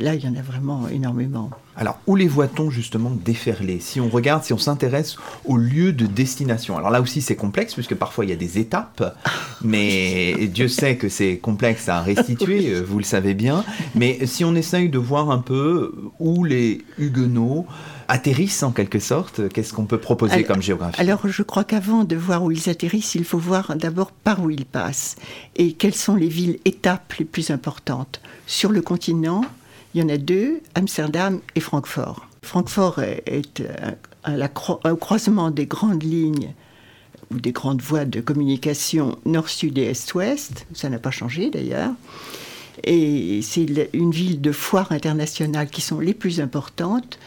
Là, 0.00 0.14
il 0.14 0.24
y 0.24 0.28
en 0.28 0.34
a 0.34 0.40
vraiment 0.40 0.88
énormément. 0.88 1.50
Alors, 1.76 1.98
où 2.06 2.16
les 2.16 2.26
voit-on 2.26 2.70
justement 2.70 3.10
déferler? 3.10 3.80
Si 3.80 4.00
on 4.00 4.08
regarde, 4.08 4.42
si 4.42 4.54
on 4.54 4.58
s'intéresse 4.58 5.16
au 5.44 5.58
lieu 5.58 5.92
de 5.92 6.06
destination. 6.06 6.78
Alors 6.78 6.90
là 6.90 7.02
aussi, 7.02 7.20
c'est 7.20 7.36
complexe, 7.36 7.74
puisque 7.74 7.94
parfois 7.94 8.24
il 8.24 8.30
y 8.30 8.32
a 8.32 8.36
des 8.36 8.58
étapes, 8.58 9.14
mais 9.62 10.46
Dieu 10.46 10.68
sait 10.68 10.96
que 10.96 11.10
c'est 11.10 11.36
complexe 11.36 11.90
à 11.90 12.00
restituer, 12.00 12.70
euh, 12.70 12.80
vous 12.80 12.96
le 12.96 13.04
savez 13.04 13.34
bien. 13.34 13.62
Mais 13.94 14.26
si 14.26 14.42
on 14.42 14.54
essaye 14.54 14.88
de 14.88 14.98
voir 14.98 15.30
un 15.30 15.38
peu 15.38 15.94
où 16.18 16.44
les 16.44 16.82
Huguenots 16.98 17.66
atterrissent 18.08 18.64
en 18.64 18.72
quelque 18.72 18.98
sorte 18.98 19.48
Qu'est-ce 19.50 19.72
qu'on 19.72 19.84
peut 19.84 20.00
proposer 20.00 20.42
comme 20.42 20.60
géographie? 20.62 21.00
Alors 21.00 21.28
je 21.28 21.42
crois 21.42 21.62
qu'avant 21.62 22.04
de 22.04 22.16
voir 22.16 22.42
où 22.42 22.50
ils 22.50 22.68
atterrissent, 22.68 23.14
il 23.14 23.24
faut 23.24 23.38
voir 23.38 23.76
d'abord 23.76 24.10
par 24.10 24.42
où 24.42 24.50
ils 24.50 24.64
passent 24.64 25.16
et 25.56 25.74
quelles 25.74 25.94
sont 25.94 26.16
les 26.16 26.26
villes 26.26 26.58
étapes 26.64 27.12
les 27.18 27.24
plus 27.24 27.50
importantes? 27.50 28.20
Sur 28.46 28.72
le 28.72 28.82
continent, 28.82 29.42
il 29.94 30.00
y 30.00 30.04
en 30.04 30.08
a 30.08 30.16
deux, 30.16 30.60
Amsterdam 30.74 31.40
et 31.54 31.60
Francfort. 31.60 32.26
Francfort 32.42 33.00
est 33.00 33.62
un 34.24 34.96
croisement 34.96 35.50
des 35.50 35.66
grandes 35.66 36.02
lignes 36.02 36.52
ou 37.32 37.38
des 37.38 37.52
grandes 37.52 37.82
voies 37.82 38.04
de 38.04 38.20
communication 38.20 39.18
nord-sud 39.24 39.78
et 39.78 39.90
est-ouest. 39.90 40.66
Ça 40.74 40.88
n'a 40.88 40.98
pas 40.98 41.10
changé 41.10 41.50
d'ailleurs. 41.50 41.92
Et 42.84 43.40
c'est 43.42 43.66
une 43.92 44.10
ville 44.10 44.40
de 44.40 44.52
foires 44.52 44.92
internationales 44.92 45.68
qui 45.68 45.80
sont 45.80 46.00
les 46.00 46.14
plus 46.14 46.40
importantes. 46.40 47.18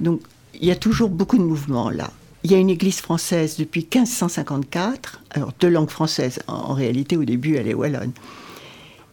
Donc 0.00 0.20
il 0.54 0.66
y 0.66 0.70
a 0.70 0.76
toujours 0.76 1.10
beaucoup 1.10 1.38
de 1.38 1.44
mouvements 1.44 1.90
là. 1.90 2.10
Il 2.44 2.50
y 2.50 2.54
a 2.54 2.58
une 2.58 2.70
église 2.70 3.00
française 3.00 3.56
depuis 3.56 3.82
1554, 3.82 5.20
alors 5.30 5.52
de 5.60 5.68
langue 5.68 5.90
française. 5.90 6.40
En 6.48 6.74
réalité, 6.74 7.16
au 7.16 7.24
début, 7.24 7.54
elle 7.54 7.68
est 7.68 7.74
wallonne. 7.74 8.10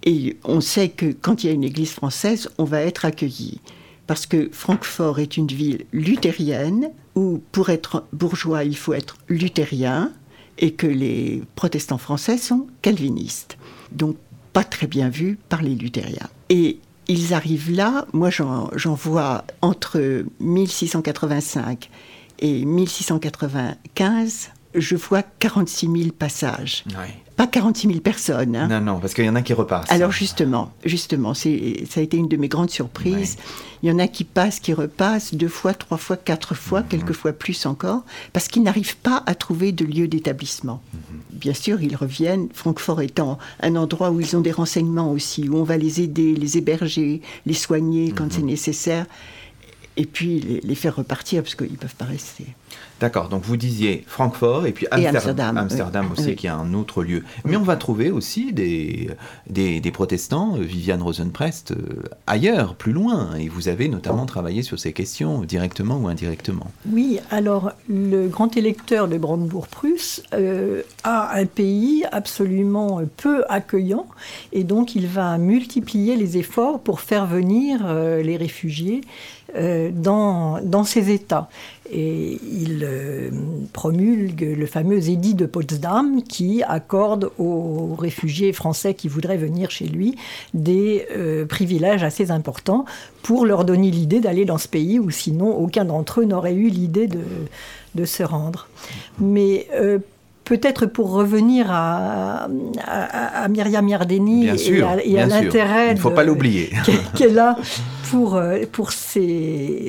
Et 0.03 0.37
on 0.43 0.61
sait 0.61 0.89
que 0.89 1.11
quand 1.11 1.43
il 1.43 1.47
y 1.47 1.49
a 1.49 1.53
une 1.53 1.63
église 1.63 1.91
française, 1.91 2.49
on 2.57 2.63
va 2.63 2.81
être 2.81 3.05
accueilli. 3.05 3.59
Parce 4.07 4.25
que 4.25 4.49
Francfort 4.51 5.19
est 5.19 5.37
une 5.37 5.47
ville 5.47 5.85
luthérienne, 5.91 6.89
où 7.15 7.41
pour 7.51 7.69
être 7.69 8.05
bourgeois, 8.13 8.63
il 8.63 8.77
faut 8.77 8.93
être 8.93 9.17
luthérien, 9.27 10.11
et 10.57 10.71
que 10.71 10.87
les 10.87 11.41
protestants 11.55 11.97
français 11.97 12.37
sont 12.37 12.67
calvinistes. 12.81 13.57
Donc 13.91 14.17
pas 14.53 14.63
très 14.63 14.87
bien 14.87 15.09
vus 15.09 15.37
par 15.47 15.61
les 15.61 15.75
luthériens. 15.75 16.29
Et 16.49 16.79
ils 17.07 17.33
arrivent 17.33 17.71
là, 17.71 18.05
moi 18.13 18.29
j'en 18.29 18.93
vois 18.93 19.43
entre 19.61 20.23
1685 20.39 21.89
et 22.39 22.65
1695, 22.65 24.49
je 24.75 24.95
vois 24.95 25.23
46 25.23 25.87
000 25.87 26.09
passages 26.17 26.83
pas 27.39 27.47
46 27.47 27.87
000 27.87 27.99
personnes. 28.01 28.53
Hein. 28.53 28.67
Non, 28.67 28.81
non, 28.81 28.99
parce 28.99 29.13
qu'il 29.13 29.23
y 29.23 29.29
en 29.29 29.35
a 29.35 29.41
qui 29.41 29.53
repassent. 29.53 29.89
Alors 29.89 30.11
justement, 30.11 30.73
justement, 30.83 31.33
ça 31.33 31.47
a 31.47 32.01
été 32.01 32.17
une 32.17 32.27
de 32.27 32.35
mes 32.35 32.49
grandes 32.49 32.69
surprises. 32.69 33.37
Il 33.81 33.87
y 33.87 33.91
en 33.93 33.97
a 33.97 34.09
qui 34.09 34.25
passent, 34.25 34.59
qui 34.59 34.73
repassent 34.73 35.33
deux 35.33 35.47
fois, 35.47 35.73
trois 35.73 35.97
fois, 35.97 36.17
quatre 36.17 36.53
fois, 36.53 36.81
mhm. 36.81 36.87
quelquefois 36.89 37.31
plus 37.31 37.65
encore, 37.65 38.03
parce 38.33 38.49
qu'ils 38.49 38.63
n'arrivent 38.63 38.97
pas 38.97 39.23
à 39.25 39.35
trouver 39.35 39.71
de 39.71 39.85
lieu 39.85 40.09
d'établissement. 40.09 40.81
Mhm. 40.93 40.99
Bien 41.31 41.53
sûr, 41.53 41.81
ils 41.81 41.95
reviennent, 41.95 42.49
Francfort 42.53 42.99
étant 43.01 43.37
un 43.61 43.77
endroit 43.77 44.11
où 44.11 44.19
ils 44.19 44.35
ont 44.35 44.41
des 44.41 44.51
renseignements 44.51 45.09
aussi, 45.09 45.47
où 45.47 45.55
on 45.55 45.63
va 45.63 45.77
les 45.77 46.01
aider, 46.01 46.35
les 46.35 46.57
héberger, 46.57 47.21
les 47.45 47.53
soigner 47.53 48.11
quand 48.11 48.25
mhm. 48.25 48.31
c'est 48.31 48.41
nécessaire, 48.41 49.05
et 49.95 50.05
puis 50.05 50.41
les, 50.41 50.59
les 50.59 50.75
faire 50.75 50.97
repartir, 50.97 51.41
parce 51.41 51.55
qu'ils 51.55 51.71
ne 51.71 51.77
peuvent 51.77 51.95
pas 51.95 52.03
rester. 52.03 52.47
D'accord, 52.99 53.29
donc 53.29 53.43
vous 53.43 53.55
disiez 53.55 54.03
Francfort 54.07 54.65
et 54.65 54.73
puis 54.73 54.85
Amsterdam, 54.91 55.57
Amsterdam, 55.57 56.11
aussi, 56.11 56.35
qui 56.35 56.47
est 56.47 56.51
un 56.51 56.73
autre 56.73 57.03
lieu. 57.03 57.23
Mais 57.45 57.55
on 57.55 57.63
va 57.63 57.77
trouver 57.77 58.11
aussi 58.11 58.51
des, 58.51 59.09
des, 59.47 59.91
protestants, 59.91 60.57
euh, 60.57 60.61
Viviane 60.61 61.01
Rosenprest, 61.01 61.71
euh, 61.71 62.03
ailleurs, 62.27 62.75
plus 62.75 62.91
loin. 62.91 63.35
Et 63.35 63.47
vous 63.47 63.69
avez 63.69 63.87
notamment 63.87 64.25
travaillé 64.25 64.63
sur 64.63 64.77
ces 64.77 64.91
questions, 64.91 65.41
directement 65.43 65.97
ou 65.97 66.07
indirectement. 66.07 66.71
Oui, 66.91 67.19
alors 67.31 67.71
le 67.87 68.27
grand 68.27 68.57
électeur 68.57 69.07
de 69.07 69.17
Brandebourg-Prusse 69.17 70.23
euh, 70.33 70.81
a 71.03 71.37
un 71.37 71.45
pays 71.45 72.03
absolument 72.11 73.01
peu 73.17 73.43
accueillant 73.47 74.07
et 74.51 74.63
donc 74.63 74.95
il 74.95 75.07
va 75.07 75.37
multiplier 75.37 76.15
les 76.15 76.37
efforts 76.37 76.79
pour 76.79 76.99
faire 76.99 77.25
venir 77.25 77.93
les 77.93 78.37
réfugiés 78.37 79.01
dans, 79.91 80.59
dans 80.61 80.83
ces 80.83 81.11
États. 81.11 81.49
Et 81.91 82.39
il 82.43 82.83
euh, 82.83 83.31
promulgue 83.73 84.55
le 84.55 84.65
fameux 84.67 85.09
édit 85.09 85.33
de 85.33 85.47
Potsdam 85.47 86.21
qui 86.21 86.61
accorde 86.61 87.31
aux 87.39 87.95
réfugiés 87.97 88.53
français 88.53 88.93
qui 88.93 89.07
voudraient 89.07 89.37
venir 89.37 89.71
chez 89.71 89.87
lui 89.87 90.15
des 90.53 91.07
euh, 91.15 91.45
privilèges 91.45 92.03
assez 92.03 92.29
importants 92.29 92.85
pour 93.23 93.45
leur 93.45 93.65
donner 93.65 93.89
l'idée 93.89 94.19
d'aller 94.19 94.45
dans 94.45 94.59
ce 94.59 94.67
pays 94.67 94.99
où 94.99 95.09
sinon 95.09 95.57
aucun 95.57 95.85
d'entre 95.85 96.21
eux 96.21 96.25
n'aurait 96.25 96.53
eu 96.53 96.69
l'idée 96.69 97.07
de, 97.07 97.21
de, 97.95 98.05
se 98.05 98.21
rendre. 98.21 98.67
Mais 99.19 99.65
euh, 99.73 99.97
peut-être 100.45 100.85
pour 100.85 101.09
revenir 101.09 101.71
à, 101.71 102.47
à, 102.85 103.47
Myriam 103.47 103.87
Yardeni 103.87 104.45
et 104.45 105.19
à, 105.19 105.25
l'intérêt 105.25 105.95
qu'elle 107.15 107.39
a 107.39 107.57
pour, 108.09 108.35
euh, 108.35 108.57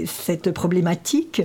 cette 0.07 0.51
problématique. 0.53 1.43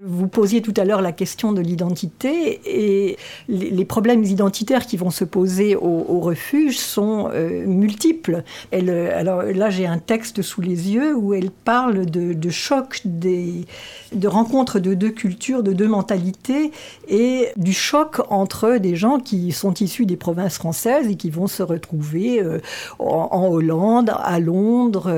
Vous 0.00 0.28
posiez 0.28 0.62
tout 0.62 0.74
à 0.76 0.84
l'heure 0.84 1.02
la 1.02 1.12
question 1.12 1.52
de 1.52 1.60
l'identité 1.60 2.60
et 2.64 3.16
les, 3.48 3.84
problèmes 3.84 4.24
identitaires 4.24 4.86
qui 4.86 4.96
vont 4.96 5.10
se 5.10 5.24
poser 5.24 5.74
au, 5.76 6.20
refuge 6.20 6.78
sont 6.78 7.30
euh, 7.32 7.64
multiples. 7.66 8.42
Elle, 8.70 8.90
alors 8.90 9.42
là, 9.42 9.70
j'ai 9.70 9.86
un 9.86 9.98
texte 9.98 10.42
sous 10.42 10.60
les 10.60 10.90
yeux 10.90 11.14
où 11.14 11.32
elle 11.32 11.50
parle 11.50 12.06
de, 12.06 12.50
choc, 12.50 13.00
des, 13.04 13.64
de 14.12 14.28
rencontres 14.28 14.78
de 14.78 14.94
deux 14.94 15.10
cultures, 15.10 15.62
de 15.62 15.72
deux 15.72 15.88
mentalités 15.88 16.72
et 17.08 17.48
du 17.56 17.72
choc 17.72 18.20
entre 18.30 18.76
des 18.76 18.96
gens 18.96 19.18
qui 19.20 19.52
sont 19.52 19.74
issus 19.74 20.06
des 20.06 20.16
provinces 20.16 20.56
françaises 20.56 21.08
et 21.08 21.14
qui 21.14 21.30
vont 21.30 21.46
se 21.46 21.62
retrouver 21.62 22.42
euh, 22.42 22.58
en, 22.98 23.48
Hollande, 23.48 24.12
à 24.18 24.40
Londres, 24.40 25.10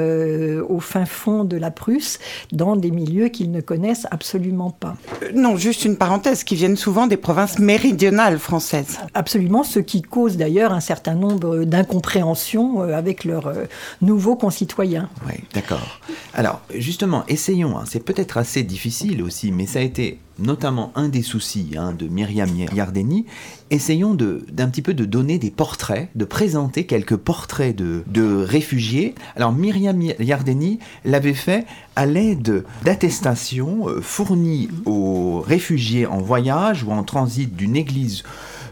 au 0.68 0.78
fin 0.80 0.99
fond 1.06 1.44
de 1.44 1.56
la 1.56 1.70
Prusse 1.70 2.18
dans 2.52 2.76
des 2.76 2.90
milieux 2.90 3.28
qu'ils 3.28 3.50
ne 3.50 3.60
connaissent 3.60 4.06
absolument 4.10 4.70
pas. 4.70 4.96
Euh, 5.22 5.30
non, 5.34 5.56
juste 5.56 5.84
une 5.84 5.96
parenthèse, 5.96 6.44
qui 6.44 6.54
viennent 6.54 6.76
souvent 6.76 7.06
des 7.06 7.16
provinces 7.16 7.58
méridionales 7.58 8.38
françaises. 8.38 8.98
Absolument, 9.14 9.62
ce 9.62 9.78
qui 9.78 10.02
cause 10.02 10.36
d'ailleurs 10.36 10.72
un 10.72 10.80
certain 10.80 11.14
nombre 11.14 11.64
d'incompréhensions 11.64 12.82
euh, 12.82 12.94
avec 12.94 13.24
leurs 13.24 13.48
euh, 13.48 13.64
nouveaux 14.02 14.36
concitoyens. 14.36 15.08
Oui, 15.26 15.34
d'accord. 15.54 16.00
Alors, 16.34 16.60
justement, 16.74 17.24
essayons, 17.28 17.78
hein. 17.78 17.84
c'est 17.86 18.04
peut-être 18.04 18.36
assez 18.36 18.62
difficile 18.62 19.22
aussi, 19.22 19.52
mais 19.52 19.66
ça 19.66 19.80
a 19.80 19.82
été 19.82 20.18
notamment 20.40 20.92
un 20.94 21.08
des 21.08 21.22
soucis 21.22 21.72
hein, 21.76 21.92
de 21.92 22.08
Myriam 22.08 22.48
Yardeni, 22.74 23.26
essayons 23.70 24.14
d'un 24.14 24.68
petit 24.68 24.82
peu 24.82 24.94
de 24.94 25.04
donner 25.04 25.38
des 25.38 25.50
portraits, 25.50 26.08
de 26.14 26.24
présenter 26.24 26.86
quelques 26.86 27.16
portraits 27.16 27.74
de, 27.74 28.02
de 28.06 28.42
réfugiés. 28.42 29.14
Alors 29.36 29.52
Myriam 29.52 30.00
Yardeni 30.18 30.78
l'avait 31.04 31.34
fait 31.34 31.66
à 31.96 32.06
l'aide 32.06 32.64
d'attestations 32.84 33.88
euh, 33.88 34.00
fournies 34.00 34.68
aux 34.86 35.40
réfugiés 35.40 36.06
en 36.06 36.18
voyage 36.18 36.84
ou 36.84 36.92
en 36.92 37.02
transit 37.02 37.54
d'une 37.54 37.76
église 37.76 38.24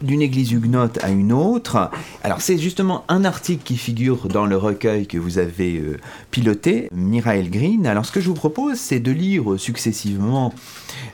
d'une 0.02 0.22
église 0.22 0.52
huguenote 0.52 0.98
à 1.02 1.10
une 1.10 1.32
autre. 1.32 1.90
Alors 2.22 2.40
c'est 2.40 2.58
justement 2.58 3.04
un 3.08 3.24
article 3.24 3.62
qui 3.64 3.76
figure 3.76 4.28
dans 4.28 4.46
le 4.46 4.56
recueil 4.56 5.06
que 5.06 5.18
vous 5.18 5.38
avez 5.38 5.78
euh, 5.78 5.98
piloté, 6.30 6.88
Mirael 6.92 7.50
Green. 7.50 7.86
Alors 7.86 8.06
ce 8.06 8.12
que 8.12 8.20
je 8.20 8.28
vous 8.28 8.34
propose, 8.34 8.78
c'est 8.78 9.00
de 9.00 9.12
lire 9.12 9.58
successivement 9.58 10.52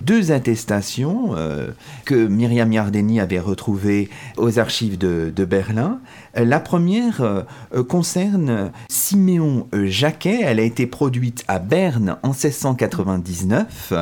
deux 0.00 0.32
attestations 0.32 1.34
euh, 1.36 1.68
que 2.04 2.26
Myriam 2.26 2.72
Yardeni 2.72 3.20
avait 3.20 3.40
retrouvées 3.40 4.08
aux 4.36 4.58
archives 4.58 4.98
de, 4.98 5.44
Berlin. 5.44 6.00
La 6.36 6.58
première 6.58 7.20
euh, 7.20 7.42
concerne 7.88 8.72
Siméon 8.88 9.68
Jacquet. 9.72 10.40
Elle 10.42 10.58
a 10.58 10.64
été 10.64 10.86
produite 10.86 11.44
à 11.46 11.60
Berne 11.60 12.16
en 12.22 12.30
1699 12.30 13.92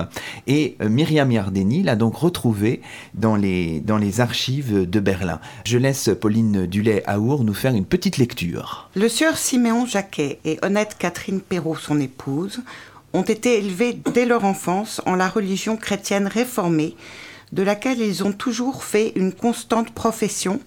et 0.47 0.77
Myriam 0.81 1.31
Yardeni 1.31 1.83
l'a 1.83 1.95
donc 1.95 2.17
retrouvée 2.17 2.81
dans 3.15 3.37
les, 3.37 3.81
dans 3.81 3.99
les 3.99 4.21
archives 4.21 4.89
de 4.89 5.01
Berlin. 5.01 5.41
Je 5.65 5.77
laisse 5.77 6.11
Pauline 6.19 6.67
Dulay-Aour 6.67 7.45
nous 7.45 7.55
faire 7.55 7.75
une 7.75 7.85
petite 7.85 8.17
lecture. 8.17 8.89
Le 8.95 9.09
sieur 9.09 9.37
Siméon 9.37 9.85
Jacquet 9.85 10.39
et 10.45 10.59
honnête 10.63 10.97
Catherine 10.99 11.41
Perrault, 11.41 11.77
son 11.77 12.01
épouse, 12.01 12.63
ont 13.13 13.23
été 13.23 13.59
élevés 13.59 13.99
dès 14.15 14.25
leur 14.25 14.45
enfance 14.45 15.03
en 15.05 15.17
la 15.17 15.29
religion 15.29 15.77
chrétienne 15.77 16.27
réformée, 16.27 16.97
de 17.53 17.63
laquelle 17.63 18.01
ils 18.01 18.25
ont 18.25 18.33
toujours 18.33 18.85
fait 18.85 19.13
une 19.17 19.33
constante 19.33 19.91
profession 19.91 20.61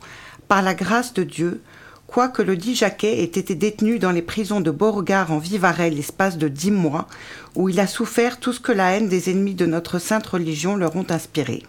par 0.47 0.61
la 0.61 0.73
grâce 0.73 1.13
de 1.13 1.23
Dieu, 1.23 1.61
quoique 2.07 2.41
le 2.41 2.55
dit 2.55 2.75
Jacquet 2.75 3.19
ait 3.19 3.23
été 3.23 3.55
détenu 3.55 3.99
dans 3.99 4.11
les 4.11 4.21
prisons 4.21 4.61
de 4.61 4.71
Beauregard 4.71 5.31
en 5.31 5.37
Vivarais 5.37 5.89
l'espace 5.89 6.37
de 6.37 6.47
dix 6.47 6.71
mois, 6.71 7.07
où 7.55 7.69
il 7.69 7.79
a 7.79 7.87
souffert 7.87 8.39
tout 8.39 8.53
ce 8.53 8.59
que 8.59 8.71
la 8.71 8.91
haine 8.91 9.09
des 9.09 9.29
ennemis 9.29 9.55
de 9.55 9.65
notre 9.65 9.99
sainte 9.99 10.27
religion 10.27 10.75
leur 10.75 10.95
ont 10.95 11.07
inspiré. 11.09 11.63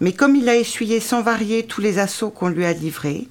Mais 0.00 0.12
comme 0.12 0.36
il 0.36 0.48
a 0.48 0.56
essuyé 0.56 1.00
sans 1.00 1.22
varier 1.22 1.64
tous 1.64 1.80
les 1.80 1.98
assauts 1.98 2.30
qu'on 2.30 2.48
lui 2.48 2.66
a 2.66 2.72
livrés, 2.72 3.28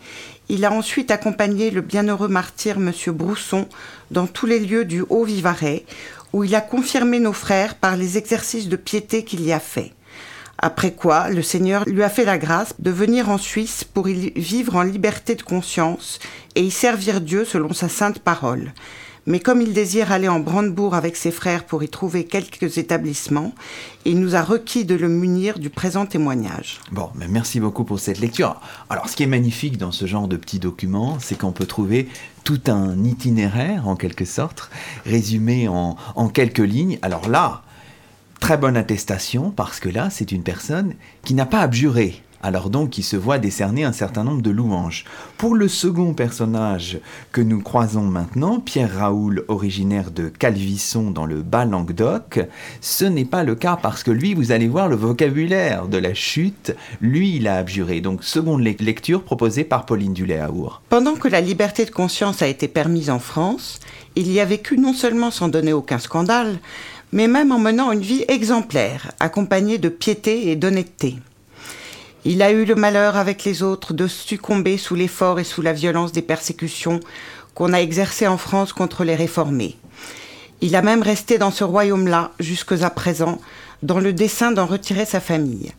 il 0.50 0.66
a 0.66 0.72
ensuite 0.72 1.12
accompagné 1.12 1.72
le 1.72 1.82
bienheureux 1.82 2.28
martyr 2.28 2.78
M. 2.78 2.92
Brousson 3.08 3.68
dans 4.12 4.28
tous 4.28 4.46
les 4.46 4.60
lieux 4.60 4.86
du 4.86 5.04
Haut-Vivarais, 5.10 5.86
où 6.34 6.44
il 6.44 6.54
a 6.54 6.62
confirmé 6.62 7.20
nos 7.20 7.34
frères 7.34 7.76
par 7.76 7.96
les 7.96 8.18
exercices 8.18 8.68
de 8.68 8.76
piété 8.76 9.24
qu'il 9.24 9.42
y 9.46 9.54
a 9.54 9.60
faits. 9.60 9.95
Après 10.66 10.94
quoi, 10.94 11.30
le 11.30 11.44
Seigneur 11.44 11.84
lui 11.86 12.02
a 12.02 12.10
fait 12.10 12.26
la 12.26 12.40
grâce 12.40 12.74
de 12.80 12.90
venir 12.90 13.30
en 13.30 13.38
Suisse 13.38 13.84
pour 13.84 14.10
y 14.10 14.32
vivre 14.36 14.76
en 14.78 14.82
liberté 14.82 15.36
de 15.36 15.44
conscience 15.44 16.18
et 16.56 16.64
y 16.64 16.72
servir 16.72 17.22
Dieu 17.22 17.46
selon 17.46 17.72
sa 17.72 17.88
sainte 17.88 18.18
parole 18.18 18.74
mais 19.28 19.40
comme 19.40 19.62
il 19.62 19.74
désire 19.74 20.12
aller 20.12 20.28
en 20.28 20.40
Brandebourg 20.40 20.94
avec 20.94 21.16
ses 21.16 21.32
frères 21.32 21.66
pour 21.66 21.82
y 21.82 21.90
trouver 21.90 22.26
quelques 22.26 22.78
établissements, 22.78 23.56
il 24.06 24.20
nous 24.20 24.36
a 24.36 24.44
requis 24.44 24.86
de 24.86 24.94
le 24.94 25.10
munir 25.10 25.58
du 25.58 25.72
présent 25.72 26.06
témoignage. 26.06 26.80
Bon, 26.92 27.10
mais 27.16 27.28
merci 27.28 27.60
beaucoup 27.60 27.86
pour 27.86 28.00
cette 28.00 28.20
lecture. 28.20 28.62
Alors, 28.88 29.10
ce 29.10 29.16
qui 29.16 29.24
est 29.24 29.28
magnifique 29.28 29.80
dans 29.80 29.92
ce 29.92 30.06
genre 30.06 30.28
de 30.28 30.38
petits 30.38 30.60
documents, 30.60 31.18
c'est 31.20 31.40
qu'on 31.40 31.54
peut 31.54 31.66
trouver 31.66 32.08
tout 32.44 32.62
un 32.68 33.04
itinéraire, 33.04 33.88
en 33.88 33.96
quelque 33.96 34.26
sorte, 34.26 34.70
résumé 35.08 35.68
en, 35.68 35.96
en 36.16 36.28
quelques 36.28 36.60
lignes. 36.60 37.00
Alors 37.02 37.28
là, 37.28 37.64
très 38.40 38.58
bonne 38.58 38.78
attestation, 38.78 39.52
parce 39.52 39.80
que 39.80 39.90
là, 39.90 40.10
c'est 40.10 40.32
une 40.32 40.44
personne 40.44 40.94
qui 41.24 41.34
n'a 41.34 41.46
pas 41.46 41.62
abjuré 41.62 42.22
alors 42.46 42.70
donc 42.70 43.00
il 43.00 43.04
se 43.04 43.16
voit 43.16 43.40
décerner 43.40 43.86
un 43.86 43.92
certain 43.92 44.24
nombre 44.24 44.44
de 44.44 44.52
louanges. 44.52 45.04
Pour 45.36 45.56
le 45.56 45.68
second 45.68 46.14
personnage 46.14 47.00
que 47.32 47.42
nous 47.42 47.60
croisons 47.60 48.04
maintenant, 48.04 48.60
Pierre 48.60 49.00
Raoul, 49.00 49.44
originaire 49.48 50.12
de 50.12 50.30
Calvisson 50.30 51.10
dans 51.10 51.26
le 51.26 51.42
Bas-Languedoc, 51.42 52.42
ce 52.82 53.06
n'est 53.06 53.26
pas 53.26 53.44
le 53.44 53.56
cas 53.56 53.80
parce 53.82 54.04
que 54.04 54.12
lui, 54.12 54.36
vous 54.36 54.52
allez 54.52 54.68
voir 54.68 54.90
le 54.90 54.96
vocabulaire 54.96 55.88
de 55.88 55.98
la 55.98 56.14
chute, 56.14 56.76
lui 57.02 57.36
il 57.36 57.48
a 57.48 57.58
abjuré. 57.58 58.00
Donc 58.00 58.24
seconde 58.24 58.62
lecture 58.62 59.24
proposée 59.24 59.64
par 59.64 59.88
Pauline 59.88 60.14
Dulé-Aour. 60.14 60.84
Pendant 60.90 61.16
que 61.16 61.28
la 61.28 61.42
liberté 61.42 61.84
de 61.84 61.90
conscience 61.90 62.44
a 62.44 62.48
été 62.48 62.68
permise 62.68 63.10
en 63.10 63.18
France, 63.18 63.80
il 64.16 64.32
y 64.32 64.40
a 64.40 64.46
vécu 64.46 64.78
non 64.78 64.94
seulement 64.94 65.32
sans 65.32 65.48
donner 65.48 65.74
aucun 65.74 65.98
scandale, 65.98 66.60
mais 67.16 67.30
même 67.30 67.54
en 67.54 67.60
menant 67.60 67.94
une 67.94 68.02
vie 68.02 68.26
exemplaire, 68.28 69.14
accompagnée 69.22 69.78
de 69.78 69.88
piété 69.88 70.52
et 70.52 70.58
d'honnêteté. 70.58 71.16
Il 72.26 72.42
a 72.42 72.52
eu 72.52 72.66
le 72.66 72.76
malheur 72.76 73.16
avec 73.16 73.46
les 73.46 73.64
autres 73.64 73.94
de 73.94 74.06
succomber 74.06 74.78
sous 74.78 74.96
l'effort 74.96 75.40
et 75.40 75.46
sous 75.46 75.62
la 75.62 75.72
violence 75.72 76.12
des 76.12 76.22
persécutions 76.22 77.00
qu'on 77.54 77.72
a 77.72 77.80
exercées 77.80 78.28
en 78.28 78.38
France 78.38 78.74
contre 78.74 79.06
les 79.06 79.16
réformés. 79.16 79.78
Il 80.60 80.76
a 80.76 80.82
même 80.82 81.02
resté 81.02 81.38
dans 81.38 81.52
ce 81.52 81.64
royaume-là 81.64 82.32
jusqu'à 82.42 82.90
présent, 82.90 83.40
dans 83.82 84.00
le 84.00 84.12
dessein 84.12 84.52
d'en 84.52 84.66
retirer 84.66 85.06
sa 85.06 85.22
famille. 85.22 85.72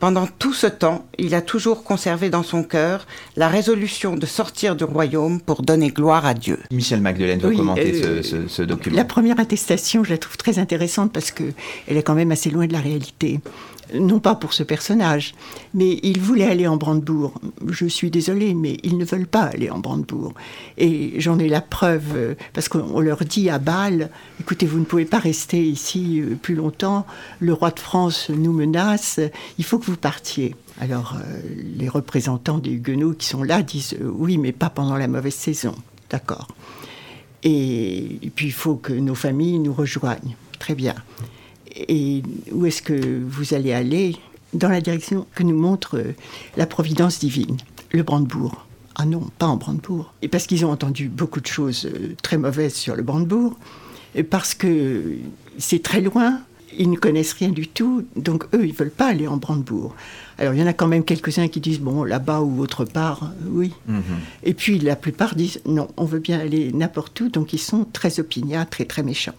Pendant 0.00 0.26
tout 0.26 0.52
ce 0.52 0.68
temps, 0.68 1.06
il 1.18 1.34
a 1.34 1.42
toujours 1.42 1.82
conservé 1.82 2.30
dans 2.30 2.44
son 2.44 2.62
cœur 2.62 3.06
la 3.36 3.48
résolution 3.48 4.14
de 4.14 4.26
sortir 4.26 4.76
du 4.76 4.84
royaume 4.84 5.40
pour 5.40 5.62
donner 5.62 5.88
gloire 5.88 6.24
à 6.24 6.34
Dieu. 6.34 6.58
Michel 6.70 7.00
Magdeleine 7.00 7.40
va 7.40 7.50
commenter 7.50 8.04
euh, 8.04 8.22
ce, 8.22 8.46
ce, 8.46 8.62
document. 8.62 8.96
La 8.96 9.04
première 9.04 9.40
attestation, 9.40 10.04
je 10.04 10.10
la 10.10 10.18
trouve 10.18 10.36
très 10.36 10.60
intéressante 10.60 11.12
parce 11.12 11.32
qu'elle 11.32 11.52
est 11.88 12.02
quand 12.02 12.14
même 12.14 12.30
assez 12.30 12.50
loin 12.50 12.66
de 12.66 12.72
la 12.72 12.80
réalité 12.80 13.40
non 13.94 14.20
pas 14.20 14.34
pour 14.34 14.52
ce 14.52 14.62
personnage, 14.62 15.34
mais 15.74 15.98
ils 16.02 16.20
voulaient 16.20 16.46
aller 16.46 16.66
en 16.66 16.76
Brandebourg. 16.76 17.34
Je 17.66 17.86
suis 17.86 18.10
désolée, 18.10 18.54
mais 18.54 18.78
ils 18.82 18.98
ne 18.98 19.04
veulent 19.04 19.26
pas 19.26 19.42
aller 19.42 19.70
en 19.70 19.78
Brandebourg. 19.78 20.34
Et 20.76 21.14
j'en 21.20 21.38
ai 21.38 21.48
la 21.48 21.60
preuve, 21.60 22.04
euh, 22.14 22.34
parce 22.52 22.68
qu'on 22.68 23.00
leur 23.00 23.24
dit 23.24 23.50
à 23.50 23.58
Bâle, 23.58 24.10
écoutez, 24.40 24.66
vous 24.66 24.78
ne 24.78 24.84
pouvez 24.84 25.04
pas 25.04 25.18
rester 25.18 25.62
ici 25.62 26.20
euh, 26.20 26.34
plus 26.34 26.54
longtemps, 26.54 27.06
le 27.40 27.52
roi 27.52 27.70
de 27.70 27.80
France 27.80 28.30
nous 28.30 28.52
menace, 28.52 29.20
il 29.58 29.64
faut 29.64 29.78
que 29.78 29.86
vous 29.86 29.96
partiez. 29.96 30.54
Alors 30.80 31.16
euh, 31.16 31.40
les 31.76 31.88
représentants 31.88 32.58
des 32.58 32.70
Huguenots 32.70 33.14
qui 33.14 33.26
sont 33.26 33.42
là 33.42 33.62
disent, 33.62 33.96
oui, 34.00 34.38
mais 34.38 34.52
pas 34.52 34.70
pendant 34.70 34.96
la 34.96 35.08
mauvaise 35.08 35.34
saison. 35.34 35.74
D'accord. 36.10 36.48
et 37.42 38.32
puis 38.34 38.46
il 38.46 38.52
faut 38.52 38.76
que 38.76 38.94
nos 38.94 39.14
familles 39.14 39.58
nous 39.58 39.74
rejoignent. 39.74 40.36
Très 40.58 40.74
bien 40.74 40.94
et 41.86 42.22
où 42.52 42.66
est-ce 42.66 42.82
que 42.82 43.22
vous 43.26 43.54
allez 43.54 43.72
aller 43.72 44.16
Dans 44.54 44.68
la 44.68 44.80
direction 44.80 45.26
que 45.34 45.42
nous 45.42 45.56
montre 45.56 45.98
euh, 45.98 46.14
la 46.56 46.66
providence 46.66 47.18
divine, 47.18 47.56
le 47.92 48.02
Brandebourg. 48.02 48.66
Ah 48.96 49.04
non, 49.04 49.28
pas 49.38 49.46
en 49.46 49.56
Brandebourg. 49.56 50.12
Et 50.22 50.28
parce 50.28 50.46
qu'ils 50.46 50.64
ont 50.64 50.70
entendu 50.70 51.08
beaucoup 51.08 51.40
de 51.40 51.46
choses 51.46 51.86
euh, 51.86 52.14
très 52.22 52.38
mauvaises 52.38 52.74
sur 52.74 52.96
le 52.96 53.02
Brandebourg, 53.02 53.56
parce 54.30 54.54
que 54.54 55.18
c'est 55.58 55.82
très 55.82 56.00
loin, 56.00 56.40
ils 56.76 56.90
ne 56.90 56.96
connaissent 56.96 57.32
rien 57.32 57.50
du 57.50 57.68
tout, 57.68 58.04
donc 58.16 58.44
eux, 58.54 58.64
ils 58.64 58.72
ne 58.72 58.76
veulent 58.76 58.90
pas 58.90 59.06
aller 59.06 59.26
en 59.26 59.36
Brandebourg. 59.36 59.94
Alors 60.38 60.54
il 60.54 60.60
y 60.60 60.62
en 60.62 60.66
a 60.66 60.72
quand 60.72 60.86
même 60.86 61.04
quelques-uns 61.04 61.48
qui 61.48 61.60
disent, 61.60 61.80
bon, 61.80 62.04
là-bas 62.04 62.40
ou 62.40 62.60
autre 62.60 62.84
part, 62.84 63.24
euh, 63.24 63.48
oui. 63.50 63.72
Mhm. 63.86 64.02
Et 64.44 64.54
puis 64.54 64.78
la 64.78 64.96
plupart 64.96 65.34
disent, 65.34 65.60
non, 65.66 65.88
on 65.96 66.04
veut 66.04 66.20
bien 66.20 66.38
aller 66.38 66.72
n'importe 66.72 67.20
où, 67.20 67.28
donc 67.28 67.52
ils 67.52 67.58
sont 67.58 67.86
très 67.92 68.20
opiniâtres 68.20 68.80
et 68.80 68.86
très 68.86 69.02
méchants. 69.02 69.34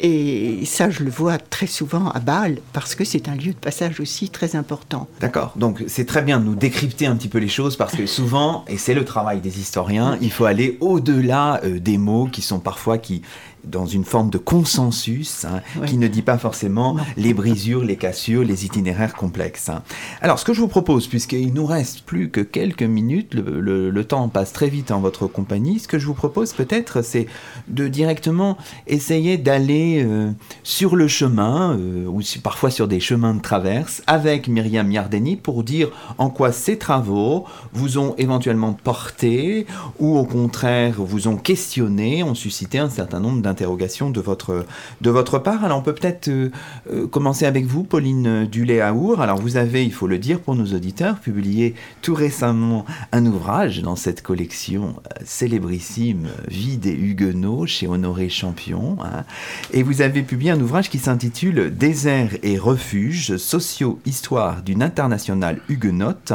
Et 0.00 0.64
ça, 0.64 0.90
je 0.90 1.04
le 1.04 1.10
vois 1.10 1.38
très 1.38 1.66
souvent 1.66 2.10
à 2.10 2.18
Bâle, 2.18 2.58
parce 2.72 2.94
que 2.94 3.04
c'est 3.04 3.28
un 3.28 3.36
lieu 3.36 3.52
de 3.52 3.58
passage 3.58 4.00
aussi 4.00 4.28
très 4.28 4.56
important. 4.56 5.06
D'accord. 5.20 5.52
Donc, 5.56 5.84
c'est 5.86 6.04
très 6.04 6.22
bien 6.22 6.40
de 6.40 6.44
nous 6.44 6.56
décrypter 6.56 7.06
un 7.06 7.14
petit 7.14 7.28
peu 7.28 7.38
les 7.38 7.48
choses, 7.48 7.76
parce 7.76 7.94
que 7.94 8.06
souvent, 8.06 8.64
et 8.66 8.76
c'est 8.76 8.94
le 8.94 9.04
travail 9.04 9.40
des 9.40 9.60
historiens, 9.60 10.18
il 10.20 10.32
faut 10.32 10.46
aller 10.46 10.78
au-delà 10.80 11.60
euh, 11.64 11.78
des 11.78 11.98
mots 11.98 12.26
qui 12.26 12.42
sont 12.42 12.58
parfois 12.58 12.98
qui 12.98 13.22
dans 13.66 13.86
une 13.86 14.04
forme 14.04 14.30
de 14.30 14.38
consensus 14.38 15.44
hein, 15.44 15.60
qui 15.86 15.96
ne 15.96 16.08
dit 16.08 16.22
pas 16.22 16.38
forcément 16.38 16.96
les 17.16 17.34
brisures, 17.34 17.84
les 17.84 17.96
cassures, 17.96 18.42
les 18.42 18.64
itinéraires 18.64 19.14
complexes. 19.14 19.68
Hein. 19.68 19.82
Alors, 20.20 20.38
ce 20.38 20.44
que 20.44 20.52
je 20.52 20.60
vous 20.60 20.68
propose, 20.68 21.06
puisqu'il 21.06 21.52
nous 21.52 21.66
reste 21.66 22.02
plus 22.02 22.30
que 22.30 22.40
quelques 22.40 22.82
minutes, 22.82 23.34
le, 23.34 24.04
temps 24.04 24.28
passe 24.28 24.52
très 24.52 24.68
vite 24.68 24.90
en 24.90 25.00
votre 25.00 25.26
compagnie, 25.26 25.78
ce 25.78 25.88
que 25.88 25.98
je 25.98 26.06
vous 26.06 26.14
propose 26.14 26.52
peut-être, 26.52 27.02
c'est 27.02 27.26
de 27.68 27.88
directement 27.88 28.58
essayer 28.86 29.38
d'aller 29.38 30.02
euh, 30.04 30.30
sur 30.62 30.94
le 30.94 31.08
chemin, 31.08 31.78
euh, 31.78 32.06
ou 32.06 32.20
parfois 32.42 32.70
sur 32.70 32.86
des 32.86 33.00
chemins 33.00 33.34
de 33.34 33.40
traverse, 33.40 34.02
avec 34.06 34.46
Myriam 34.46 34.92
Yardeni 34.92 35.36
pour 35.36 35.64
dire 35.64 35.88
en 36.18 36.28
quoi 36.28 36.52
ces 36.52 36.76
travaux 36.76 37.46
vous 37.72 37.96
ont 37.96 38.14
éventuellement 38.18 38.74
porté, 38.74 39.66
ou 39.98 40.18
au 40.18 40.24
contraire 40.24 40.96
vous 40.98 41.28
ont 41.28 41.36
questionné, 41.36 42.22
ont 42.22 42.34
suscité 42.34 42.78
un 42.78 42.90
certain 42.90 43.20
nombre 43.20 43.40
d'interrogations 43.40 43.53
de 43.54 44.20
votre, 44.20 44.66
de 45.00 45.10
votre 45.10 45.38
part. 45.38 45.64
Alors 45.64 45.78
on 45.78 45.82
peut 45.82 45.94
peut-être 45.94 46.28
euh, 46.28 46.50
euh, 46.90 47.06
commencer 47.06 47.46
avec 47.46 47.66
vous, 47.66 47.84
Pauline 47.84 48.46
Dulé-Aour. 48.46 49.20
Alors 49.20 49.38
vous 49.38 49.56
avez, 49.56 49.84
il 49.84 49.92
faut 49.92 50.06
le 50.06 50.18
dire 50.18 50.40
pour 50.40 50.54
nos 50.54 50.66
auditeurs, 50.66 51.18
publié 51.18 51.74
tout 52.02 52.14
récemment 52.14 52.84
un 53.12 53.24
ouvrage 53.26 53.82
dans 53.82 53.96
cette 53.96 54.22
collection 54.22 54.96
euh, 55.06 55.22
célébrissime 55.24 56.28
Vie 56.48 56.78
des 56.78 56.92
Huguenots 56.92 57.66
chez 57.66 57.86
Honoré 57.86 58.28
Champion. 58.28 58.96
Hein. 59.02 59.24
Et 59.72 59.82
vous 59.82 60.02
avez 60.02 60.22
publié 60.22 60.50
un 60.50 60.60
ouvrage 60.60 60.90
qui 60.90 60.98
s'intitule 60.98 61.74
Désert 61.76 62.30
et 62.42 62.58
refuge, 62.58 63.36
socio-histoire 63.36 64.62
d'une 64.62 64.82
internationale 64.82 65.60
huguenote, 65.68 66.32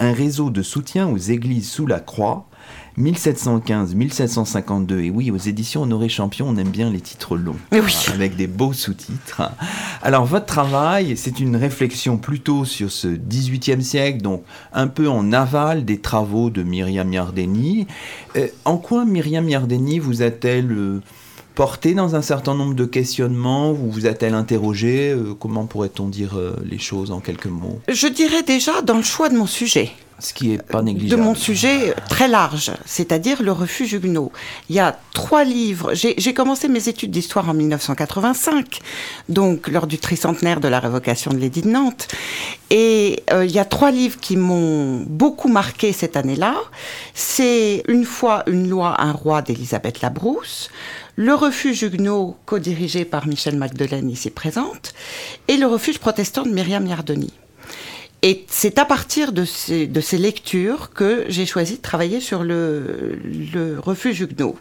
un 0.00 0.12
réseau 0.12 0.50
de 0.50 0.62
soutien 0.62 1.08
aux 1.08 1.18
églises 1.18 1.70
sous 1.70 1.86
la 1.86 2.00
croix 2.00 2.46
1715-1752. 2.98 5.04
Et 5.04 5.10
oui, 5.10 5.30
aux 5.30 5.36
éditions 5.36 5.82
Honoré 5.82 6.08
Champion, 6.08 6.46
on 6.48 6.56
aime 6.56 6.68
bien 6.68 6.90
les 6.90 7.00
titres 7.00 7.36
longs, 7.36 7.56
avec 8.12 8.36
des 8.36 8.46
beaux 8.46 8.72
sous-titres. 8.72 9.42
Alors, 10.02 10.24
votre 10.24 10.46
travail, 10.46 11.16
c'est 11.16 11.40
une 11.40 11.56
réflexion 11.56 12.18
plutôt 12.18 12.64
sur 12.64 12.90
ce 12.90 13.08
18e 13.08 13.80
siècle, 13.80 14.22
donc 14.22 14.42
un 14.72 14.88
peu 14.88 15.08
en 15.08 15.32
aval 15.32 15.84
des 15.84 15.98
travaux 15.98 16.50
de 16.50 16.62
Myriam 16.62 17.12
Yardeni. 17.12 17.86
Euh, 18.36 18.48
en 18.64 18.76
quoi 18.76 19.04
Myriam 19.04 19.48
Yardeni 19.48 19.98
vous 19.98 20.22
a-t-elle 20.22 20.72
euh, 20.72 21.00
porté 21.54 21.94
dans 21.94 22.14
un 22.14 22.22
certain 22.22 22.54
nombre 22.54 22.74
de 22.74 22.84
questionnements 22.84 23.72
Vous 23.72 23.90
vous 23.90 24.06
a-t-elle 24.06 24.34
interrogé 24.34 25.10
euh, 25.10 25.34
Comment 25.38 25.66
pourrait-on 25.66 26.08
dire 26.08 26.38
les 26.64 26.78
choses 26.78 27.10
en 27.10 27.20
quelques 27.20 27.46
mots? 27.46 27.80
Je 27.88 28.06
dirais 28.06 28.42
déjà 28.42 28.82
dans 28.82 28.96
le 28.96 29.02
choix 29.02 29.28
de 29.28 29.36
mon 29.36 29.46
sujet 29.46 29.92
ce 30.22 30.32
qui 30.32 30.52
est 30.52 30.62
pas 30.62 30.82
négligeable. 30.82 31.20
De 31.20 31.26
mon 31.26 31.34
sujet 31.34 31.94
très 32.08 32.28
large, 32.28 32.70
c'est-à-dire 32.86 33.42
le 33.42 33.52
refuge 33.52 33.92
huguenot. 33.92 34.32
Il 34.70 34.76
y 34.76 34.80
a 34.80 34.98
trois 35.12 35.44
livres. 35.44 35.92
J'ai 35.94 36.34
commencé 36.34 36.68
mes 36.68 36.88
études 36.88 37.10
d'histoire 37.10 37.48
en 37.48 37.54
1985, 37.54 38.80
donc 39.28 39.68
lors 39.68 39.86
du 39.86 39.98
tricentenaire 39.98 40.60
de 40.60 40.68
la 40.68 40.80
révocation 40.80 41.32
de 41.32 41.38
l'édit 41.38 41.62
de 41.62 41.68
Nantes. 41.68 42.08
Et 42.70 43.22
euh, 43.32 43.44
il 43.44 43.50
y 43.50 43.58
a 43.58 43.64
trois 43.64 43.90
livres 43.90 44.18
qui 44.20 44.36
m'ont 44.36 45.04
beaucoup 45.06 45.48
marqué 45.48 45.92
cette 45.92 46.16
année-là. 46.16 46.54
C'est 47.14 47.82
Une 47.88 48.04
fois 48.04 48.44
une 48.46 48.68
loi, 48.68 48.94
un 48.98 49.12
roi 49.12 49.42
d'Elisabeth 49.42 50.00
Labrousse. 50.00 50.70
Le 51.16 51.34
refuge 51.34 51.82
huguenot, 51.82 52.38
co-dirigé 52.46 53.04
par 53.04 53.26
Michel 53.26 53.56
Magdelaine, 53.56 54.08
ici 54.08 54.30
présente, 54.30 54.94
et 55.46 55.58
le 55.58 55.66
refuge 55.66 55.98
protestant 55.98 56.44
de 56.44 56.50
Myriam 56.50 56.86
Yardoni. 56.86 57.32
Et 58.22 58.46
c'est 58.48 58.78
à 58.78 58.86
partir 58.86 59.32
de 59.32 59.44
ces, 59.44 59.88
lectures 60.12 60.90
que 60.94 61.26
j'ai 61.28 61.44
choisi 61.44 61.76
de 61.76 61.82
travailler 61.82 62.20
sur 62.20 62.44
le, 62.44 63.20
le 63.52 63.78
refuge 63.78 64.20
huguenot. 64.20 64.56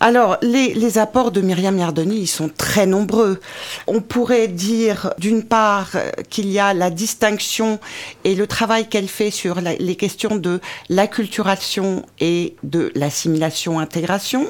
Alors, 0.00 0.36
les, 0.42 0.74
les, 0.74 0.98
apports 0.98 1.30
de 1.30 1.40
Myriam 1.40 1.78
Yardoni, 1.78 2.22
ils 2.22 2.26
sont 2.26 2.48
très 2.48 2.86
nombreux. 2.86 3.38
On 3.86 4.00
pourrait 4.00 4.48
dire, 4.48 5.14
d'une 5.18 5.44
part, 5.44 5.90
qu'il 6.28 6.48
y 6.50 6.58
a 6.58 6.74
la 6.74 6.90
distinction 6.90 7.78
et 8.24 8.34
le 8.34 8.48
travail 8.48 8.88
qu'elle 8.88 9.06
fait 9.06 9.30
sur 9.30 9.60
les 9.60 9.94
questions 9.94 10.34
de 10.34 10.60
l'acculturation 10.88 12.04
et 12.18 12.56
de 12.64 12.90
l'assimilation-intégration. 12.96 14.48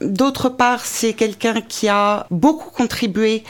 D'autre 0.00 0.48
part, 0.48 0.84
c'est 0.84 1.12
quelqu'un 1.12 1.60
qui 1.60 1.88
a 1.88 2.26
beaucoup 2.30 2.70
contribué 2.70 3.44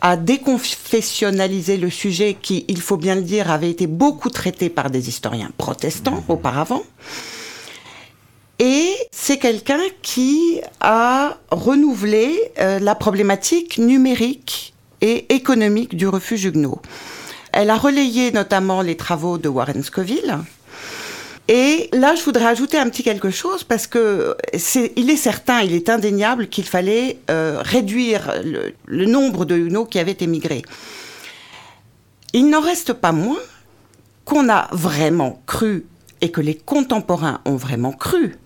à 0.00 0.16
déconfessionnaliser 0.16 1.76
le 1.76 1.88
sujet 1.88 2.36
qui, 2.40 2.64
il 2.68 2.80
faut 2.80 2.96
bien 2.96 3.14
le 3.14 3.22
dire, 3.22 3.50
avait 3.50 3.70
été 3.70 3.86
beaucoup 3.86 4.30
traité 4.30 4.68
par 4.68 4.90
des 4.90 5.08
historiens 5.08 5.50
protestants 5.56 6.16
mhm. 6.16 6.24
auparavant. 6.28 6.82
Et 8.58 8.94
c'est 9.10 9.38
quelqu'un 9.38 9.80
qui 10.02 10.60
a 10.80 11.36
renouvelé 11.50 12.52
euh, 12.58 12.78
la 12.78 12.94
problématique 12.94 13.78
numérique 13.78 14.74
et 15.00 15.34
économique 15.34 15.96
du 15.96 16.06
refuge 16.08 16.44
huguenot. 16.44 16.80
Elle 17.52 17.70
a 17.70 17.76
relayé 17.76 18.32
notamment 18.32 18.82
les 18.82 18.96
travaux 18.96 19.38
de 19.38 19.48
Warren 19.48 19.82
Scoville, 19.82 20.38
et 21.48 21.88
là, 21.92 22.14
je 22.14 22.22
voudrais 22.22 22.46
ajouter 22.46 22.78
un 22.78 22.88
petit 22.88 23.02
quelque 23.02 23.30
chose 23.30 23.64
parce 23.64 23.86
que 23.86 24.36
c'est, 24.56 24.92
il 24.96 25.10
est 25.10 25.16
certain, 25.16 25.60
il 25.60 25.74
est 25.74 25.88
indéniable 25.88 26.48
qu'il 26.48 26.64
fallait 26.64 27.18
euh, 27.30 27.60
réduire 27.62 28.32
le, 28.86 29.06
nombre 29.06 29.44
de 29.44 29.56
Huguenots 29.56 29.86
qui 29.86 29.98
avaient 29.98 30.16
émigré. 30.20 30.62
Il 32.32 32.48
n'en 32.48 32.60
reste 32.60 32.92
pas 32.92 33.12
moins 33.12 33.40
qu'on 34.24 34.48
a 34.48 34.68
vraiment 34.72 35.42
cru 35.46 35.84
et 36.20 36.30
que 36.30 36.40
les 36.40 36.54
contemporains 36.54 37.40
ont 37.44 37.56
vraiment 37.56 37.92
cru 37.92 38.36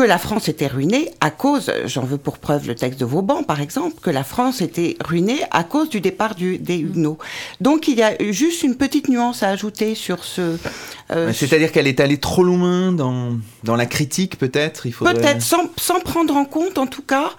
que 0.00 0.06
la 0.06 0.16
France 0.16 0.48
était 0.48 0.66
ruinée 0.66 1.10
à 1.20 1.30
cause, 1.30 1.70
j'en 1.84 2.04
veux 2.04 2.16
pour 2.16 2.38
preuve 2.38 2.66
le 2.66 2.74
texte 2.74 2.98
de 2.98 3.04
Vauban 3.04 3.42
par 3.42 3.60
exemple, 3.60 3.96
que 4.00 4.08
la 4.08 4.24
France 4.24 4.62
était 4.62 4.96
ruinée 5.04 5.42
à 5.50 5.62
cause 5.62 5.90
du 5.90 6.00
départ 6.00 6.34
du, 6.34 6.56
des 6.56 6.78
Huguenots. 6.78 7.18
Donc 7.60 7.86
il 7.86 7.98
y 7.98 8.02
a 8.02 8.14
juste 8.32 8.62
une 8.62 8.76
petite 8.76 9.10
nuance 9.10 9.42
à 9.42 9.50
ajouter 9.50 9.94
sur 9.94 10.24
ce... 10.24 10.56
Euh, 11.10 11.34
c'est-à-dire 11.34 11.70
qu'elle 11.70 11.86
est 11.86 12.00
allée 12.00 12.16
trop 12.16 12.42
loin 12.42 12.92
dans, 12.92 13.36
dans 13.62 13.76
la 13.76 13.84
critique 13.84 14.38
peut-être 14.38 14.88
Peut-être, 14.88 15.42
sans, 15.42 15.68
sans, 15.76 16.00
prendre 16.00 16.34
en 16.34 16.46
compte 16.46 16.78
en 16.78 16.86
tout 16.86 17.02
cas 17.02 17.32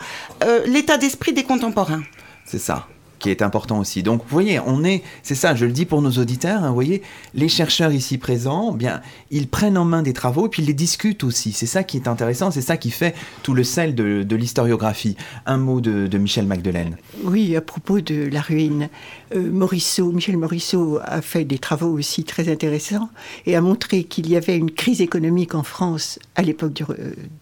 euh, 0.43 0.64
l'état 0.68 0.99
d'esprit 0.99 1.34
des 1.34 1.43
contemporains. 1.43 2.03
C'est 2.45 2.59
ça 2.59 2.86
qui 3.22 3.30
est 3.30 3.41
important 3.41 3.80
aussi. 3.80 4.03
Donc, 4.03 4.22
vous 4.22 4.30
voyez, 4.30 4.59
on 4.65 4.84
est, 4.84 5.03
c'est 5.24 5.36
ça, 5.36 5.55
je 5.55 5.65
le 5.65 5.72
dis 5.72 5.86
pour 5.86 6.01
nos 6.01 6.11
auditeurs, 6.11 6.63
hein, 6.63 6.69
vous 6.69 6.74
voyez, 6.74 7.01
les 7.34 7.47
chercheurs 7.47 7.91
ici 7.91 8.17
présents, 8.17 8.72
bien, 8.72 9.01
ils 9.30 9.47
prennent 9.47 9.78
en 9.78 9.86
main 9.86 10.01
des 10.01 10.13
travaux 10.13 10.47
et 10.47 10.49
puis 10.49 10.63
ils 10.63 10.65
les 10.65 10.74
discutent 10.74 11.24
aussi. 11.24 11.51
C'est 11.53 11.67
ça 11.67 11.84
qui 11.84 11.97
est 11.97 12.07
intéressant, 12.07 12.51
c'est 12.51 12.61
ça 12.61 12.78
qui 12.78 12.91
fait 12.91 13.15
tout 13.43 13.53
le 13.53 13.63
sel 13.63 13.95
de, 13.95 14.36
l'historiographie. 14.36 15.15
Un 15.45 15.57
mot 15.57 15.82
de, 15.82 16.17
Michel 16.17 16.45
Magdelaine. 16.45 16.97
Oui, 17.24 17.55
à 17.55 17.61
propos 17.61 18.01
de 18.01 18.28
la 18.32 18.41
ruine, 18.41 18.89
euh, 19.36 19.51
Morisseau, 19.51 20.11
Michel 20.11 20.38
Morisseau 20.38 20.99
a 21.03 21.22
fait 21.22 21.45
des 21.45 21.57
travaux 21.57 21.91
aussi 21.91 22.24
très 22.24 22.49
intéressants 22.49 23.09
et 23.45 23.55
a 23.55 23.61
montré 23.61 24.03
qu'il 24.03 24.30
y 24.30 24.36
avait 24.36 24.57
une 24.57 24.72
crise 24.72 25.01
économique 25.01 25.55
en 25.55 25.63
France 25.63 26.19
à 26.36 26.41
l'époque 26.41 26.74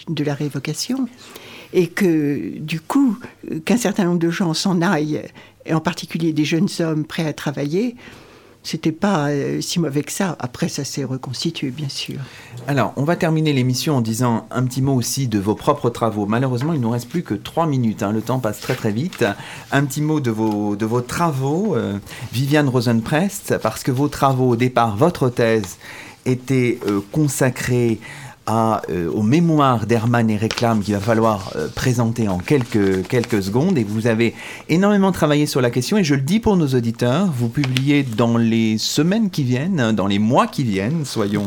de 0.08 0.24
la 0.24 0.34
révocation 0.34 1.08
et 1.74 1.88
que 1.88 2.58
du 2.58 2.80
coup, 2.80 3.18
qu'un 3.66 3.78
certain 3.78 4.06
nombre 4.06 4.20
de 4.20 4.30
gens 4.30 4.54
s'en 4.54 4.82
aillent 4.82 5.22
et 5.70 5.74
en 5.74 5.80
particulier 5.80 6.34
des 6.34 6.46
jeunes 6.46 6.68
hommes 6.80 7.06
prêts 7.06 7.26
à 7.26 7.34
travailler, 7.34 7.96
c'était 8.62 8.92
pas 8.92 9.30
euh, 9.30 9.62
si 9.62 9.80
mauvais 9.80 10.04
que 10.04 10.12
ça. 10.12 10.36
Après, 10.40 10.68
ça 10.68 10.84
s'est 10.84 11.06
reconstitué, 11.06 11.70
bien 11.70 11.88
sûr. 11.88 12.18
Alors, 12.68 12.92
on 12.98 13.04
va 13.04 13.16
terminer 13.16 13.54
l'émission 13.54 13.96
en 13.96 14.02
disant 14.02 14.48
un 14.52 14.64
petit 14.66 14.82
mot 14.82 14.94
aussi 14.94 15.28
de 15.28 15.40
vos 15.40 15.56
propres 15.56 15.90
travaux. 15.90 16.26
Malheureusement, 16.26 16.74
il 16.74 16.82
nous 16.82 16.90
reste 16.90 17.08
plus 17.08 17.24
que 17.24 17.36
trois 17.36 17.68
minutes. 17.68 18.04
Hein. 18.04 18.12
Le 18.12 18.22
temps 18.22 18.40
passe 18.40 18.60
très 18.60 18.76
très 18.76 18.92
vite. 18.92 19.24
Un 19.72 19.86
petit 19.86 20.02
mot 20.02 20.20
de 20.20 20.32
vos, 20.32 20.76
de 20.76 20.86
vos 20.86 21.02
travaux, 21.02 21.76
euh, 21.76 21.98
Viviane 22.34 22.68
Rosenprest, 22.68 23.58
parce 23.62 23.84
que 23.84 23.92
vos 23.92 24.10
travaux, 24.10 24.50
au 24.50 24.56
départ, 24.56 24.98
votre 24.98 25.30
thèse 25.30 25.78
était 26.26 26.80
euh, 26.88 27.00
consacrée 27.12 28.00
à, 28.50 28.82
euh, 28.90 29.12
aux 29.12 29.22
mémoires 29.22 29.86
d'Hermann 29.86 30.28
et 30.30 30.36
Réclame 30.36 30.82
qu'il 30.82 30.96
va 30.96 31.00
falloir 31.00 31.52
euh, 31.56 31.68
présenter 31.68 32.28
en 32.28 32.40
quelques, 32.40 33.08
quelques 33.08 33.44
secondes. 33.44 33.78
Et 33.78 33.84
vous 33.84 34.08
avez 34.08 34.34
énormément 34.70 35.12
travaillé 35.12 35.46
sur 35.46 35.62
la 35.62 35.70
question. 35.70 35.98
Et 35.98 36.04
je 36.04 36.16
le 36.16 36.22
dis 36.22 36.40
pour 36.40 36.58
nos 36.58 36.68
auditeurs, 36.68 37.28
vous 37.32 37.48
publiez 37.48 38.02
dans 38.02 38.38
les 38.38 38.80
semaines 38.80 39.30
qui 39.30 39.44
viennent, 39.44 39.92
dans 39.92 40.08
les 40.08 40.18
mois 40.18 40.48
qui 40.48 40.64
viennent, 40.64 41.06
soyons 41.06 41.46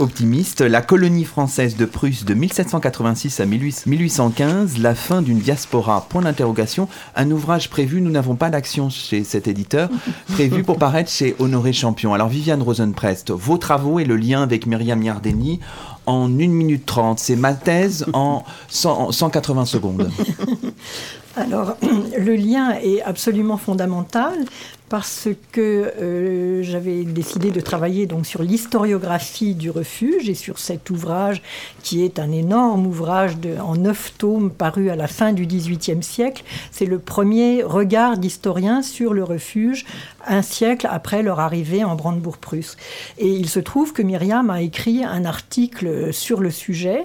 optimistes, 0.00 0.60
La 0.60 0.82
colonie 0.82 1.24
française 1.24 1.76
de 1.76 1.84
Prusse 1.84 2.24
de 2.24 2.34
1786 2.34 3.38
à 3.38 3.46
1815, 3.46 4.78
la 4.78 4.96
fin 4.96 5.22
d'une 5.22 5.38
diaspora, 5.38 6.06
point 6.08 6.22
d'interrogation. 6.22 6.88
Un 7.14 7.30
ouvrage 7.30 7.70
prévu, 7.70 8.00
nous 8.00 8.10
n'avons 8.10 8.34
pas 8.34 8.50
d'action 8.50 8.90
chez 8.90 9.22
cet 9.22 9.46
éditeur, 9.46 9.88
prévu 10.32 10.64
pour 10.64 10.78
paraître 10.78 11.10
chez 11.10 11.36
Honoré 11.38 11.72
Champion. 11.72 12.12
Alors 12.12 12.28
Viviane 12.28 12.62
Rosenprest, 12.62 13.30
vos 13.30 13.58
travaux 13.58 14.00
et 14.00 14.04
le 14.04 14.16
lien 14.16 14.42
avec 14.42 14.66
Myriam 14.66 15.00
Yardeni 15.00 15.60
en 16.10 16.26
1 16.26 16.28
minute 16.48 16.84
30. 16.86 17.18
C'est 17.18 17.36
ma 17.36 17.54
thèse 17.54 18.06
en 18.12 18.44
180 18.68 19.64
secondes. 19.64 20.10
Alors, 21.36 21.76
le 21.82 22.34
lien 22.34 22.72
est 22.82 23.02
absolument 23.02 23.56
fondamental 23.56 24.34
parce 24.90 25.28
que 25.52 25.92
euh, 26.00 26.62
j'avais 26.64 27.04
décidé 27.04 27.52
de 27.52 27.60
travailler 27.60 28.06
donc 28.06 28.26
sur 28.26 28.42
l'historiographie 28.42 29.54
du 29.54 29.70
refuge 29.70 30.28
et 30.28 30.34
sur 30.34 30.58
cet 30.58 30.90
ouvrage 30.90 31.42
qui 31.84 32.04
est 32.04 32.18
un 32.18 32.32
énorme 32.32 32.88
ouvrage 32.88 33.34
en 33.62 33.76
neuf 33.76 34.12
tomes 34.18 34.50
paru 34.50 34.90
à 34.90 34.96
la 34.96 35.06
fin 35.06 35.32
du 35.32 35.46
XVIIIe 35.46 36.02
siècle. 36.02 36.42
C'est 36.72 36.86
le 36.86 36.98
premier 36.98 37.62
regard 37.62 38.18
d'historien 38.18 38.82
sur 38.82 39.14
le 39.14 39.22
refuge 39.22 39.86
un 40.26 40.42
siècle 40.42 40.86
après 40.90 41.22
leur 41.22 41.40
arrivée 41.40 41.84
en 41.84 41.94
Brandebourg-Prusse. 41.94 42.76
Et 43.18 43.28
il 43.28 43.48
se 43.48 43.60
trouve 43.60 43.92
que 43.92 44.02
Myriam 44.02 44.50
a 44.50 44.62
écrit 44.62 45.04
un 45.04 45.24
article 45.24 46.12
sur 46.12 46.40
le 46.40 46.50
sujet 46.50 47.04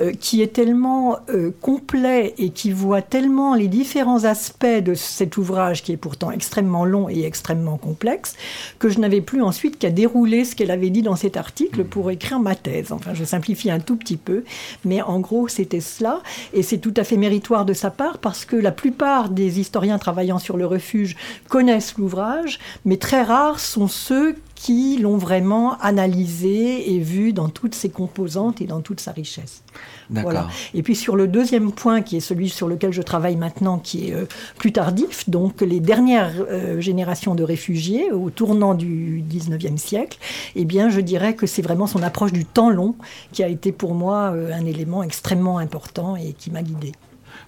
euh, 0.00 0.12
qui 0.12 0.42
est 0.42 0.52
tellement 0.52 1.18
euh, 1.30 1.50
complet 1.60 2.34
et 2.38 2.50
qui 2.50 2.72
voit 2.72 3.02
tellement 3.02 3.54
les 3.54 3.68
différents 3.68 4.24
aspects 4.24 4.66
de 4.66 4.94
cet 4.94 5.36
ouvrage 5.36 5.82
qui 5.82 5.92
est 5.92 5.96
pourtant 5.96 6.30
extrêmement 6.30 6.84
long 6.84 7.08
et 7.08 7.19
extrêmement 7.24 7.76
complexe, 7.76 8.34
que 8.78 8.88
je 8.88 8.98
n'avais 8.98 9.20
plus 9.20 9.42
ensuite 9.42 9.78
qu'à 9.78 9.90
dérouler 9.90 10.44
ce 10.44 10.54
qu'elle 10.54 10.70
avait 10.70 10.90
dit 10.90 11.02
dans 11.02 11.16
cet 11.16 11.36
article 11.36 11.84
pour 11.84 12.10
écrire 12.10 12.40
ma 12.40 12.54
thèse. 12.54 12.92
Enfin, 12.92 13.14
je 13.14 13.24
simplifie 13.24 13.70
un 13.70 13.80
tout 13.80 13.96
petit 13.96 14.16
peu, 14.16 14.44
mais 14.84 15.02
en 15.02 15.20
gros, 15.20 15.48
c'était 15.48 15.80
cela. 15.80 16.20
Et 16.52 16.62
c'est 16.62 16.78
tout 16.78 16.94
à 16.96 17.04
fait 17.04 17.16
méritoire 17.16 17.64
de 17.64 17.72
sa 17.72 17.90
part 17.90 18.18
parce 18.18 18.44
que 18.44 18.56
la 18.56 18.72
plupart 18.72 19.28
des 19.28 19.60
historiens 19.60 19.98
travaillant 19.98 20.38
sur 20.38 20.56
le 20.56 20.66
refuge 20.66 21.16
connaissent 21.48 21.96
l'ouvrage, 21.98 22.58
mais 22.84 22.96
très 22.96 23.22
rares 23.22 23.60
sont 23.60 23.88
ceux 23.88 24.36
qui 24.60 24.98
l'ont 24.98 25.16
vraiment 25.16 25.78
analysé 25.78 26.92
et 26.94 26.98
vu 26.98 27.32
dans 27.32 27.48
toutes 27.48 27.74
ses 27.74 27.88
composantes 27.88 28.60
et 28.60 28.66
dans 28.66 28.82
toute 28.82 29.00
sa 29.00 29.10
richesse. 29.10 29.62
Voilà. 30.10 30.48
Et 30.74 30.82
puis 30.82 30.94
sur 30.94 31.16
le 31.16 31.28
deuxième 31.28 31.72
point, 31.72 32.02
qui 32.02 32.18
est 32.18 32.20
celui 32.20 32.50
sur 32.50 32.68
lequel 32.68 32.92
je 32.92 33.00
travaille 33.00 33.36
maintenant, 33.36 33.78
qui 33.78 34.10
est 34.10 34.14
euh, 34.14 34.26
plus 34.58 34.70
tardif, 34.70 35.30
donc 35.30 35.62
les 35.62 35.80
dernières 35.80 36.32
euh, 36.40 36.78
générations 36.78 37.34
de 37.34 37.42
réfugiés 37.42 38.12
au 38.12 38.28
tournant 38.28 38.74
du 38.74 39.24
19e 39.30 39.78
siècle, 39.78 40.18
eh 40.56 40.66
bien 40.66 40.90
je 40.90 41.00
dirais 41.00 41.34
que 41.34 41.46
c'est 41.46 41.62
vraiment 41.62 41.86
son 41.86 42.02
approche 42.02 42.32
du 42.32 42.44
temps 42.44 42.68
long 42.68 42.96
qui 43.32 43.42
a 43.42 43.48
été 43.48 43.72
pour 43.72 43.94
moi 43.94 44.32
euh, 44.34 44.52
un 44.52 44.66
élément 44.66 45.02
extrêmement 45.02 45.56
important 45.56 46.16
et 46.16 46.34
qui 46.34 46.50
m'a 46.50 46.62
guidée. 46.62 46.92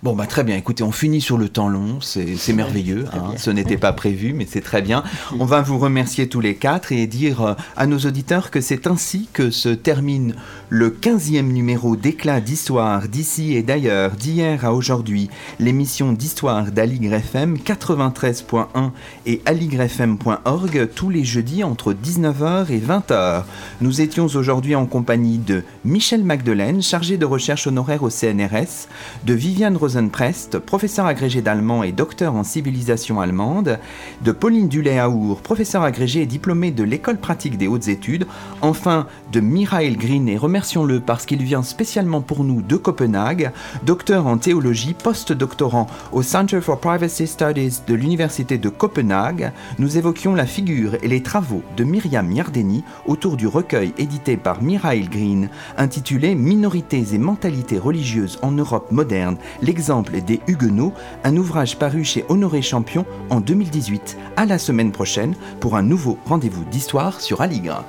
Bon, 0.03 0.17
bah 0.17 0.27
très 0.27 0.43
bien. 0.43 0.57
Écoutez, 0.57 0.83
on 0.83 0.91
finit 0.91 1.21
sur 1.21 1.39
le 1.39 1.49
temps 1.49 1.69
long. 1.69 2.01
C'est 2.01 2.53
merveilleux. 2.53 3.05
Hein. 3.13 3.35
Ce 3.37 3.51
n'était 3.51 3.77
pas 3.77 3.93
prévu, 3.93 4.33
mais 4.33 4.49
c'est 4.51 4.61
très 4.61 4.83
bien. 4.83 5.05
On 5.39 5.45
va 5.45 5.63
vous 5.63 5.79
remercier 5.79 6.29
tous 6.29 6.41
les 6.41 6.57
quatre 6.57 6.91
et 6.91 7.07
dire 7.07 7.43
euh, 7.43 7.55
à 7.77 7.87
nos 7.87 7.99
auditeurs 7.99 8.51
que 8.51 8.61
c'est 8.61 8.89
ainsi 8.89 9.29
que 9.33 9.53
se 9.53 9.69
termine 9.69 10.35
le 10.71 10.91
15e 10.91 11.43
numéro 11.43 11.95
d'éclat 11.95 12.41
d'histoire 12.41 13.07
d'ici 13.07 13.55
et 13.55 13.63
d'ailleurs, 13.63 14.11
d'hier 14.11 14.65
à 14.65 14.73
aujourd'hui, 14.73 15.31
l'émission 15.61 16.13
d'histoire 16.13 16.73
d'Aligre 16.73 17.15
FM 17.15 17.59
93.1 17.59 18.91
et 19.27 19.41
aligrefm.org 19.47 20.89
tous 20.97 21.11
les 21.11 21.25
jeudis 21.25 21.63
entre 21.63 21.93
19h 21.93 22.73
et 22.73 22.81
20h. 22.81 23.45
Nous 23.81 24.01
étions 24.01 24.25
aujourd'hui 24.25 24.75
en 24.75 24.87
compagnie 24.87 25.39
de 25.39 25.63
Michel 25.85 26.25
Magdelaine, 26.25 26.83
chargé 26.83 27.19
de 27.19 27.25
recherche 27.25 27.69
honoraire 27.69 28.03
au 28.03 28.11
CNRS, 28.11 28.89
de 29.25 29.35
Viviane 29.35 29.77
Rosenprest, 29.93 30.59
professeur 30.59 31.05
agrégé 31.05 31.43
d'allemand 31.43 31.83
et 31.83 31.93
docteur 31.93 32.35
en 32.35 32.45
civilisation 32.45 33.21
allemande, 33.21 33.79
de 34.25 34.33
Pauline 34.33 34.69
Dulé-Aour, 34.69 35.43
professeur 35.43 35.83
agrégé 35.83 36.23
et 36.23 36.27
diplômé 36.27 36.71
de 36.71 36.83
l'école 36.83 37.19
pratique 37.19 37.59
des 37.59 37.69
hautes 37.69 37.89
études, 37.89 38.27
enfin 38.63 39.07
de 39.33 39.41
Michael 39.41 39.99
Green 39.99 40.31
et 40.31 40.39
remercions-le 40.39 41.01
parce 41.01 41.27
qu'il 41.27 41.43
vient 41.43 41.63
spécialement 41.63 42.23
pour 42.23 42.43
nous 42.43 42.63
de 42.63 42.77
Copenhague, 42.77 43.51
docteur 43.85 44.27
en 44.27 44.39
théologie, 44.39 44.95
post-doctorant 44.95 45.87
au 46.11 46.23
Center 46.23 46.63
for 46.63 46.81
Privacy 46.81 47.27
Studies 47.27 47.81
de 47.87 47.95
l'Université 47.95 48.57
de 48.57 48.71
Copenhague, 48.71 49.53
nous 49.79 49.99
évoquions 49.99 50.35
la 50.35 50.47
figure 50.47 50.97
et 51.03 51.09
les 51.09 51.23
travaux 51.23 51.63
de 51.77 51.85
Myriam 51.85 52.33
Yardeni 52.33 52.83
autour 53.07 53.37
du 53.37 53.47
recueil 53.47 53.93
édité 53.99 54.39
par 54.39 54.63
Michael 54.63 55.11
Green 55.11 55.51
intitulé 55.77 56.35
Minorités 56.35 57.05
et 57.13 57.19
mentalités 57.19 57.79
religieuses 57.79 58.39
en 58.41 58.53
Europe 58.53 58.91
moderne, 58.91 59.37
Exemple 59.83 60.21
des 60.21 60.39
Huguenots, 60.47 60.93
un 61.25 61.37
ouvrage 61.37 61.77
paru 61.77 62.05
chez 62.05 62.25
Honoré 62.29 62.63
Champion 62.63 63.05
en 63.31 63.41
2018. 63.41 64.17
À 64.37 64.47
la 64.47 64.57
semaine 64.57 64.93
prochaine 64.93 65.35
pour 65.59 65.75
un 65.75 65.83
nouveau 65.83 66.19
rendez-vous 66.25 66.65
d'histoire 66.67 67.21
sur 67.21 67.41
Aligre. 67.41 67.85